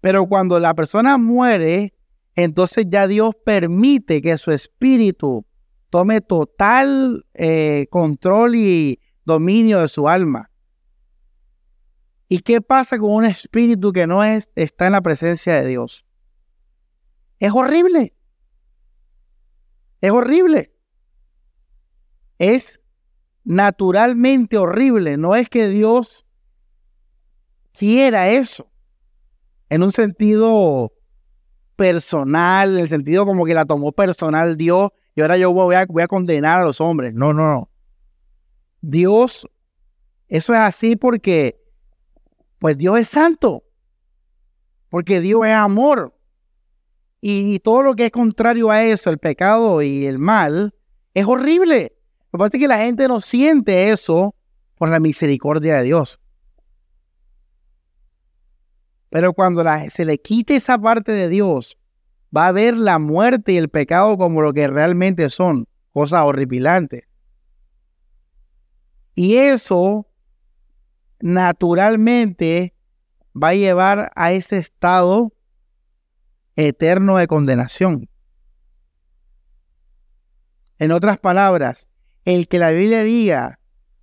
Pero 0.00 0.26
cuando 0.26 0.60
la 0.60 0.74
persona 0.74 1.18
muere, 1.18 1.94
entonces 2.36 2.84
ya 2.88 3.08
Dios 3.08 3.34
permite 3.44 4.22
que 4.22 4.38
su 4.38 4.52
espíritu 4.52 5.44
tome 5.96 6.20
total 6.20 7.24
eh, 7.32 7.86
control 7.88 8.54
y 8.54 9.00
dominio 9.24 9.80
de 9.80 9.88
su 9.88 10.10
alma. 10.10 10.50
¿Y 12.28 12.40
qué 12.40 12.60
pasa 12.60 12.98
con 12.98 13.12
un 13.12 13.24
espíritu 13.24 13.94
que 13.94 14.06
no 14.06 14.22
es, 14.22 14.50
está 14.56 14.88
en 14.88 14.92
la 14.92 15.00
presencia 15.00 15.54
de 15.54 15.66
Dios? 15.66 16.04
Es 17.38 17.50
horrible. 17.50 18.14
Es 20.02 20.10
horrible. 20.10 20.74
Es 22.38 22.82
naturalmente 23.44 24.58
horrible. 24.58 25.16
No 25.16 25.34
es 25.34 25.48
que 25.48 25.66
Dios 25.66 26.26
quiera 27.72 28.28
eso. 28.28 28.70
En 29.70 29.82
un 29.82 29.92
sentido 29.92 30.92
personal, 31.74 32.74
en 32.74 32.82
el 32.82 32.88
sentido 32.90 33.24
como 33.24 33.46
que 33.46 33.54
la 33.54 33.64
tomó 33.64 33.92
personal 33.92 34.58
Dios 34.58 34.90
y 35.16 35.22
ahora 35.22 35.38
yo 35.38 35.50
voy 35.50 35.74
a, 35.74 35.86
voy 35.86 36.02
a 36.02 36.08
condenar 36.08 36.60
a 36.60 36.64
los 36.64 36.78
hombres. 36.78 37.14
No, 37.14 37.32
no, 37.32 37.46
no. 37.46 37.70
Dios, 38.82 39.48
eso 40.28 40.52
es 40.52 40.58
así 40.58 40.94
porque 40.94 41.58
pues 42.58 42.76
Dios 42.76 42.98
es 42.98 43.08
santo, 43.08 43.64
porque 44.90 45.22
Dios 45.22 45.46
es 45.46 45.54
amor. 45.54 46.14
Y, 47.22 47.58
todo 47.60 47.82
lo 47.82 47.96
que 47.96 48.04
es 48.04 48.12
contrario 48.12 48.70
a 48.70 48.84
eso, 48.84 49.08
el 49.08 49.18
pecado 49.18 49.80
y 49.80 50.06
el 50.06 50.18
mal, 50.18 50.74
es 51.14 51.24
horrible. 51.24 51.96
Lo 52.30 52.38
que 52.38 52.38
pasa 52.38 52.56
es 52.58 52.60
que 52.60 52.68
la 52.68 52.78
gente 52.78 53.08
no 53.08 53.20
siente 53.20 53.90
eso 53.90 54.34
por 54.76 54.90
la 54.90 55.00
misericordia 55.00 55.78
de 55.78 55.84
Dios. 55.84 56.20
Pero 59.08 59.32
cuando 59.32 59.64
se 59.88 60.04
le 60.04 60.18
quite 60.18 60.56
esa 60.56 60.78
parte 60.78 61.10
de 61.10 61.30
Dios, 61.30 61.78
va 62.34 62.48
a 62.48 62.52
ver 62.52 62.76
la 62.76 62.98
muerte 62.98 63.52
y 63.52 63.56
el 63.56 63.68
pecado 63.68 64.16
como 64.16 64.40
lo 64.40 64.52
que 64.52 64.68
realmente 64.68 65.30
son, 65.30 65.66
cosas 65.92 66.22
horripilantes. 66.24 67.04
Y 69.14 69.36
eso 69.36 70.06
naturalmente 71.20 72.74
va 73.34 73.48
a 73.48 73.54
llevar 73.54 74.12
a 74.14 74.32
ese 74.32 74.58
estado 74.58 75.32
eterno 76.56 77.16
de 77.16 77.26
condenación. 77.26 78.08
En 80.78 80.92
otras 80.92 81.18
palabras, 81.18 81.88
el 82.24 82.48
que 82.48 82.58
la 82.58 82.70
Biblia 82.70 83.02
diga, 83.02 83.60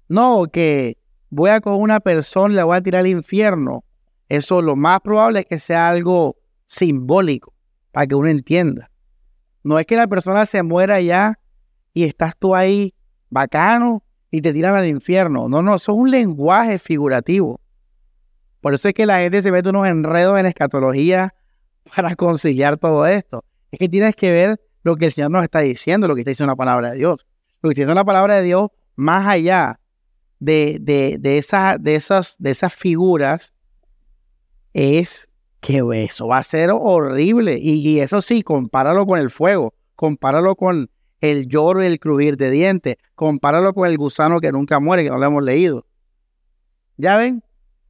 no, 0.08 0.46
que 0.52 0.98
voy 1.30 1.50
a 1.52 1.62
con 1.62 1.76
una 1.76 2.00
persona 2.00 2.54
y 2.54 2.58
la 2.58 2.66
voy 2.66 2.78
a 2.78 2.82
tirar 2.82 3.02
al 3.02 3.08
infierno, 3.08 3.84
eso 4.30 4.62
lo 4.62 4.76
más 4.76 5.02
probable 5.02 5.42
es 5.42 5.46
que 5.46 5.60
sea 5.60 5.90
algo 5.90 6.38
simbólico, 6.66 7.53
para 7.94 8.08
que 8.08 8.16
uno 8.16 8.28
entienda. 8.28 8.90
No 9.64 9.80
es 9.80 9.86
que 9.86 9.96
la 9.96 10.08
persona 10.08 10.46
se 10.46 10.62
muera 10.64 11.00
ya 11.00 11.40
y 11.94 12.04
estás 12.04 12.34
tú 12.38 12.54
ahí 12.54 12.94
bacano 13.30 14.04
y 14.32 14.42
te 14.42 14.52
tiran 14.52 14.76
al 14.76 14.88
infierno. 14.88 15.48
No, 15.48 15.62
no, 15.62 15.76
eso 15.76 15.94
es 15.94 15.98
un 15.98 16.12
lenguaje 16.12 16.80
figurativo. 16.80 17.62
Por 18.60 18.74
eso 18.74 18.88
es 18.88 18.94
que 18.96 19.06
la 19.06 19.20
gente 19.20 19.42
se 19.42 19.52
mete 19.52 19.70
unos 19.70 19.88
enredos 19.88 20.38
en 20.40 20.48
escatología 20.48 21.34
para 21.96 22.16
conciliar 22.16 22.78
todo 22.78 23.06
esto. 23.06 23.46
Es 23.72 23.80
que 23.80 23.88
tienes 23.88 24.16
que 24.16 24.32
ver 24.32 24.60
lo 24.82 24.96
que 24.96 25.06
el 25.06 25.12
Señor 25.12 25.32
nos 25.32 25.44
está 25.44 25.60
diciendo, 25.60 26.08
lo 26.08 26.16
que 26.16 26.22
está 26.22 26.32
diciendo 26.32 26.52
la 26.52 26.58
palabra 26.58 26.92
de 26.92 26.98
Dios. 26.98 27.26
Lo 27.62 27.70
que 27.70 27.82
está 27.82 27.94
la 27.94 28.04
palabra 28.04 28.38
de 28.38 28.44
Dios, 28.44 28.70
más 28.96 29.28
allá 29.28 29.80
de, 30.40 30.78
de, 30.82 31.18
de, 31.20 31.38
esa, 31.38 31.78
de, 31.80 31.96
esas, 31.96 32.36
de 32.40 32.52
esas 32.52 32.74
figuras, 32.74 33.54
es 34.74 35.30
que 35.64 35.82
eso 36.04 36.28
va 36.28 36.40
a 36.40 36.44
ser 36.44 36.72
horrible. 36.74 37.58
Y, 37.58 37.76
y, 37.76 38.02
eso 38.02 38.22
sí, 38.22 38.44
compáralo 38.44 39.06
con 39.06 39.18
el 39.18 39.30
fuego, 39.30 39.74
compáralo 39.96 40.58
con 40.58 40.92
el 41.22 41.48
lloro 41.48 41.82
y 41.82 41.86
el 41.86 42.00
crujir 42.00 42.36
de 42.36 42.52
dientes. 42.52 42.98
Compáralo 43.16 43.74
con 43.74 43.88
el 43.88 43.98
gusano 43.98 44.42
que 44.42 44.52
nunca 44.52 44.82
muere, 44.82 45.06
que 45.06 45.10
no 45.10 45.18
lo 45.18 45.26
hemos 45.26 45.44
leído. 45.44 45.86
¿Ya 46.98 47.16
ven? 47.16 47.44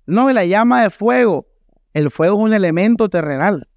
No, 0.06 0.30
la 0.30 0.46
llama 0.46 0.84
de 0.84 0.92
fuego. 0.92 1.48
El 1.94 2.12
fuego 2.12 2.38
es 2.38 2.44
un 2.44 2.54
elemento 2.54 3.10
terrenal. 3.10 3.68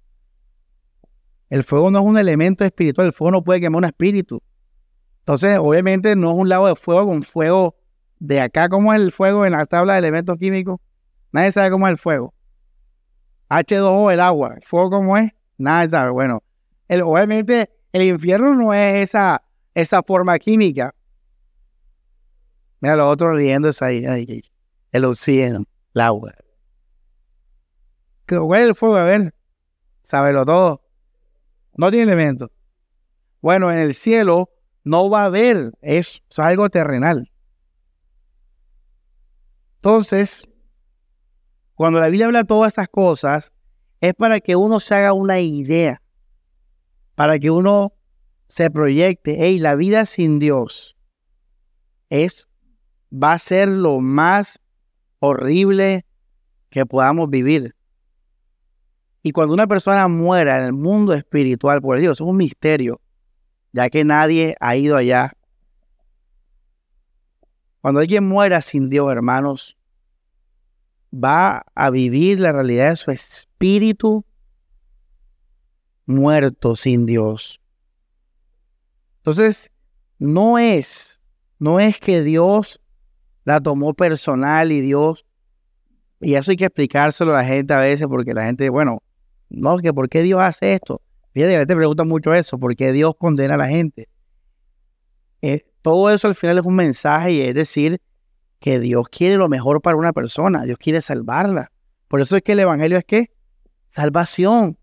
El 1.49 1.63
fuego 1.63 1.89
no 1.89 1.99
es 1.99 2.05
un 2.05 2.19
elemento 2.19 2.63
espiritual. 2.63 3.07
El 3.07 3.13
fuego 3.13 3.31
no 3.31 3.43
puede 3.43 3.61
quemar 3.61 3.79
un 3.79 3.85
espíritu. 3.85 4.43
Entonces, 5.19 5.57
obviamente, 5.57 6.15
no 6.15 6.29
es 6.29 6.35
un 6.35 6.49
lago 6.49 6.67
de 6.67 6.75
fuego 6.75 7.07
con 7.07 7.23
fuego 7.23 7.75
de 8.19 8.41
acá. 8.41 8.69
¿Cómo 8.69 8.93
es 8.93 9.01
el 9.01 9.11
fuego 9.11 9.43
en 9.43 9.53
la 9.53 9.65
tabla 9.65 9.93
de 9.93 9.99
elementos 9.99 10.37
químicos? 10.37 10.79
Nadie 11.31 11.51
sabe 11.51 11.71
cómo 11.71 11.87
es 11.87 11.91
el 11.93 11.97
fuego. 11.97 12.35
H2O, 13.49 14.11
el 14.11 14.19
agua. 14.19 14.55
¿El 14.55 14.63
fuego 14.63 14.89
cómo 14.89 15.17
es? 15.17 15.31
Sabe. 15.59 16.11
Bueno, 16.11 16.43
el, 16.87 17.01
obviamente 17.01 17.69
el 17.91 18.03
infierno 18.03 18.53
no 18.53 18.73
es 18.73 19.09
esa 19.09 19.43
esa 19.77 20.01
forma 20.01 20.39
química. 20.39 20.95
Mira 22.79 22.95
los 22.95 23.13
otros 23.13 23.35
riéndose 23.35 23.85
ahí, 23.85 24.05
ahí, 24.05 24.41
el 24.91 25.05
oxígeno, 25.05 25.63
el 25.93 26.01
agua. 26.01 26.33
¿Cuál 28.27 28.61
es 28.61 28.69
el 28.69 28.75
fuego? 28.75 28.97
A 28.97 29.03
ver, 29.03 29.35
sábelo 30.01 30.45
todo. 30.45 30.83
No 31.75 31.91
tiene 31.91 32.11
elementos. 32.11 32.49
Bueno, 33.39 33.71
en 33.71 33.77
el 33.77 33.93
cielo 33.93 34.49
no 34.83 35.11
va 35.11 35.23
a 35.23 35.25
haber 35.25 35.73
eso, 35.81 36.21
es 36.27 36.39
algo 36.39 36.69
terrenal. 36.71 37.31
Entonces, 39.75 40.49
cuando 41.77 41.99
la 41.99 42.07
Biblia 42.07 42.25
habla 42.25 42.39
de 42.39 42.45
todas 42.45 42.69
estas 42.69 42.89
cosas, 42.89 43.53
es 44.01 44.15
para 44.15 44.39
que 44.39 44.55
uno 44.55 44.79
se 44.79 44.95
haga 44.95 45.13
una 45.13 45.39
idea, 45.39 46.01
para 47.13 47.37
que 47.37 47.51
uno 47.51 47.93
se 48.47 48.71
proyecte, 48.71 49.37
hey, 49.39 49.59
la 49.59 49.75
vida 49.75 50.05
sin 50.05 50.39
Dios 50.39 50.97
es, 52.09 52.47
va 53.13 53.33
a 53.33 53.39
ser 53.39 53.69
lo 53.69 53.99
más 53.99 54.59
horrible 55.19 56.07
que 56.71 56.87
podamos 56.87 57.29
vivir. 57.29 57.75
Y 59.21 59.31
cuando 59.31 59.53
una 59.53 59.67
persona 59.67 60.07
muera 60.07 60.57
en 60.57 60.65
el 60.65 60.73
mundo 60.73 61.13
espiritual 61.13 61.79
por 61.79 61.99
Dios, 61.99 62.13
es 62.13 62.21
un 62.21 62.37
misterio. 62.37 62.99
ya 63.71 63.91
que 63.91 64.03
nadie 64.03 64.55
ha 64.59 64.75
ido 64.75 64.95
allá. 64.95 65.33
Cuando 67.81 67.99
alguien 67.99 68.27
muera 68.27 68.61
sin 68.61 68.89
Dios, 68.89 69.11
hermanos, 69.11 69.76
va 71.23 71.65
a 71.75 71.89
vivir 71.89 72.39
la 72.39 72.51
realidad 72.51 72.91
de 72.91 72.97
su 72.97 73.11
espíritu 73.11 74.25
muerto 76.05 76.75
sin 76.75 77.05
Dios. 77.05 77.59
Entonces, 79.17 79.71
no 80.19 80.57
es, 80.57 81.21
no 81.59 81.79
es 81.79 81.99
que 81.99 82.23
Dios 82.23 82.81
la 83.43 83.59
tomó 83.59 83.93
personal 83.93 84.71
y 84.71 84.81
Dios, 84.81 85.25
y 86.19 86.35
eso 86.35 86.51
hay 86.51 86.57
que 86.57 86.65
explicárselo 86.65 87.35
a 87.35 87.39
la 87.41 87.45
gente 87.45 87.73
a 87.73 87.79
veces 87.79 88.07
porque 88.07 88.33
la 88.33 88.45
gente, 88.45 88.69
bueno, 88.69 89.01
no, 89.49 89.77
que 89.77 89.93
por 89.93 90.09
qué 90.09 90.23
Dios 90.23 90.39
hace 90.41 90.73
esto. 90.73 91.01
Fíjate, 91.33 91.53
la 91.53 91.59
gente 91.59 91.75
pregunta 91.75 92.03
mucho 92.03 92.33
eso, 92.33 92.57
¿por 92.57 92.75
qué 92.75 92.91
Dios 92.91 93.13
condena 93.17 93.53
a 93.53 93.57
la 93.57 93.67
gente? 93.67 94.09
Eh, 95.41 95.65
todo 95.81 96.09
eso 96.09 96.27
al 96.27 96.35
final 96.35 96.57
es 96.57 96.65
un 96.65 96.75
mensaje 96.75 97.33
y 97.33 97.41
es 97.41 97.53
decir 97.53 98.01
que 98.59 98.79
Dios 98.79 99.07
quiere 99.09 99.37
lo 99.37 99.49
mejor 99.49 99.81
para 99.81 99.97
una 99.97 100.13
persona, 100.13 100.63
Dios 100.63 100.77
quiere 100.77 101.01
salvarla. 101.01 101.71
Por 102.07 102.21
eso 102.21 102.35
es 102.35 102.41
que 102.41 102.53
el 102.53 102.59
Evangelio 102.59 102.97
es 102.97 103.03
que 103.03 103.31
salvación. 103.89 104.77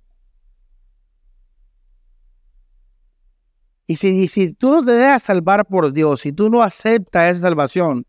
Y 3.86 3.96
si, 3.96 4.28
si 4.28 4.52
tú 4.52 4.70
no 4.70 4.84
te 4.84 4.92
dejas 4.92 5.22
salvar 5.22 5.66
por 5.66 5.92
Dios, 5.92 6.22
si 6.22 6.32
tú 6.32 6.48
no 6.48 6.62
aceptas 6.62 7.36
esa 7.36 7.48
salvación, 7.48 8.06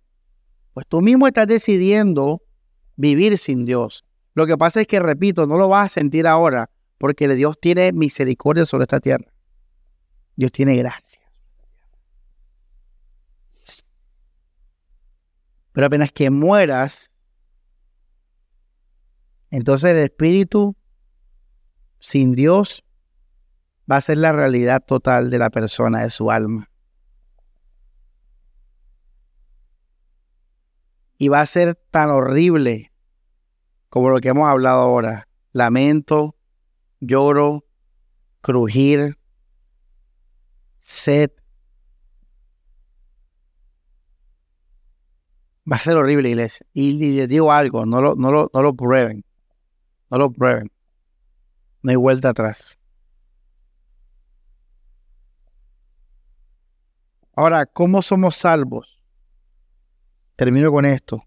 pues 0.74 0.86
tú 0.88 1.01
mismo 1.01 1.28
estás 1.28 1.47
decidiendo 1.47 2.41
vivir 2.95 3.38
sin 3.38 3.66
Dios. 3.66 4.05
Lo 4.34 4.45
que 4.45 4.57
pasa 4.57 4.82
es 4.82 4.88
que, 4.88 4.99
repito, 4.99 5.47
no 5.47 5.57
lo 5.57 5.70
vas 5.70 5.86
a 5.88 5.89
sentir 5.89 6.28
ahora 6.28 6.70
porque 6.97 7.28
Dios 7.36 7.57
tiene 7.59 7.91
misericordia 7.93 8.66
sobre 8.66 8.84
esta 8.84 8.99
tierra. 8.99 9.32
Dios 10.36 10.51
tiene 10.51 10.76
gracia. 10.76 11.05
Pero 15.76 15.88
apenas 15.88 16.09
que 16.13 16.30
mueras, 16.30 17.11
entonces 19.51 19.91
el 19.91 19.97
espíritu 19.97 20.73
sin 21.99 22.32
Dios 22.32 22.86
va 23.91 23.97
a 23.97 24.01
ser 24.01 24.19
la 24.19 24.32
realidad 24.32 24.86
total 24.88 25.30
de 25.30 25.38
la 25.38 25.49
persona, 25.49 26.03
de 26.03 26.11
su 26.11 26.32
alma. 26.32 26.71
Y 31.17 31.28
va 31.28 31.41
a 31.41 31.45
ser 31.45 31.76
tan 31.91 32.09
horrible 32.09 32.93
como 33.89 34.11
lo 34.11 34.21
que 34.21 34.30
hemos 34.30 34.47
hablado 34.47 34.80
ahora. 34.80 35.28
Lamento, 35.51 36.38
lloro, 37.01 37.65
crujir, 38.39 39.17
sed. 40.80 41.32
Va 45.72 45.78
a 45.78 45.80
ser 45.80 45.95
horrible, 45.97 46.30
iglesia. 46.30 46.66
Y, 46.74 47.16
les 47.16 47.28
digo 47.28 47.51
algo, 47.51 47.86
no 47.86 48.01
lo, 48.01 48.16
no, 48.16 48.32
lo, 48.32 48.51
no 48.53 48.61
lo 48.61 48.74
prueben. 48.76 49.26
No 50.11 50.18
lo 50.20 50.32
prueben. 50.32 50.72
No 51.82 51.89
hay 51.89 51.95
vuelta 51.95 52.30
atrás. 52.30 52.78
Ahora, 57.36 57.66
¿cómo 57.66 58.01
somos 58.01 58.36
salvos? 58.36 58.99
Termino 60.36 60.72
con 60.72 60.86
esto. 60.86 61.24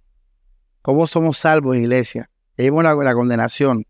¿Cómo 0.82 1.06
somos 1.06 1.36
salvos, 1.38 1.76
iglesia? 1.76 2.30
Vemos 2.56 2.82
la, 2.82 2.94
la 2.94 3.14
condenación. 3.14 3.84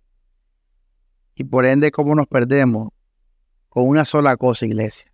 Y 1.34 1.44
por 1.44 1.66
ende, 1.66 1.92
¿cómo 1.92 2.14
nos 2.14 2.26
perdemos? 2.26 2.88
Con 3.68 3.86
una 3.86 4.04
sola 4.04 4.36
cosa, 4.36 4.66
iglesia. 4.66 5.12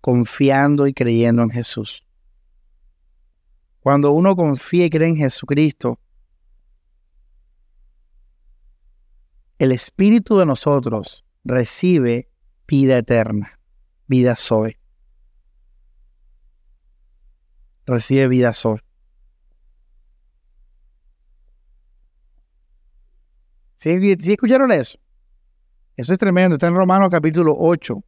Confiando 0.00 0.86
y 0.86 0.92
creyendo 0.92 1.42
en 1.42 1.50
Jesús. 1.50 2.04
Cuando 3.88 4.12
uno 4.12 4.36
confía 4.36 4.84
y 4.84 4.90
cree 4.90 5.08
en 5.08 5.16
Jesucristo, 5.16 5.98
el 9.58 9.72
Espíritu 9.72 10.36
de 10.36 10.44
nosotros 10.44 11.24
recibe 11.42 12.28
vida 12.66 12.98
eterna, 12.98 13.58
vida 14.06 14.36
soy. 14.36 14.76
recibe 17.86 18.28
vida 18.28 18.52
sol. 18.52 18.84
¿Sí, 23.76 23.88
escucharon 24.32 24.70
eso? 24.70 24.98
Eso 25.96 26.12
es 26.12 26.18
tremendo. 26.18 26.56
Está 26.56 26.66
en 26.66 26.74
Romanos 26.74 27.08
capítulo 27.10 27.56
8. 27.58 28.04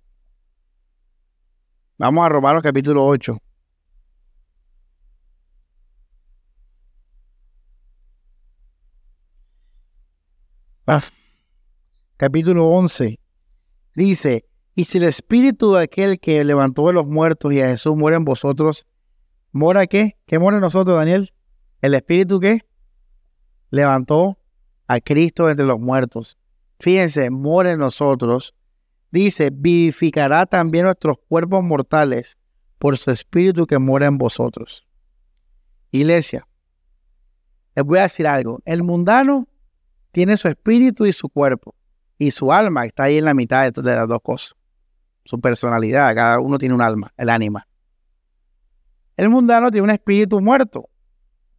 Vamos 1.97 2.27
a 2.27 2.29
Romanos 2.29 2.63
capítulo 2.63 3.07
8. 3.07 3.41
Capítulo 12.17 12.69
11. 12.69 13.19
Dice, 13.95 14.47
y 14.75 14.85
si 14.85 14.99
el 14.99 15.05
espíritu 15.05 15.75
de 15.75 15.83
aquel 15.85 16.21
que 16.21 16.45
levantó 16.45 16.87
de 16.87 16.93
los 16.93 17.07
muertos 17.07 17.53
y 17.53 17.61
a 17.61 17.69
Jesús 17.69 17.97
muere 17.97 18.17
en 18.17 18.25
vosotros, 18.25 18.87
¿Mora 19.53 19.87
qué? 19.89 20.17
¿Qué 20.27 20.39
mora 20.39 20.59
en 20.59 20.61
nosotros, 20.61 20.97
Daniel? 20.97 21.33
El 21.81 21.95
Espíritu 21.95 22.39
que 22.39 22.61
levantó 23.71 24.39
a 24.87 25.01
Cristo 25.01 25.51
entre 25.51 25.67
los 25.67 25.81
muertos. 25.81 26.39
Fíjense, 26.79 27.31
mora 27.31 27.73
en 27.73 27.81
nosotros. 27.81 28.55
Dice, 29.11 29.51
vivificará 29.53 30.47
también 30.47 30.85
nuestros 30.85 31.17
cuerpos 31.29 31.65
mortales 31.65 32.39
por 32.79 32.97
su 32.97 33.11
Espíritu 33.11 33.67
que 33.67 33.79
mora 33.79 34.07
en 34.07 34.19
vosotros. 34.19 34.87
Iglesia, 35.91 36.47
les 37.75 37.85
voy 37.85 37.99
a 37.99 38.03
decir 38.03 38.29
algo. 38.29 38.61
El 38.65 38.85
mundano 38.85 39.49
tiene 40.13 40.37
su 40.37 40.49
espíritu 40.49 41.07
y 41.07 41.13
su 41.13 41.29
cuerpo. 41.29 41.75
Y 42.19 42.33
su 42.33 42.53
alma 42.53 42.85
está 42.85 43.05
ahí 43.05 43.19
en 43.19 43.25
la 43.25 43.35
mitad 43.35 43.71
de, 43.71 43.83
de 43.83 43.97
las 43.97 44.09
dos 44.09 44.21
cosas. 44.23 44.55
Su 45.25 45.41
personalidad, 45.41 46.15
cada 46.15 46.41
uno 46.41 46.59
tiene 46.59 46.75
un 46.75 46.83
alma, 46.83 47.13
el 47.17 47.31
ánima. 47.31 47.67
El 49.17 49.29
mundano 49.29 49.71
tiene 49.71 49.85
un 49.85 49.91
espíritu 49.91 50.41
muerto. 50.41 50.89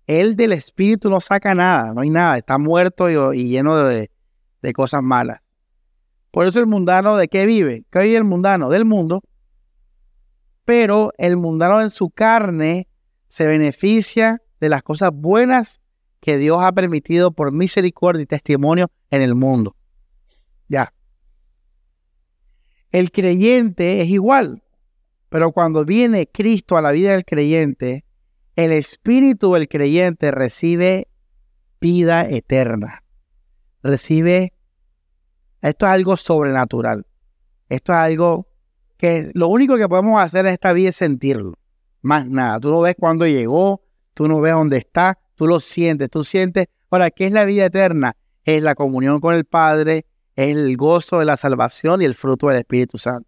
Él 0.07 0.35
del 0.35 0.53
espíritu 0.53 1.09
no 1.09 1.19
saca 1.19 1.53
nada, 1.55 1.93
no 1.93 2.01
hay 2.01 2.09
nada, 2.09 2.37
está 2.37 2.57
muerto 2.57 3.09
y, 3.33 3.49
lleno 3.49 3.77
de, 3.77 4.11
de, 4.61 4.73
cosas 4.73 5.01
malas. 5.03 5.41
Por 6.31 6.47
eso 6.47 6.59
el 6.59 6.67
mundano 6.67 7.17
de 7.17 7.27
qué 7.27 7.45
vive? 7.45 7.85
¿Qué 7.91 7.99
vive 7.99 8.17
el 8.17 8.23
mundano? 8.23 8.69
Del 8.69 8.85
mundo. 8.85 9.21
Pero 10.65 11.11
el 11.17 11.37
mundano 11.37 11.81
en 11.81 11.89
su 11.89 12.09
carne 12.09 12.87
se 13.27 13.47
beneficia 13.47 14.41
de 14.59 14.69
las 14.69 14.83
cosas 14.83 15.11
buenas 15.13 15.80
que 16.21 16.37
Dios 16.37 16.63
ha 16.63 16.71
permitido 16.71 17.31
por 17.31 17.51
misericordia 17.51 18.23
y 18.23 18.27
testimonio 18.27 18.89
en 19.09 19.21
el 19.21 19.35
mundo. 19.35 19.75
Ya. 20.69 20.93
El 22.91 23.11
creyente 23.11 24.01
es 24.01 24.09
igual. 24.09 24.63
Pero 25.29 25.51
cuando 25.51 25.85
viene 25.85 26.27
Cristo 26.27 26.77
a 26.77 26.81
la 26.81 26.91
vida 26.91 27.11
del 27.11 27.25
creyente, 27.25 28.05
el 28.55 28.71
espíritu 28.71 29.53
del 29.53 29.67
creyente 29.67 30.29
recibe 30.29 31.07
vida 31.79 32.29
eterna. 32.29 33.03
Recibe, 33.81 34.53
esto 35.61 35.85
es 35.85 35.91
algo 35.91 36.17
sobrenatural. 36.17 37.07
Esto 37.69 37.93
es 37.93 37.97
algo 37.97 38.47
que 38.97 39.31
lo 39.33 39.47
único 39.47 39.77
que 39.77 39.87
podemos 39.89 40.21
hacer 40.21 40.45
en 40.45 40.51
esta 40.51 40.73
vida 40.73 40.89
es 40.89 40.97
sentirlo. 40.97 41.57
Más 42.01 42.27
nada. 42.27 42.59
Tú 42.59 42.69
no 42.69 42.81
ves 42.81 42.95
cuándo 42.99 43.25
llegó, 43.25 43.81
tú 44.13 44.27
no 44.27 44.41
ves 44.41 44.53
dónde 44.53 44.77
está, 44.77 45.17
tú 45.41 45.47
lo 45.47 45.59
sientes, 45.59 46.07
tú 46.07 46.23
sientes. 46.23 46.67
Ahora, 46.91 47.09
¿qué 47.09 47.25
es 47.25 47.31
la 47.31 47.45
vida 47.45 47.65
eterna? 47.65 48.15
Es 48.43 48.61
la 48.61 48.75
comunión 48.75 49.19
con 49.19 49.33
el 49.33 49.43
Padre, 49.43 50.05
es 50.35 50.55
el 50.55 50.77
gozo 50.77 51.17
de 51.17 51.25
la 51.25 51.35
salvación 51.35 52.03
y 52.03 52.05
el 52.05 52.13
fruto 52.13 52.49
del 52.49 52.57
Espíritu 52.57 52.99
Santo. 52.99 53.27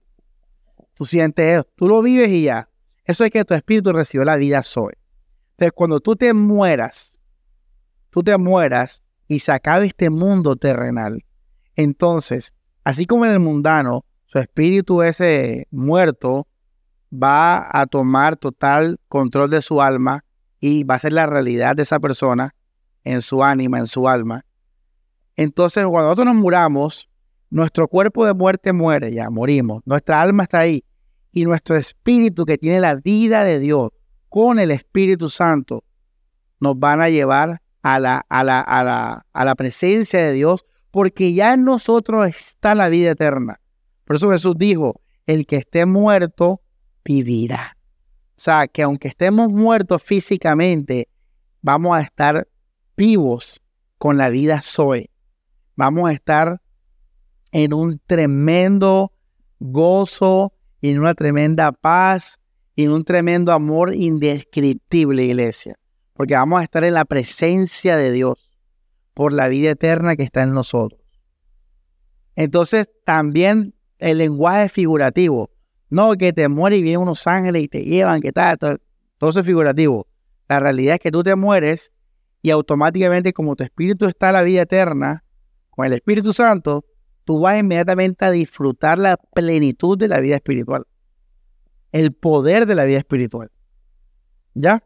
Tú 0.94 1.06
sientes 1.06 1.44
eso, 1.44 1.68
tú 1.76 1.88
lo 1.88 2.04
vives 2.04 2.30
y 2.30 2.44
ya. 2.44 2.70
Eso 3.04 3.24
es 3.24 3.32
que 3.32 3.44
tu 3.44 3.56
espíritu 3.56 3.92
recibió 3.94 4.26
la 4.26 4.36
vida 4.36 4.62
soy. 4.62 4.94
Entonces, 5.54 5.72
cuando 5.74 6.02
tú 6.02 6.16
te 6.16 6.36
mueras, 6.36 7.18
tú 8.12 8.22
te 8.22 8.38
mueras 8.38 9.02
y 9.28 9.40
se 9.40 9.52
acabe 9.52 9.88
este 9.88 10.12
mundo 10.12 10.56
terrenal. 10.56 11.26
Entonces, 11.76 12.54
así 12.84 13.08
como 13.08 13.26
en 13.26 13.32
el 13.32 13.40
mundano, 13.40 14.06
su 14.28 14.38
espíritu 14.38 15.02
ese 15.02 15.68
muerto 15.72 16.48
va 17.12 17.68
a 17.72 17.88
tomar 17.88 18.36
total 18.36 19.00
control 19.08 19.50
de 19.50 19.64
su 19.64 19.82
alma 19.82 20.24
y 20.66 20.86
va 20.86 20.96
a 20.96 21.00
ser 21.00 21.12
la 21.12 21.26
realidad 21.26 21.76
de 21.76 21.84
esa 21.84 22.00
persona 22.00 22.56
en 23.04 23.22
su 23.22 23.44
ánima, 23.44 23.80
en 23.80 23.88
su 23.88 24.08
alma. 24.08 24.46
Entonces, 25.36 25.84
cuando 25.84 26.04
nosotros 26.04 26.28
nos 26.28 26.36
muramos, 26.36 27.10
nuestro 27.50 27.90
cuerpo 27.90 28.26
de 28.26 28.34
muerte 28.34 28.72
muere, 28.72 29.14
ya 29.14 29.30
morimos. 29.30 29.84
Nuestra 29.86 30.22
alma 30.22 30.44
está 30.44 30.60
ahí. 30.60 30.86
Y 31.34 31.44
nuestro 31.44 31.76
espíritu 31.76 32.46
que 32.46 32.58
tiene 32.58 32.80
la 32.80 32.96
vida 32.96 33.44
de 33.44 33.60
Dios 33.60 33.90
con 34.30 34.58
el 34.58 34.72
Espíritu 34.72 35.28
Santo 35.28 35.84
nos 36.62 36.80
van 36.80 37.02
a 37.02 37.10
llevar 37.10 37.62
a 37.82 38.00
la, 38.00 38.26
a 38.30 38.46
la, 38.46 38.62
a 38.62 38.86
la, 38.86 39.26
a 39.34 39.44
la 39.44 39.56
presencia 39.56 40.24
de 40.24 40.32
Dios 40.32 40.66
porque 40.92 41.34
ya 41.34 41.56
en 41.56 41.66
nosotros 41.66 42.26
está 42.26 42.74
la 42.74 42.88
vida 42.88 43.12
eterna. 43.12 43.60
Por 44.06 44.16
eso 44.16 44.32
Jesús 44.32 44.56
dijo, 44.58 45.02
el 45.26 45.46
que 45.46 45.58
esté 45.58 45.86
muerto 45.86 46.62
vivirá. 47.04 47.76
O 48.36 48.42
sea, 48.44 48.68
que 48.68 48.82
aunque 48.82 49.08
estemos 49.08 49.52
muertos 49.52 50.02
físicamente, 50.02 51.08
vamos 51.62 51.96
a 51.96 52.02
estar 52.02 52.48
vivos 52.98 53.62
con 53.98 54.18
la 54.18 54.30
vida 54.30 54.62
Zoe. 54.62 55.10
Vamos 55.76 56.10
a 56.10 56.14
estar 56.14 56.62
en 57.52 57.74
un 57.74 58.00
tremendo 58.06 59.12
gozo, 59.60 60.54
en 60.82 61.00
una 61.00 61.14
tremenda 61.14 61.72
paz, 61.72 62.40
en 62.76 62.92
un 62.92 63.04
tremendo 63.04 63.52
amor 63.52 63.94
indescriptible, 63.94 65.24
iglesia. 65.24 65.78
Porque 66.14 66.36
vamos 66.36 66.60
a 66.60 66.64
estar 66.64 66.84
en 66.84 66.96
la 66.96 67.06
presencia 67.06 67.98
de 67.98 68.12
Dios 68.12 68.50
por 69.14 69.32
la 69.32 69.48
vida 69.48 69.72
eterna 69.72 70.16
que 70.16 70.24
está 70.24 70.42
en 70.42 70.54
nosotros. 70.54 71.00
Entonces, 72.36 72.90
también 73.06 73.76
el 74.00 74.18
lenguaje 74.18 74.70
figurativo. 74.70 75.50
No 75.94 76.14
que 76.14 76.34
te 76.34 76.50
mueres 76.50 76.80
y 76.80 76.82
vienen 76.82 77.04
unos 77.04 77.28
ángeles 77.28 77.62
y 77.62 77.68
te 77.68 77.84
llevan, 77.84 78.20
que 78.20 78.32
tal, 78.32 78.58
todo, 78.58 78.80
eso 79.30 79.40
es 79.40 79.46
figurativo. 79.46 80.08
La 80.50 80.60
realidad 80.60 80.96
es 80.96 81.00
que 81.00 81.12
tú 81.12 81.22
te 81.22 81.36
mueres 81.36 81.94
y 82.42 82.50
automáticamente 82.50 83.32
como 83.32 83.56
tu 83.56 83.64
espíritu 83.64 84.08
está 84.08 84.30
en 84.30 84.34
la 84.34 84.42
vida 84.42 84.64
eterna, 84.64 85.24
con 85.70 85.86
el 85.86 85.94
Espíritu 85.94 86.34
Santo, 86.34 86.84
tú 87.26 87.42
vas 87.42 87.60
inmediatamente 87.60 88.26
a 88.26 88.32
disfrutar 88.32 88.98
la 88.98 89.18
plenitud 89.18 89.96
de 89.96 90.08
la 90.08 90.20
vida 90.20 90.34
espiritual. 90.34 90.88
El 91.92 92.12
poder 92.12 92.66
de 92.66 92.74
la 92.74 92.86
vida 92.86 92.98
espiritual. 92.98 93.52
¿Ya? 94.56 94.84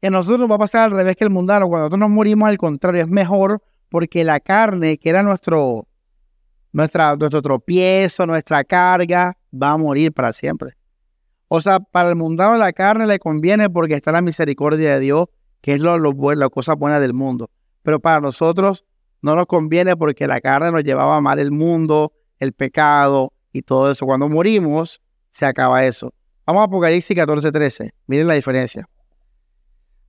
Y 0.00 0.06
a 0.06 0.10
nosotros 0.10 0.40
nos 0.40 0.50
va 0.50 0.54
a 0.54 0.60
pasar 0.60 0.84
al 0.84 0.92
revés 0.92 1.14
que 1.14 1.24
el 1.24 1.30
mundano. 1.30 1.68
Cuando 1.68 1.84
nosotros 1.84 2.00
nos 2.00 2.10
morimos, 2.10 2.48
al 2.48 2.56
contrario, 2.56 3.02
es 3.02 3.08
mejor 3.08 3.62
porque 3.90 4.24
la 4.24 4.40
carne, 4.40 4.96
que 4.96 5.10
era 5.10 5.22
nuestro, 5.22 5.86
nuestra, 6.72 7.16
nuestro 7.16 7.42
tropiezo, 7.42 8.26
nuestra 8.26 8.64
carga, 8.64 9.36
va 9.52 9.72
a 9.72 9.76
morir 9.76 10.12
para 10.12 10.32
siempre. 10.32 10.76
O 11.48 11.60
sea, 11.60 11.80
para 11.80 12.10
el 12.10 12.16
mundano 12.16 12.56
la 12.56 12.72
carne 12.72 13.06
le 13.06 13.18
conviene 13.18 13.70
porque 13.70 13.94
está 13.94 14.12
la 14.12 14.20
misericordia 14.20 14.94
de 14.94 15.00
Dios, 15.00 15.26
que 15.62 15.72
es 15.72 15.80
lo, 15.80 15.98
la 16.34 16.48
cosa 16.50 16.74
buena 16.74 17.00
del 17.00 17.14
mundo. 17.14 17.50
Pero 17.82 18.00
para 18.00 18.20
nosotros 18.20 18.84
no 19.22 19.34
nos 19.34 19.46
conviene 19.46 19.96
porque 19.96 20.26
la 20.26 20.40
carne 20.40 20.70
nos 20.70 20.84
llevaba 20.84 21.14
a 21.14 21.18
amar 21.18 21.38
el 21.38 21.50
mundo, 21.50 22.12
el 22.38 22.52
pecado 22.52 23.32
y 23.52 23.62
todo 23.62 23.90
eso. 23.90 24.04
Cuando 24.04 24.28
morimos, 24.28 25.00
se 25.30 25.46
acaba 25.46 25.84
eso. 25.84 26.12
Vamos 26.46 26.60
a 26.60 26.64
Apocalipsis 26.64 27.16
14, 27.16 27.50
13. 27.50 27.94
Miren 28.06 28.26
la 28.26 28.34
diferencia. 28.34 28.88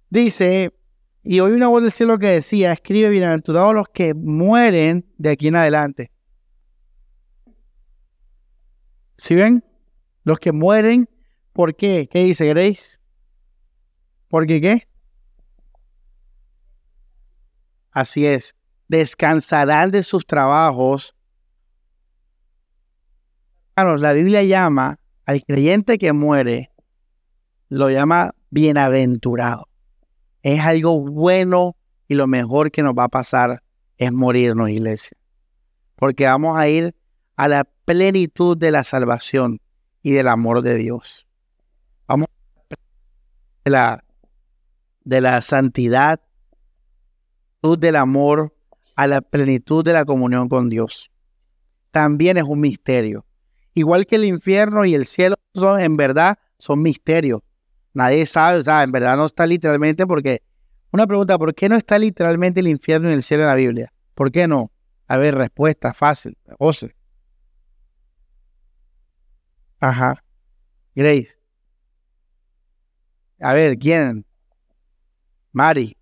Dice, 0.09 0.73
y 1.23 1.39
oí 1.39 1.51
una 1.51 1.67
voz 1.67 1.83
del 1.83 1.91
cielo 1.91 2.17
que 2.17 2.27
decía, 2.27 2.71
escribe 2.73 3.09
bienaventurados 3.09 3.73
los 3.73 3.87
que 3.89 4.13
mueren 4.13 5.05
de 5.17 5.31
aquí 5.31 5.47
en 5.47 5.55
adelante. 5.55 6.11
¿Sí 9.19 9.35
ven? 9.35 9.63
Los 10.23 10.39
que 10.39 10.51
mueren, 10.51 11.07
¿por 11.53 11.75
qué? 11.75 12.09
¿Qué 12.11 12.23
dice 12.23 12.47
Grace? 12.47 12.97
¿Por 14.27 14.47
qué? 14.47 14.87
Así 17.91 18.25
es. 18.25 18.55
Descansarán 18.87 19.91
de 19.91 20.01
sus 20.01 20.25
trabajos. 20.25 21.13
la 23.75 24.13
Biblia 24.13 24.41
llama 24.41 24.99
al 25.25 25.43
creyente 25.43 25.99
que 25.99 26.11
muere, 26.11 26.71
lo 27.69 27.91
llama 27.91 28.33
bienaventurado 28.49 29.69
es 30.43 30.61
algo 30.61 31.01
bueno 31.01 31.75
y 32.07 32.15
lo 32.15 32.27
mejor 32.27 32.71
que 32.71 32.83
nos 32.83 32.93
va 32.93 33.05
a 33.05 33.09
pasar 33.09 33.61
es 33.97 34.11
morirnos, 34.11 34.69
iglesia. 34.69 35.17
Porque 35.95 36.25
vamos 36.25 36.57
a 36.57 36.67
ir 36.67 36.95
a 37.39 37.47
la 37.47 37.63
plenitud 37.63 38.57
de 38.57 38.69
la 38.69 38.83
salvación 38.83 39.61
y 40.03 40.11
del 40.11 40.27
amor 40.27 40.61
de 40.61 40.75
Dios. 40.75 41.25
Vamos 42.05 42.27
a 43.63 43.69
la, 43.69 44.03
de 45.05 45.21
la 45.21 45.39
santidad, 45.39 46.19
del 47.63 47.95
amor, 47.95 48.53
a 48.97 49.07
la 49.07 49.21
plenitud 49.21 49.85
de 49.85 49.93
la 49.93 50.03
comunión 50.03 50.49
con 50.49 50.69
Dios. 50.69 51.11
También 51.91 52.35
es 52.35 52.43
un 52.43 52.59
misterio. 52.59 53.25
Igual 53.73 54.05
que 54.05 54.17
el 54.17 54.25
infierno 54.25 54.83
y 54.83 54.93
el 54.93 55.05
cielo 55.05 55.35
son, 55.55 55.79
en 55.79 55.95
verdad 55.95 56.37
son 56.57 56.81
misterios. 56.81 57.39
Nadie 57.93 58.25
sabe, 58.25 58.57
o 58.57 58.63
sea, 58.63 58.83
en 58.83 58.91
verdad 58.91 59.15
no 59.15 59.25
está 59.25 59.45
literalmente 59.45 60.05
porque... 60.05 60.41
Una 60.91 61.07
pregunta, 61.07 61.37
¿por 61.37 61.55
qué 61.55 61.69
no 61.69 61.77
está 61.77 61.97
literalmente 61.99 62.59
el 62.59 62.67
infierno 62.67 63.09
y 63.09 63.13
el 63.13 63.23
cielo 63.23 63.43
en 63.43 63.49
la 63.49 63.55
Biblia? 63.55 63.93
¿Por 64.13 64.29
qué 64.29 64.45
no? 64.45 64.73
A 65.07 65.15
ver, 65.15 65.35
respuesta 65.35 65.93
fácil. 65.93 66.37
José. 66.57 66.98
Ajá. 69.79 70.23
Grace. 70.95 71.39
A 73.39 73.53
ver, 73.53 73.77
¿quién? 73.77 74.25
Mari. 75.51 75.95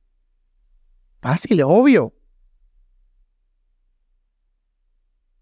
Fácil, 1.22 1.62
obvio. 1.64 2.14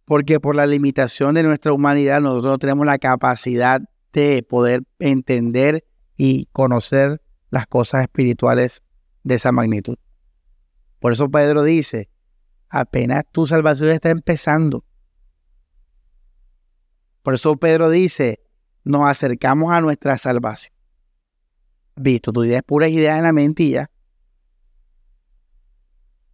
Porque 0.06 0.40
por 0.40 0.56
la 0.56 0.68
limitación 0.68 1.36
de 1.36 1.44
nuestra 1.44 1.74
humanidad 1.74 2.22
nosotros 2.22 2.52
no 2.52 2.60
tenemos 2.60 2.86
la 2.86 2.98
capacidad 2.98 3.82
de 4.14 4.44
poder 4.44 4.84
entender 5.00 5.86
y 6.16 6.46
conocer 6.52 7.22
las 7.50 7.68
cosas 7.68 8.04
espirituales 8.04 8.84
de 9.24 9.36
esa 9.36 9.52
magnitud. 9.52 9.98
Por 11.00 11.14
eso 11.14 11.30
Pedro 11.30 11.64
dice, 11.64 12.10
apenas 12.70 13.24
tu 13.32 13.48
salvación 13.48 13.90
está 13.90 14.10
empezando. 14.10 14.84
Por 17.26 17.34
eso 17.34 17.57
Pedro 17.57 17.89
dice, 17.89 18.39
nos 18.84 19.09
acercamos 19.09 19.73
a 19.73 19.82
nuestra 19.82 20.15
salvación. 20.17 20.73
Visto, 21.95 22.32
tu 22.32 22.43
idea 22.43 22.57
es 22.57 22.63
pura 22.63 22.88
idea 22.88 23.17
en 23.17 23.23
la 23.23 23.34
mentilla. 23.34 23.89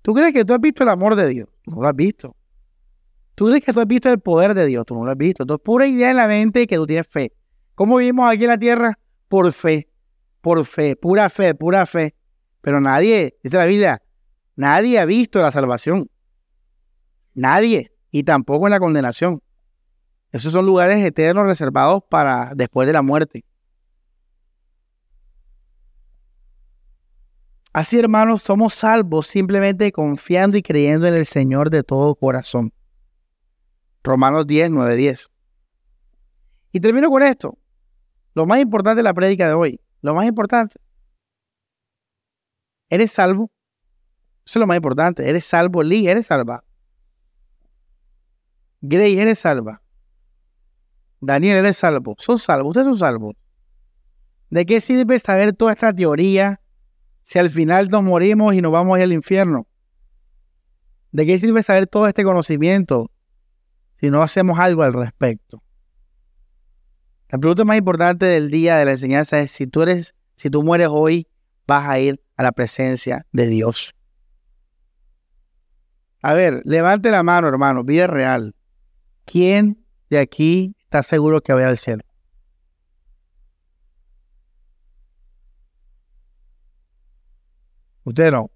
¿Tú 0.01 0.13
crees 0.13 0.33
que 0.33 0.43
tú 0.43 0.53
has 0.53 0.59
visto 0.59 0.83
el 0.83 0.89
amor 0.89 1.15
de 1.15 1.29
Dios? 1.29 1.47
Tú 1.63 1.71
no 1.71 1.81
lo 1.81 1.87
has 1.87 1.95
visto. 1.95 2.35
¿Tú 3.35 3.45
crees 3.45 3.63
que 3.63 3.71
tú 3.71 3.79
has 3.79 3.87
visto 3.87 4.09
el 4.09 4.19
poder 4.19 4.53
de 4.53 4.65
Dios? 4.65 4.85
Tú 4.85 4.95
no 4.95 5.05
lo 5.05 5.11
has 5.11 5.17
visto. 5.17 5.43
Esto 5.43 5.53
es 5.53 5.61
pura 5.61 5.87
idea 5.87 6.09
en 6.11 6.17
la 6.17 6.27
mente 6.27 6.67
que 6.67 6.75
tú 6.75 6.85
tienes 6.85 7.07
fe. 7.07 7.31
¿Cómo 7.73 7.95
vivimos 7.95 8.29
aquí 8.29 8.43
en 8.43 8.49
la 8.49 8.57
tierra? 8.57 8.99
por 9.31 9.53
fe, 9.53 9.87
por 10.41 10.65
fe, 10.65 10.97
pura 10.97 11.29
fe, 11.29 11.55
pura 11.55 11.85
fe. 11.85 12.13
Pero 12.59 12.81
nadie, 12.81 13.37
dice 13.41 13.55
la 13.55 13.65
Biblia, 13.65 14.03
nadie 14.57 14.99
ha 14.99 15.05
visto 15.05 15.41
la 15.41 15.51
salvación. 15.51 16.11
Nadie. 17.33 17.93
Y 18.11 18.23
tampoco 18.23 18.67
en 18.67 18.71
la 18.71 18.79
condenación. 18.79 19.41
Esos 20.32 20.53
son 20.53 20.65
lugares 20.65 21.03
eternos 21.03 21.45
reservados 21.45 22.03
para 22.09 22.53
después 22.55 22.88
de 22.88 22.93
la 22.93 23.01
muerte. 23.01 23.43
Así, 27.73 27.97
hermanos, 27.97 28.41
somos 28.41 28.73
salvos 28.73 29.27
simplemente 29.27 29.91
confiando 29.91 30.57
y 30.57 30.61
creyendo 30.61 31.07
en 31.07 31.13
el 31.13 31.25
Señor 31.25 31.69
de 31.69 31.84
todo 31.84 32.15
corazón. 32.15 32.73
Romanos 34.03 34.45
10, 34.47 34.71
9, 34.71 34.95
10. 34.95 35.29
Y 36.73 36.79
termino 36.79 37.09
con 37.09 37.23
esto. 37.23 37.57
Lo 38.34 38.45
más 38.45 38.59
importante 38.59 38.97
de 38.97 39.03
la 39.03 39.13
prédica 39.13 39.47
de 39.47 39.53
hoy, 39.53 39.79
lo 40.01 40.13
más 40.13 40.25
importante. 40.25 40.75
¿Eres 42.89 43.11
salvo? 43.11 43.51
Eso 44.45 44.59
es 44.59 44.61
lo 44.61 44.67
más 44.67 44.77
importante. 44.77 45.29
¿Eres 45.29 45.45
salvo, 45.45 45.84
Lee? 45.84 46.07
¿Eres 46.07 46.27
salva? 46.27 46.63
Gray, 48.82 49.17
¿eres 49.17 49.39
salva? 49.39 49.80
Daniel, 51.22 51.57
¿eres 51.57 51.78
salvo? 51.78 52.15
Son 52.17 52.39
salvos. 52.39 52.72
Ustedes 52.72 52.88
son 52.88 52.97
salvos. 52.97 53.36
¿De 54.49 54.65
qué 54.65 54.82
sirve 54.82 55.19
saber 55.19 55.53
toda 55.53 55.74
esta 55.74 55.93
teoría 55.93 56.59
si 57.24 57.39
al 57.39 57.49
final 57.49 57.88
nos 57.89 58.03
morimos 58.03 58.53
y 58.55 58.61
nos 58.61 58.72
vamos 58.72 58.99
al 58.99 59.13
infierno? 59.13 59.67
¿De 61.11 61.26
qué 61.26 61.39
sirve 61.39 61.61
saber 61.63 61.88
todo 61.88 62.07
este 62.07 62.24
conocimiento 62.24 63.11
si 63.99 64.09
no 64.09 64.22
hacemos 64.22 64.59
algo 64.59 64.82
al 64.82 64.93
respecto? 64.93 65.61
La 67.30 67.38
pregunta 67.38 67.63
más 67.63 67.78
importante 67.78 68.26
del 68.26 68.49
día 68.49 68.78
de 68.78 68.86
la 68.86 68.91
enseñanza 68.91 69.39
es 69.39 69.51
si 69.51 69.67
tú 69.67 69.84
eres, 69.84 70.15
si 70.36 70.49
tú 70.49 70.63
mueres 70.63 70.89
hoy, 70.89 71.28
vas 71.67 71.88
a 71.88 71.99
ir 71.99 72.22
a 72.36 72.43
la 72.43 72.51
presencia 72.51 73.26
de 73.32 73.47
Dios. 73.47 73.93
A 76.22 76.34
ver, 76.34 76.61
levante 76.65 77.11
la 77.11 77.24
mano, 77.24 77.47
hermano, 77.47 77.84
vida 77.84 78.07
real. 78.07 78.55
¿Quién 79.26 79.86
de 80.09 80.19
aquí 80.19 80.76
está 80.91 81.03
seguro 81.03 81.39
que 81.41 81.53
va 81.53 81.65
al 81.67 81.77
cielo? 81.77 82.03
Usted 88.03 88.31
no. 88.31 88.51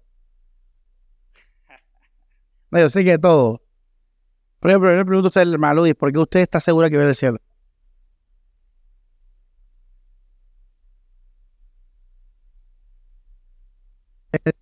No, 2.70 2.80
yo 2.80 2.90
sé 2.90 3.04
que 3.04 3.16
todo. 3.18 3.62
Por 4.60 4.70
ejemplo, 4.70 4.90
yo 4.90 4.96
le 4.96 5.04
pregunto 5.04 5.28
a 5.28 5.30
usted, 5.30 5.52
hermano 5.52 5.76
Luis, 5.80 5.94
¿por 5.94 6.12
qué 6.12 6.18
usted 6.18 6.40
está 6.40 6.60
seguro 6.60 6.90
que 6.90 6.98
va 6.98 7.04
al 7.06 7.14
cielo? 7.14 7.38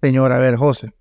Señor, 0.00 0.32
a 0.32 0.38
ver, 0.38 0.56
José. 0.56 0.92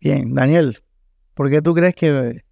Bien, 0.00 0.34
Daniel, 0.34 0.82
¿por 1.32 1.50
qué 1.50 1.62
tú 1.62 1.72
crees 1.74 1.94
que 1.94 2.44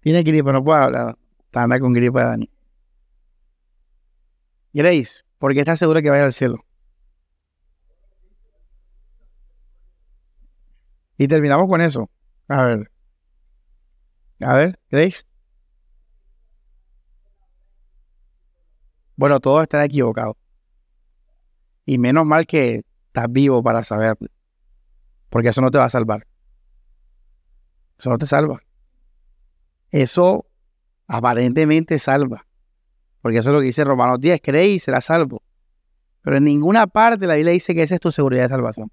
tiene 0.00 0.22
gripe? 0.22 0.52
No 0.52 0.62
puedo 0.62 0.78
hablar. 0.78 1.18
Anda 1.52 1.80
con 1.80 1.92
gripe, 1.92 2.18
Daniel. 2.20 2.50
Grace, 4.72 5.22
¿por 5.38 5.52
qué 5.52 5.60
estás 5.60 5.78
seguro 5.78 6.00
que 6.00 6.10
vaya 6.10 6.24
al 6.24 6.32
cielo? 6.32 6.64
Y 11.18 11.28
terminamos 11.28 11.68
con 11.68 11.80
eso. 11.80 12.08
A 12.48 12.62
ver. 12.64 12.90
A 14.40 14.54
ver, 14.54 14.78
Grace. 14.90 15.22
Bueno, 19.22 19.38
todos 19.38 19.62
están 19.62 19.82
equivocados. 19.82 20.34
Y 21.86 21.96
menos 21.96 22.26
mal 22.26 22.44
que 22.44 22.82
estás 23.06 23.26
vivo 23.30 23.62
para 23.62 23.84
saberlo. 23.84 24.28
Porque 25.28 25.50
eso 25.50 25.60
no 25.60 25.70
te 25.70 25.78
va 25.78 25.84
a 25.84 25.90
salvar. 25.90 26.26
Eso 27.96 28.10
no 28.10 28.18
te 28.18 28.26
salva. 28.26 28.60
Eso 29.92 30.44
aparentemente 31.06 32.00
salva. 32.00 32.48
Porque 33.20 33.38
eso 33.38 33.50
es 33.50 33.52
lo 33.52 33.60
que 33.60 33.66
dice 33.66 33.84
Romanos 33.84 34.18
10. 34.20 34.40
Creí 34.42 34.72
y 34.72 34.78
será 34.80 35.00
salvo. 35.00 35.40
Pero 36.22 36.38
en 36.38 36.42
ninguna 36.42 36.88
parte 36.88 37.24
la 37.28 37.36
Biblia 37.36 37.52
dice 37.52 37.76
que 37.76 37.84
esa 37.84 37.94
es 37.94 38.00
tu 38.00 38.10
seguridad 38.10 38.42
de 38.42 38.48
salvación. 38.48 38.90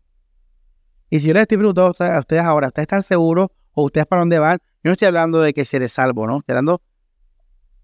Y 1.10 1.22
si 1.22 1.28
yo 1.30 1.34
les 1.34 1.42
estoy 1.42 1.58
preguntando 1.58 2.06
a 2.06 2.20
ustedes 2.20 2.44
ahora, 2.44 2.68
¿ustedes 2.68 2.84
están 2.84 3.02
seguros 3.02 3.48
o 3.72 3.86
ustedes 3.86 4.06
para 4.06 4.20
dónde 4.20 4.38
van? 4.38 4.60
Yo 4.84 4.90
no 4.90 4.92
estoy 4.92 5.08
hablando 5.08 5.42
de 5.42 5.54
que 5.54 5.66
seré 5.66 5.90
salvo, 5.90 6.28
¿no? 6.28 6.38
Estoy 6.38 6.54
hablando 6.54 6.84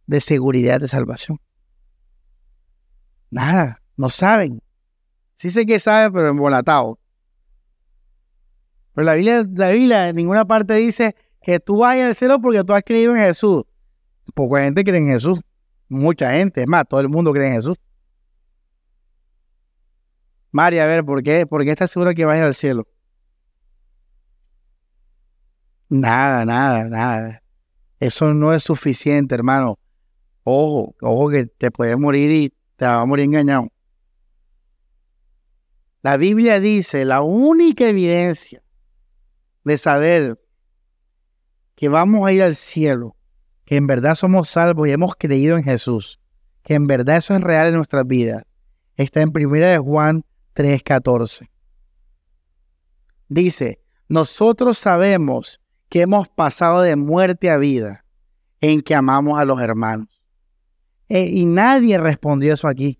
de 0.05 0.21
seguridad 0.21 0.79
de 0.79 0.87
salvación. 0.87 1.39
Nada, 3.35 3.81
no 3.97 4.09
saben. 4.09 4.61
Sí 5.33 5.49
sé 5.49 5.65
que 5.65 5.77
saben, 5.77 6.13
pero 6.13 6.29
embolatado. 6.29 6.97
Pero 8.93 9.05
la 9.05 9.15
Biblia, 9.15 9.45
la 9.53 9.71
Biblia 9.71 10.07
en 10.07 10.15
ninguna 10.15 10.45
parte 10.45 10.73
dice 10.75 11.17
que 11.41 11.59
tú 11.59 11.79
vayas 11.79 12.07
al 12.07 12.15
cielo 12.15 12.39
porque 12.39 12.63
tú 12.63 12.71
has 12.71 12.81
creído 12.81 13.13
en 13.13 13.21
Jesús. 13.21 13.63
Poca 14.33 14.63
gente 14.63 14.85
cree 14.85 14.99
en 14.99 15.07
Jesús. 15.07 15.41
Mucha 15.89 16.31
gente, 16.31 16.61
es 16.61 16.67
más, 16.67 16.87
todo 16.87 17.01
el 17.01 17.09
mundo 17.09 17.33
cree 17.33 17.49
en 17.49 17.55
Jesús. 17.55 17.75
María, 20.51 20.85
a 20.85 20.87
ver, 20.87 21.03
¿por 21.03 21.21
qué, 21.21 21.45
¿por 21.45 21.65
qué 21.65 21.71
estás 21.71 21.91
seguro 21.91 22.13
que 22.13 22.23
vayas 22.23 22.45
al 22.45 22.55
cielo? 22.55 22.87
Nada, 25.89 26.45
nada, 26.45 26.85
nada. 26.85 27.43
Eso 27.99 28.33
no 28.33 28.53
es 28.53 28.63
suficiente, 28.63 29.35
hermano. 29.35 29.77
Ojo, 30.45 30.95
ojo 31.01 31.29
que 31.31 31.47
te 31.47 31.69
puedes 31.69 31.97
morir 31.97 32.31
y 32.31 32.54
te 32.75 32.85
vas 32.85 33.01
a 33.01 33.05
morir 33.05 33.25
engañado. 33.25 33.67
La 36.01 36.17
Biblia 36.17 36.59
dice, 36.59 37.03
la 37.03 37.21
única 37.21 37.87
evidencia 37.87 38.61
de 39.63 39.77
saber 39.77 40.39
que 41.75 41.89
vamos 41.89 42.27
a 42.27 42.31
ir 42.31 42.43
al 42.43 42.55
cielo, 42.55 43.15
que 43.65 43.75
en 43.75 43.87
verdad 43.87 44.15
somos 44.15 44.49
salvos 44.49 44.87
y 44.87 44.91
hemos 44.91 45.15
creído 45.15 45.57
en 45.57 45.63
Jesús, 45.63 46.19
que 46.61 46.75
en 46.75 46.87
verdad 46.87 47.17
eso 47.17 47.33
es 47.35 47.41
real 47.41 47.69
en 47.69 47.75
nuestras 47.75 48.05
vidas, 48.05 48.43
está 48.95 49.21
en 49.21 49.29
1 49.29 49.67
de 49.67 49.79
Juan 49.79 50.23
3:14. 50.53 51.49
Dice, 53.27 53.79
nosotros 54.07 54.77
sabemos 54.77 55.59
que 55.89 56.01
hemos 56.01 56.29
pasado 56.29 56.81
de 56.81 56.95
muerte 56.95 57.49
a 57.49 57.57
vida 57.57 58.05
en 58.61 58.81
que 58.81 58.95
amamos 58.95 59.39
a 59.39 59.45
los 59.45 59.59
hermanos. 59.59 60.14
Eh, 61.09 61.29
y 61.31 61.45
nadie 61.45 61.97
respondió 61.97 62.53
eso 62.53 62.67
aquí. 62.67 62.99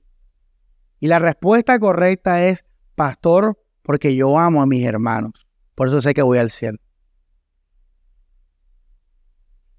Y 1.00 1.08
la 1.08 1.20
respuesta 1.20 1.78
correcta 1.80 2.46
es, 2.46 2.66
pastor, 2.96 3.60
porque 3.82 4.16
yo 4.16 4.38
amo 4.38 4.62
a 4.62 4.66
mis 4.66 4.86
hermanos. 4.86 5.34
Por 5.76 5.88
eso 5.88 6.02
sé 6.02 6.14
que 6.14 6.22
voy 6.22 6.38
al 6.38 6.50
cielo. 6.50 6.80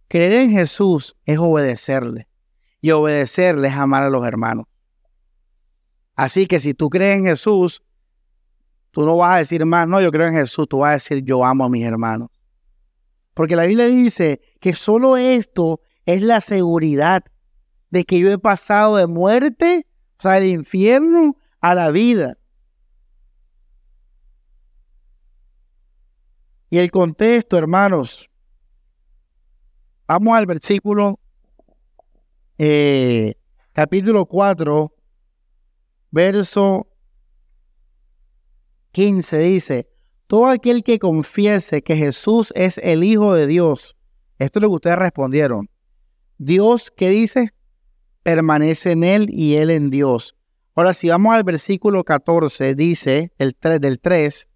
Creer 0.09 0.33
en 0.33 0.51
Jesús 0.51 1.17
es 1.25 1.39
obedecerle. 1.39 2.29
Y 2.81 2.91
obedecerle 2.91 3.69
es 3.69 3.75
amar 3.75 4.03
a 4.03 4.11
los 4.11 4.27
hermanos. 4.27 4.67
Así 6.15 6.47
que 6.47 6.61
si 6.61 6.75
tú 6.75 6.89
crees 6.89 7.19
en 7.19 7.25
Jesús, 7.25 7.83
tú 8.91 9.05
no 9.05 9.17
vas 9.17 9.35
a 9.35 9.39
decir 9.39 9.65
más, 9.67 9.89
no, 9.89 10.01
yo 10.01 10.11
creo 10.11 10.29
en 10.29 10.35
Jesús, 10.35 10.69
tú 10.69 10.79
vas 10.79 10.91
a 10.91 10.95
decir, 10.95 11.23
yo 11.23 11.45
amo 11.45 11.65
a 11.65 11.69
mis 11.69 11.85
hermanos. 11.85 12.31
Porque 13.35 13.57
la 13.57 13.67
Biblia 13.67 13.87
dice 13.87 14.41
que 14.61 14.75
solo 14.75 15.17
esto 15.17 15.81
es 16.07 16.23
la 16.23 16.41
seguridad 16.41 17.25
de 17.97 18.05
que 18.05 18.19
yo 18.19 18.31
he 18.31 18.39
pasado 18.39 18.97
de 18.97 19.07
muerte, 19.07 19.87
o 20.19 20.23
sea, 20.23 20.33
del 20.33 20.51
infierno 20.51 21.35
a 21.61 21.75
la 21.75 21.91
vida. 21.91 22.37
Y 26.69 26.77
el 26.77 26.91
contexto, 26.91 27.57
hermanos, 27.57 28.29
vamos 30.07 30.37
al 30.37 30.45
versículo 30.45 31.19
eh, 32.59 33.35
capítulo 33.73 34.27
4, 34.27 34.95
verso 36.11 36.87
15, 38.93 39.39
dice, 39.39 39.89
todo 40.27 40.49
aquel 40.49 40.83
que 40.83 40.99
confiese 40.99 41.83
que 41.83 41.97
Jesús 41.97 42.53
es 42.57 42.77
el 42.77 43.05
Hijo 43.05 43.33
de 43.33 43.47
Dios, 43.47 43.97
esto 44.39 44.59
es 44.59 44.63
lo 44.65 44.69
que 44.69 44.75
ustedes 44.75 44.99
respondieron. 44.99 45.71
Dios, 46.37 46.93
¿qué 46.95 47.09
dice? 47.09 47.56
Permanece 48.27 48.91
en 48.91 49.05
él 49.05 49.29
y 49.31 49.55
él 49.55 49.71
en 49.71 49.89
Dios. 49.89 50.35
Ahora, 50.75 50.93
si 50.95 51.11
vamos 51.11 51.33
al 51.33 51.45
versículo 51.45 52.03
14, 52.03 52.75
dice, 52.75 53.33
el 53.39 53.55
3 53.55 53.81
del 53.81 54.01
3, 54.01 54.49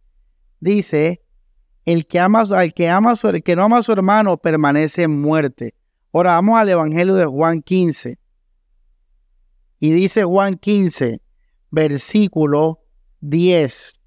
dice, 0.59 1.23
el 1.85 2.09
que 2.09 2.19
ama, 2.19 2.43
el 2.61 2.75
que 2.75 2.89
ama 2.89 3.15
el 3.23 3.43
que 3.45 3.55
no 3.55 3.63
ama 3.63 3.79
a 3.79 3.85
su 3.85 3.93
hermano 3.93 4.39
permanece 4.39 5.05
en 5.05 5.21
muerte. 5.21 5.77
Ahora 6.13 6.33
vamos 6.33 6.59
al 6.59 6.69
Evangelio 6.69 7.15
de 7.15 7.27
Juan 7.27 7.63
15. 7.63 8.19
Y 9.79 9.93
dice 9.93 10.25
Juan 10.25 10.57
15, 10.57 11.23
versículo 11.71 12.81
10. 13.21 14.01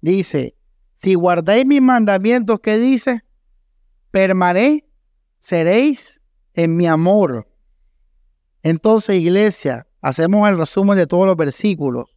Dice, 0.00 0.56
si 0.94 1.14
guardáis 1.14 1.64
mis 1.64 1.80
mandamientos, 1.80 2.58
¿qué 2.58 2.78
dice? 2.78 3.22
Permaneceréis 4.10 6.20
en 6.54 6.76
mi 6.76 6.88
amor. 6.88 7.53
Entonces, 8.64 9.16
iglesia, 9.16 9.86
hacemos 10.00 10.48
el 10.48 10.56
resumen 10.56 10.96
de 10.96 11.06
todos 11.06 11.26
los 11.26 11.36
versículos. 11.36 12.16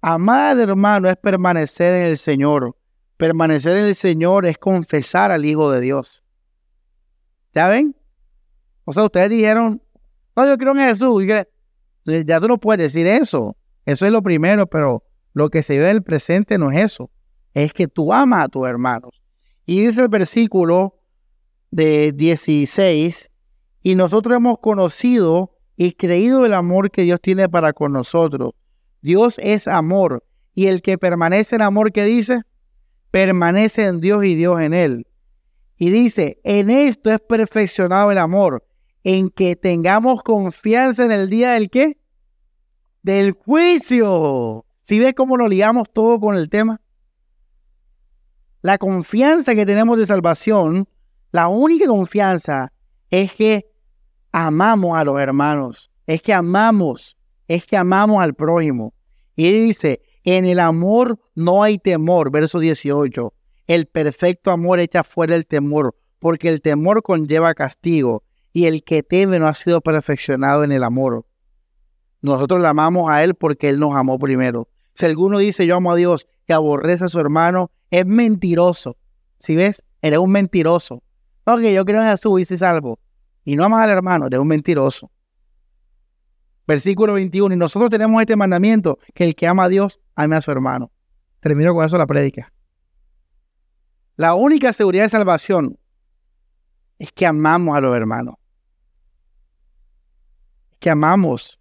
Amar 0.00 0.52
al 0.52 0.60
hermano 0.60 1.10
es 1.10 1.18
permanecer 1.18 1.92
en 1.94 2.06
el 2.06 2.16
Señor. 2.16 2.74
Permanecer 3.18 3.76
en 3.76 3.84
el 3.84 3.94
Señor 3.94 4.46
es 4.46 4.56
confesar 4.56 5.30
al 5.30 5.44
Hijo 5.44 5.70
de 5.70 5.82
Dios. 5.82 6.24
¿Ya 7.54 7.68
ven? 7.68 7.94
O 8.86 8.94
sea, 8.94 9.04
ustedes 9.04 9.28
dijeron, 9.28 9.82
no, 10.34 10.46
yo 10.46 10.56
creo 10.56 10.72
en 10.72 10.88
Jesús. 10.88 11.22
Ya 12.24 12.40
tú 12.40 12.48
no 12.48 12.56
puedes 12.56 12.82
decir 12.82 13.06
eso. 13.06 13.54
Eso 13.84 14.06
es 14.06 14.12
lo 14.12 14.22
primero, 14.22 14.66
pero 14.66 15.04
lo 15.34 15.50
que 15.50 15.62
se 15.62 15.78
ve 15.78 15.90
en 15.90 15.96
el 15.96 16.02
presente 16.02 16.56
no 16.56 16.70
es 16.70 16.78
eso. 16.78 17.10
Es 17.52 17.74
que 17.74 17.86
tú 17.86 18.14
amas 18.14 18.46
a 18.46 18.48
tus 18.48 18.66
hermanos. 18.66 19.22
Y 19.66 19.84
dice 19.84 20.00
el 20.00 20.08
versículo 20.08 21.02
de 21.70 22.12
16, 22.12 23.30
y 23.82 23.94
nosotros 23.94 24.36
hemos 24.36 24.58
conocido 24.60 25.52
y 25.76 25.92
creído 25.92 26.44
el 26.46 26.54
amor 26.54 26.90
que 26.90 27.02
Dios 27.02 27.20
tiene 27.20 27.48
para 27.48 27.72
con 27.72 27.92
nosotros. 27.92 28.52
Dios 29.02 29.38
es 29.42 29.68
amor. 29.68 30.24
Y 30.54 30.66
el 30.68 30.80
que 30.80 30.96
permanece 30.96 31.56
en 31.56 31.62
amor, 31.62 31.92
¿qué 31.92 32.04
dice? 32.04 32.42
permanece 33.16 33.86
en 33.86 34.00
Dios 34.00 34.26
y 34.26 34.34
Dios 34.34 34.60
en 34.60 34.74
él. 34.74 35.06
Y 35.78 35.88
dice, 35.88 36.38
en 36.44 36.68
esto 36.68 37.10
es 37.10 37.18
perfeccionado 37.18 38.10
el 38.10 38.18
amor, 38.18 38.62
en 39.04 39.30
que 39.30 39.56
tengamos 39.56 40.22
confianza 40.22 41.02
en 41.02 41.12
el 41.12 41.30
día 41.30 41.52
del 41.52 41.70
qué? 41.70 41.98
Del 43.02 43.32
juicio. 43.32 44.66
Si 44.82 44.98
ves 44.98 45.14
cómo 45.14 45.38
lo 45.38 45.48
ligamos 45.48 45.88
todo 45.94 46.20
con 46.20 46.36
el 46.36 46.50
tema? 46.50 46.82
La 48.60 48.76
confianza 48.76 49.54
que 49.54 49.64
tenemos 49.64 49.96
de 49.96 50.04
salvación, 50.04 50.86
la 51.32 51.48
única 51.48 51.86
confianza 51.86 52.70
es 53.08 53.32
que 53.32 53.66
amamos 54.36 54.98
a 54.98 55.02
los 55.02 55.18
hermanos, 55.18 55.90
es 56.06 56.20
que 56.20 56.34
amamos, 56.34 57.16
es 57.48 57.64
que 57.64 57.74
amamos 57.74 58.22
al 58.22 58.34
prójimo. 58.34 58.92
Y 59.34 59.50
dice, 59.50 60.02
en 60.24 60.44
el 60.44 60.60
amor 60.60 61.18
no 61.34 61.62
hay 61.62 61.78
temor, 61.78 62.30
verso 62.30 62.58
18. 62.58 63.32
El 63.66 63.86
perfecto 63.86 64.50
amor 64.50 64.78
echa 64.78 65.04
fuera 65.04 65.34
el 65.34 65.46
temor, 65.46 65.96
porque 66.18 66.50
el 66.50 66.60
temor 66.60 67.02
conlleva 67.02 67.54
castigo, 67.54 68.24
y 68.52 68.66
el 68.66 68.84
que 68.84 69.02
teme 69.02 69.38
no 69.38 69.46
ha 69.46 69.54
sido 69.54 69.80
perfeccionado 69.80 70.64
en 70.64 70.72
el 70.72 70.84
amor. 70.84 71.24
Nosotros 72.20 72.60
le 72.60 72.68
amamos 72.68 73.08
a 73.08 73.24
Él 73.24 73.36
porque 73.36 73.70
Él 73.70 73.78
nos 73.78 73.94
amó 73.94 74.18
primero. 74.18 74.68
Si 74.92 75.06
alguno 75.06 75.38
dice 75.38 75.66
yo 75.66 75.76
amo 75.76 75.92
a 75.92 75.96
Dios 75.96 76.26
que 76.46 76.52
aborrece 76.52 77.04
a 77.04 77.08
su 77.08 77.18
hermano, 77.20 77.70
es 77.90 78.04
mentiroso. 78.04 78.98
Si 79.38 79.56
ves, 79.56 79.82
eres 80.02 80.18
un 80.18 80.30
mentiroso. 80.30 81.02
Porque 81.42 81.72
yo 81.72 81.86
creo 81.86 82.02
en 82.02 82.10
Jesús 82.10 82.38
y 82.42 82.44
si 82.44 82.58
salvo. 82.58 82.98
Y 83.46 83.54
no 83.54 83.64
amas 83.64 83.84
al 83.84 83.90
hermano, 83.90 84.26
eres 84.26 84.40
un 84.40 84.48
mentiroso. 84.48 85.08
Versículo 86.66 87.12
21. 87.12 87.54
Y 87.54 87.56
nosotros 87.56 87.88
tenemos 87.90 88.20
este 88.20 88.34
mandamiento, 88.34 88.98
que 89.14 89.22
el 89.22 89.36
que 89.36 89.46
ama 89.46 89.64
a 89.64 89.68
Dios, 89.68 90.00
ame 90.16 90.34
a 90.34 90.42
su 90.42 90.50
hermano. 90.50 90.90
Termino 91.38 91.72
con 91.72 91.86
eso 91.86 91.96
la 91.96 92.08
prédica. 92.08 92.52
La 94.16 94.34
única 94.34 94.72
seguridad 94.72 95.04
de 95.04 95.10
salvación 95.10 95.78
es 96.98 97.12
que 97.12 97.24
amamos 97.24 97.76
a 97.76 97.80
los 97.80 97.96
hermanos. 97.96 98.34
que 100.80 100.90
amamos 100.90 101.60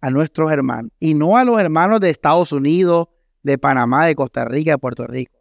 a 0.00 0.10
nuestros 0.10 0.50
hermanos. 0.50 0.90
Y 0.98 1.14
no 1.14 1.36
a 1.36 1.44
los 1.44 1.60
hermanos 1.60 2.00
de 2.00 2.10
Estados 2.10 2.50
Unidos, 2.52 3.06
de 3.44 3.56
Panamá, 3.56 4.06
de 4.06 4.16
Costa 4.16 4.44
Rica, 4.44 4.72
de 4.72 4.78
Puerto 4.78 5.06
Rico. 5.06 5.38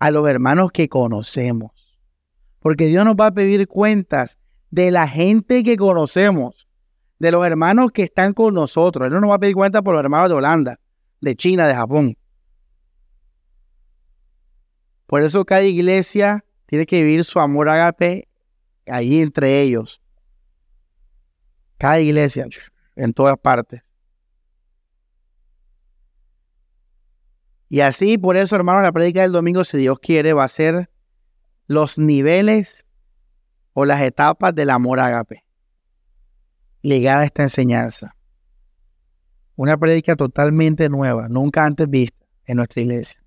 A 0.00 0.10
los 0.10 0.28
hermanos 0.28 0.72
que 0.72 0.88
conocemos. 0.88 1.70
Porque 2.58 2.86
Dios 2.86 3.04
nos 3.04 3.14
va 3.14 3.28
a 3.28 3.34
pedir 3.34 3.68
cuentas 3.68 4.38
de 4.72 4.90
la 4.90 5.06
gente 5.06 5.62
que 5.62 5.76
conocemos, 5.76 6.66
de 7.18 7.30
los 7.30 7.46
hermanos 7.46 7.92
que 7.92 8.02
están 8.02 8.32
con 8.32 8.54
nosotros. 8.54 9.06
Él 9.06 9.12
no 9.12 9.20
nos 9.20 9.30
va 9.30 9.34
a 9.34 9.38
pedir 9.38 9.54
cuentas 9.54 9.82
por 9.82 9.94
los 9.94 10.02
hermanos 10.02 10.30
de 10.30 10.34
Holanda, 10.34 10.80
de 11.20 11.36
China, 11.36 11.68
de 11.68 11.74
Japón. 11.74 12.16
Por 15.06 15.22
eso 15.22 15.44
cada 15.44 15.62
iglesia 15.62 16.42
tiene 16.64 16.86
que 16.86 17.04
vivir 17.04 17.22
su 17.22 17.38
amor 17.38 17.68
agape 17.68 18.28
allí 18.86 19.20
entre 19.20 19.60
ellos. 19.60 20.00
Cada 21.76 22.00
iglesia, 22.00 22.48
en 22.96 23.12
todas 23.12 23.36
partes. 23.36 23.82
Y 27.68 27.80
así, 27.80 28.16
por 28.16 28.38
eso, 28.38 28.56
hermanos, 28.56 28.82
la 28.82 28.92
prédica 28.92 29.20
del 29.20 29.32
domingo, 29.32 29.64
si 29.64 29.76
Dios 29.76 29.98
quiere, 29.98 30.32
va 30.32 30.44
a 30.44 30.48
ser 30.48 30.88
los 31.66 31.98
niveles 31.98 32.86
o 33.72 33.84
las 33.84 34.00
etapas 34.00 34.54
del 34.54 34.70
amor 34.70 35.00
agape. 35.00 35.44
Ligada 36.82 37.20
a 37.20 37.24
esta 37.24 37.42
enseñanza. 37.42 38.16
Una 39.54 39.76
prédica 39.76 40.16
totalmente 40.16 40.88
nueva, 40.88 41.28
nunca 41.28 41.64
antes 41.64 41.88
vista 41.88 42.26
en 42.46 42.56
nuestra 42.56 42.82
iglesia. 42.82 43.22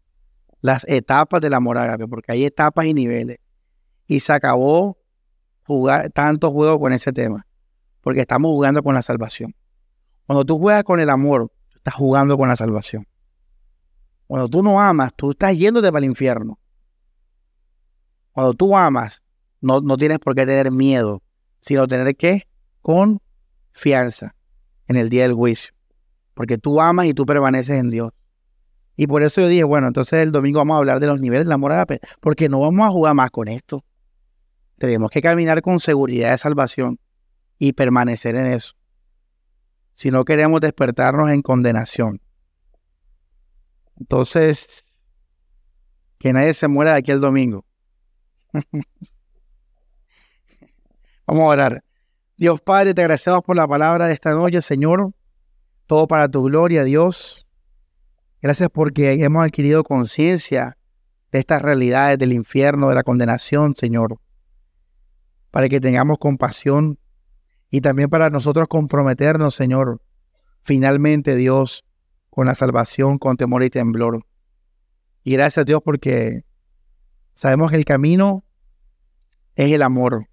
Las 0.61 0.85
etapas 0.87 1.41
del 1.41 1.53
amor 1.53 1.77
agape, 1.77 2.07
porque 2.07 2.31
hay 2.31 2.45
etapas 2.45 2.85
y 2.85 2.93
niveles. 2.93 3.37
Y 4.07 4.19
se 4.19 4.33
acabó 4.33 4.97
jugar 5.63 6.09
tantos 6.11 6.51
juegos 6.51 6.79
con 6.79 6.93
ese 6.93 7.11
tema, 7.11 7.45
porque 8.01 8.21
estamos 8.21 8.49
jugando 8.49 8.83
con 8.83 8.93
la 8.95 9.01
salvación. 9.01 9.55
Cuando 10.25 10.43
tú 10.43 10.59
juegas 10.59 10.83
con 10.83 10.99
el 10.99 11.09
amor, 11.09 11.51
estás 11.75 11.93
jugando 11.93 12.37
con 12.37 12.49
la 12.49 12.55
salvación. 12.55 13.07
Cuando 14.27 14.49
tú 14.49 14.63
no 14.63 14.81
amas, 14.81 15.13
tú 15.15 15.31
estás 15.31 15.55
yéndote 15.55 15.91
para 15.91 15.99
el 15.99 16.05
infierno. 16.05 16.59
Cuando 18.31 18.53
tú 18.53 18.75
amas, 18.75 19.23
no, 19.65 19.81
no 19.81 19.97
tienes 19.97 20.19
por 20.19 20.35
qué 20.35 20.45
tener 20.45 20.71
miedo, 20.71 21.23
sino 21.59 21.87
tener 21.87 22.15
que 22.15 22.47
confianza 22.81 24.35
en 24.87 24.95
el 24.95 25.09
día 25.09 25.23
del 25.23 25.33
juicio. 25.33 25.73
Porque 26.35 26.59
tú 26.59 26.79
amas 26.79 27.07
y 27.07 27.13
tú 27.15 27.25
permaneces 27.25 27.79
en 27.79 27.89
Dios. 27.89 28.11
Y 28.95 29.07
por 29.07 29.23
eso 29.23 29.41
yo 29.41 29.47
dije, 29.47 29.63
bueno, 29.63 29.87
entonces 29.87 30.21
el 30.21 30.31
domingo 30.31 30.59
vamos 30.59 30.75
a 30.75 30.77
hablar 30.77 30.99
de 30.99 31.07
los 31.07 31.19
niveles 31.19 31.45
del 31.45 31.51
amor 31.51 31.71
agape, 31.71 31.99
porque 32.21 32.47
no 32.47 32.59
vamos 32.59 32.87
a 32.87 32.91
jugar 32.91 33.15
más 33.15 33.31
con 33.31 33.47
esto. 33.47 33.83
Tenemos 34.77 35.09
que 35.09 35.21
caminar 35.21 35.61
con 35.63 35.79
seguridad 35.79 36.31
de 36.31 36.37
salvación 36.37 36.99
y 37.57 37.73
permanecer 37.73 38.35
en 38.35 38.45
eso. 38.45 38.75
Si 39.93 40.11
no 40.11 40.25
queremos 40.25 40.61
despertarnos 40.61 41.31
en 41.31 41.41
condenación. 41.41 42.21
Entonces, 43.97 45.07
que 46.19 46.33
nadie 46.33 46.53
se 46.53 46.67
muera 46.67 46.91
de 46.91 46.99
aquí 46.99 47.11
el 47.11 47.21
domingo. 47.21 47.65
Vamos 51.27 51.43
a 51.43 51.47
orar. 51.47 51.83
Dios 52.37 52.61
Padre, 52.61 52.93
te 52.93 53.01
agradecemos 53.01 53.41
por 53.41 53.55
la 53.55 53.67
palabra 53.67 54.07
de 54.07 54.13
esta 54.13 54.33
noche, 54.33 54.61
Señor. 54.61 55.13
Todo 55.87 56.07
para 56.07 56.27
tu 56.29 56.43
gloria, 56.43 56.83
Dios. 56.83 57.47
Gracias 58.41 58.69
porque 58.71 59.13
hemos 59.13 59.43
adquirido 59.43 59.83
conciencia 59.83 60.77
de 61.31 61.39
estas 61.39 61.61
realidades 61.61 62.19
del 62.19 62.33
infierno, 62.33 62.89
de 62.89 62.95
la 62.95 63.03
condenación, 63.03 63.75
Señor. 63.75 64.19
Para 65.49 65.69
que 65.69 65.79
tengamos 65.79 66.17
compasión 66.19 66.99
y 67.71 67.81
también 67.81 68.09
para 68.09 68.29
nosotros 68.29 68.67
comprometernos, 68.67 69.55
Señor, 69.55 70.01
finalmente, 70.61 71.35
Dios, 71.35 71.85
con 72.29 72.47
la 72.47 72.55
salvación, 72.55 73.17
con 73.17 73.37
temor 73.37 73.63
y 73.63 73.69
temblor. 73.69 74.25
Y 75.23 75.33
gracias, 75.33 75.65
Dios, 75.65 75.81
porque 75.83 76.43
sabemos 77.33 77.71
que 77.71 77.77
el 77.77 77.85
camino 77.85 78.43
es 79.55 79.71
el 79.71 79.81
amor. 79.81 80.27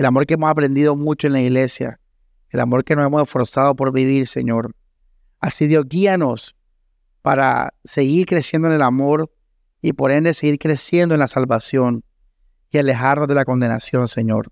El 0.00 0.06
amor 0.06 0.24
que 0.24 0.32
hemos 0.32 0.48
aprendido 0.48 0.96
mucho 0.96 1.26
en 1.26 1.34
la 1.34 1.42
iglesia. 1.42 2.00
El 2.48 2.60
amor 2.60 2.84
que 2.84 2.96
nos 2.96 3.06
hemos 3.06 3.22
esforzado 3.22 3.76
por 3.76 3.92
vivir, 3.92 4.26
Señor. 4.26 4.74
Así 5.40 5.66
Dios, 5.66 5.84
guíanos 5.86 6.56
para 7.20 7.74
seguir 7.84 8.24
creciendo 8.24 8.68
en 8.68 8.74
el 8.76 8.80
amor 8.80 9.30
y 9.82 9.92
por 9.92 10.10
ende 10.10 10.32
seguir 10.32 10.58
creciendo 10.58 11.14
en 11.14 11.18
la 11.18 11.28
salvación 11.28 12.02
y 12.70 12.78
alejarnos 12.78 13.28
de 13.28 13.34
la 13.34 13.44
condenación, 13.44 14.08
Señor. 14.08 14.50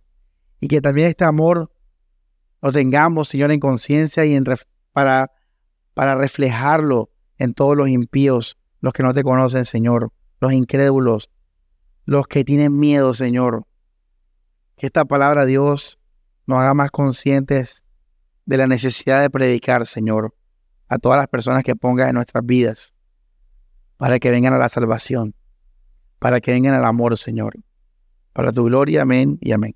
Y 0.60 0.68
que 0.68 0.82
también 0.82 1.08
este 1.08 1.24
amor 1.24 1.72
lo 2.60 2.70
tengamos, 2.70 3.28
Señor, 3.28 3.50
en 3.50 3.60
conciencia 3.60 4.26
y 4.26 4.34
en 4.34 4.44
para, 4.92 5.32
para 5.94 6.14
reflejarlo 6.14 7.08
en 7.38 7.54
todos 7.54 7.74
los 7.74 7.88
impíos, 7.88 8.58
los 8.82 8.92
que 8.92 9.02
no 9.02 9.14
te 9.14 9.22
conocen, 9.22 9.64
Señor, 9.64 10.12
los 10.42 10.52
incrédulos, 10.52 11.30
los 12.04 12.28
que 12.28 12.44
tienen 12.44 12.78
miedo, 12.78 13.14
Señor. 13.14 13.64
Que 14.78 14.86
esta 14.86 15.04
palabra, 15.04 15.44
Dios, 15.44 15.98
nos 16.46 16.58
haga 16.58 16.72
más 16.72 16.90
conscientes 16.90 17.84
de 18.46 18.56
la 18.56 18.66
necesidad 18.66 19.20
de 19.20 19.28
predicar, 19.28 19.86
Señor, 19.86 20.34
a 20.88 20.98
todas 20.98 21.18
las 21.18 21.26
personas 21.26 21.64
que 21.64 21.76
pongas 21.76 22.08
en 22.08 22.14
nuestras 22.14 22.46
vidas, 22.46 22.94
para 23.96 24.20
que 24.20 24.30
vengan 24.30 24.54
a 24.54 24.58
la 24.58 24.68
salvación, 24.68 25.34
para 26.20 26.40
que 26.40 26.52
vengan 26.52 26.74
al 26.74 26.84
amor, 26.84 27.18
Señor. 27.18 27.56
Para 28.32 28.52
tu 28.52 28.64
gloria, 28.64 29.02
amén 29.02 29.36
y 29.40 29.50
amén. 29.50 29.74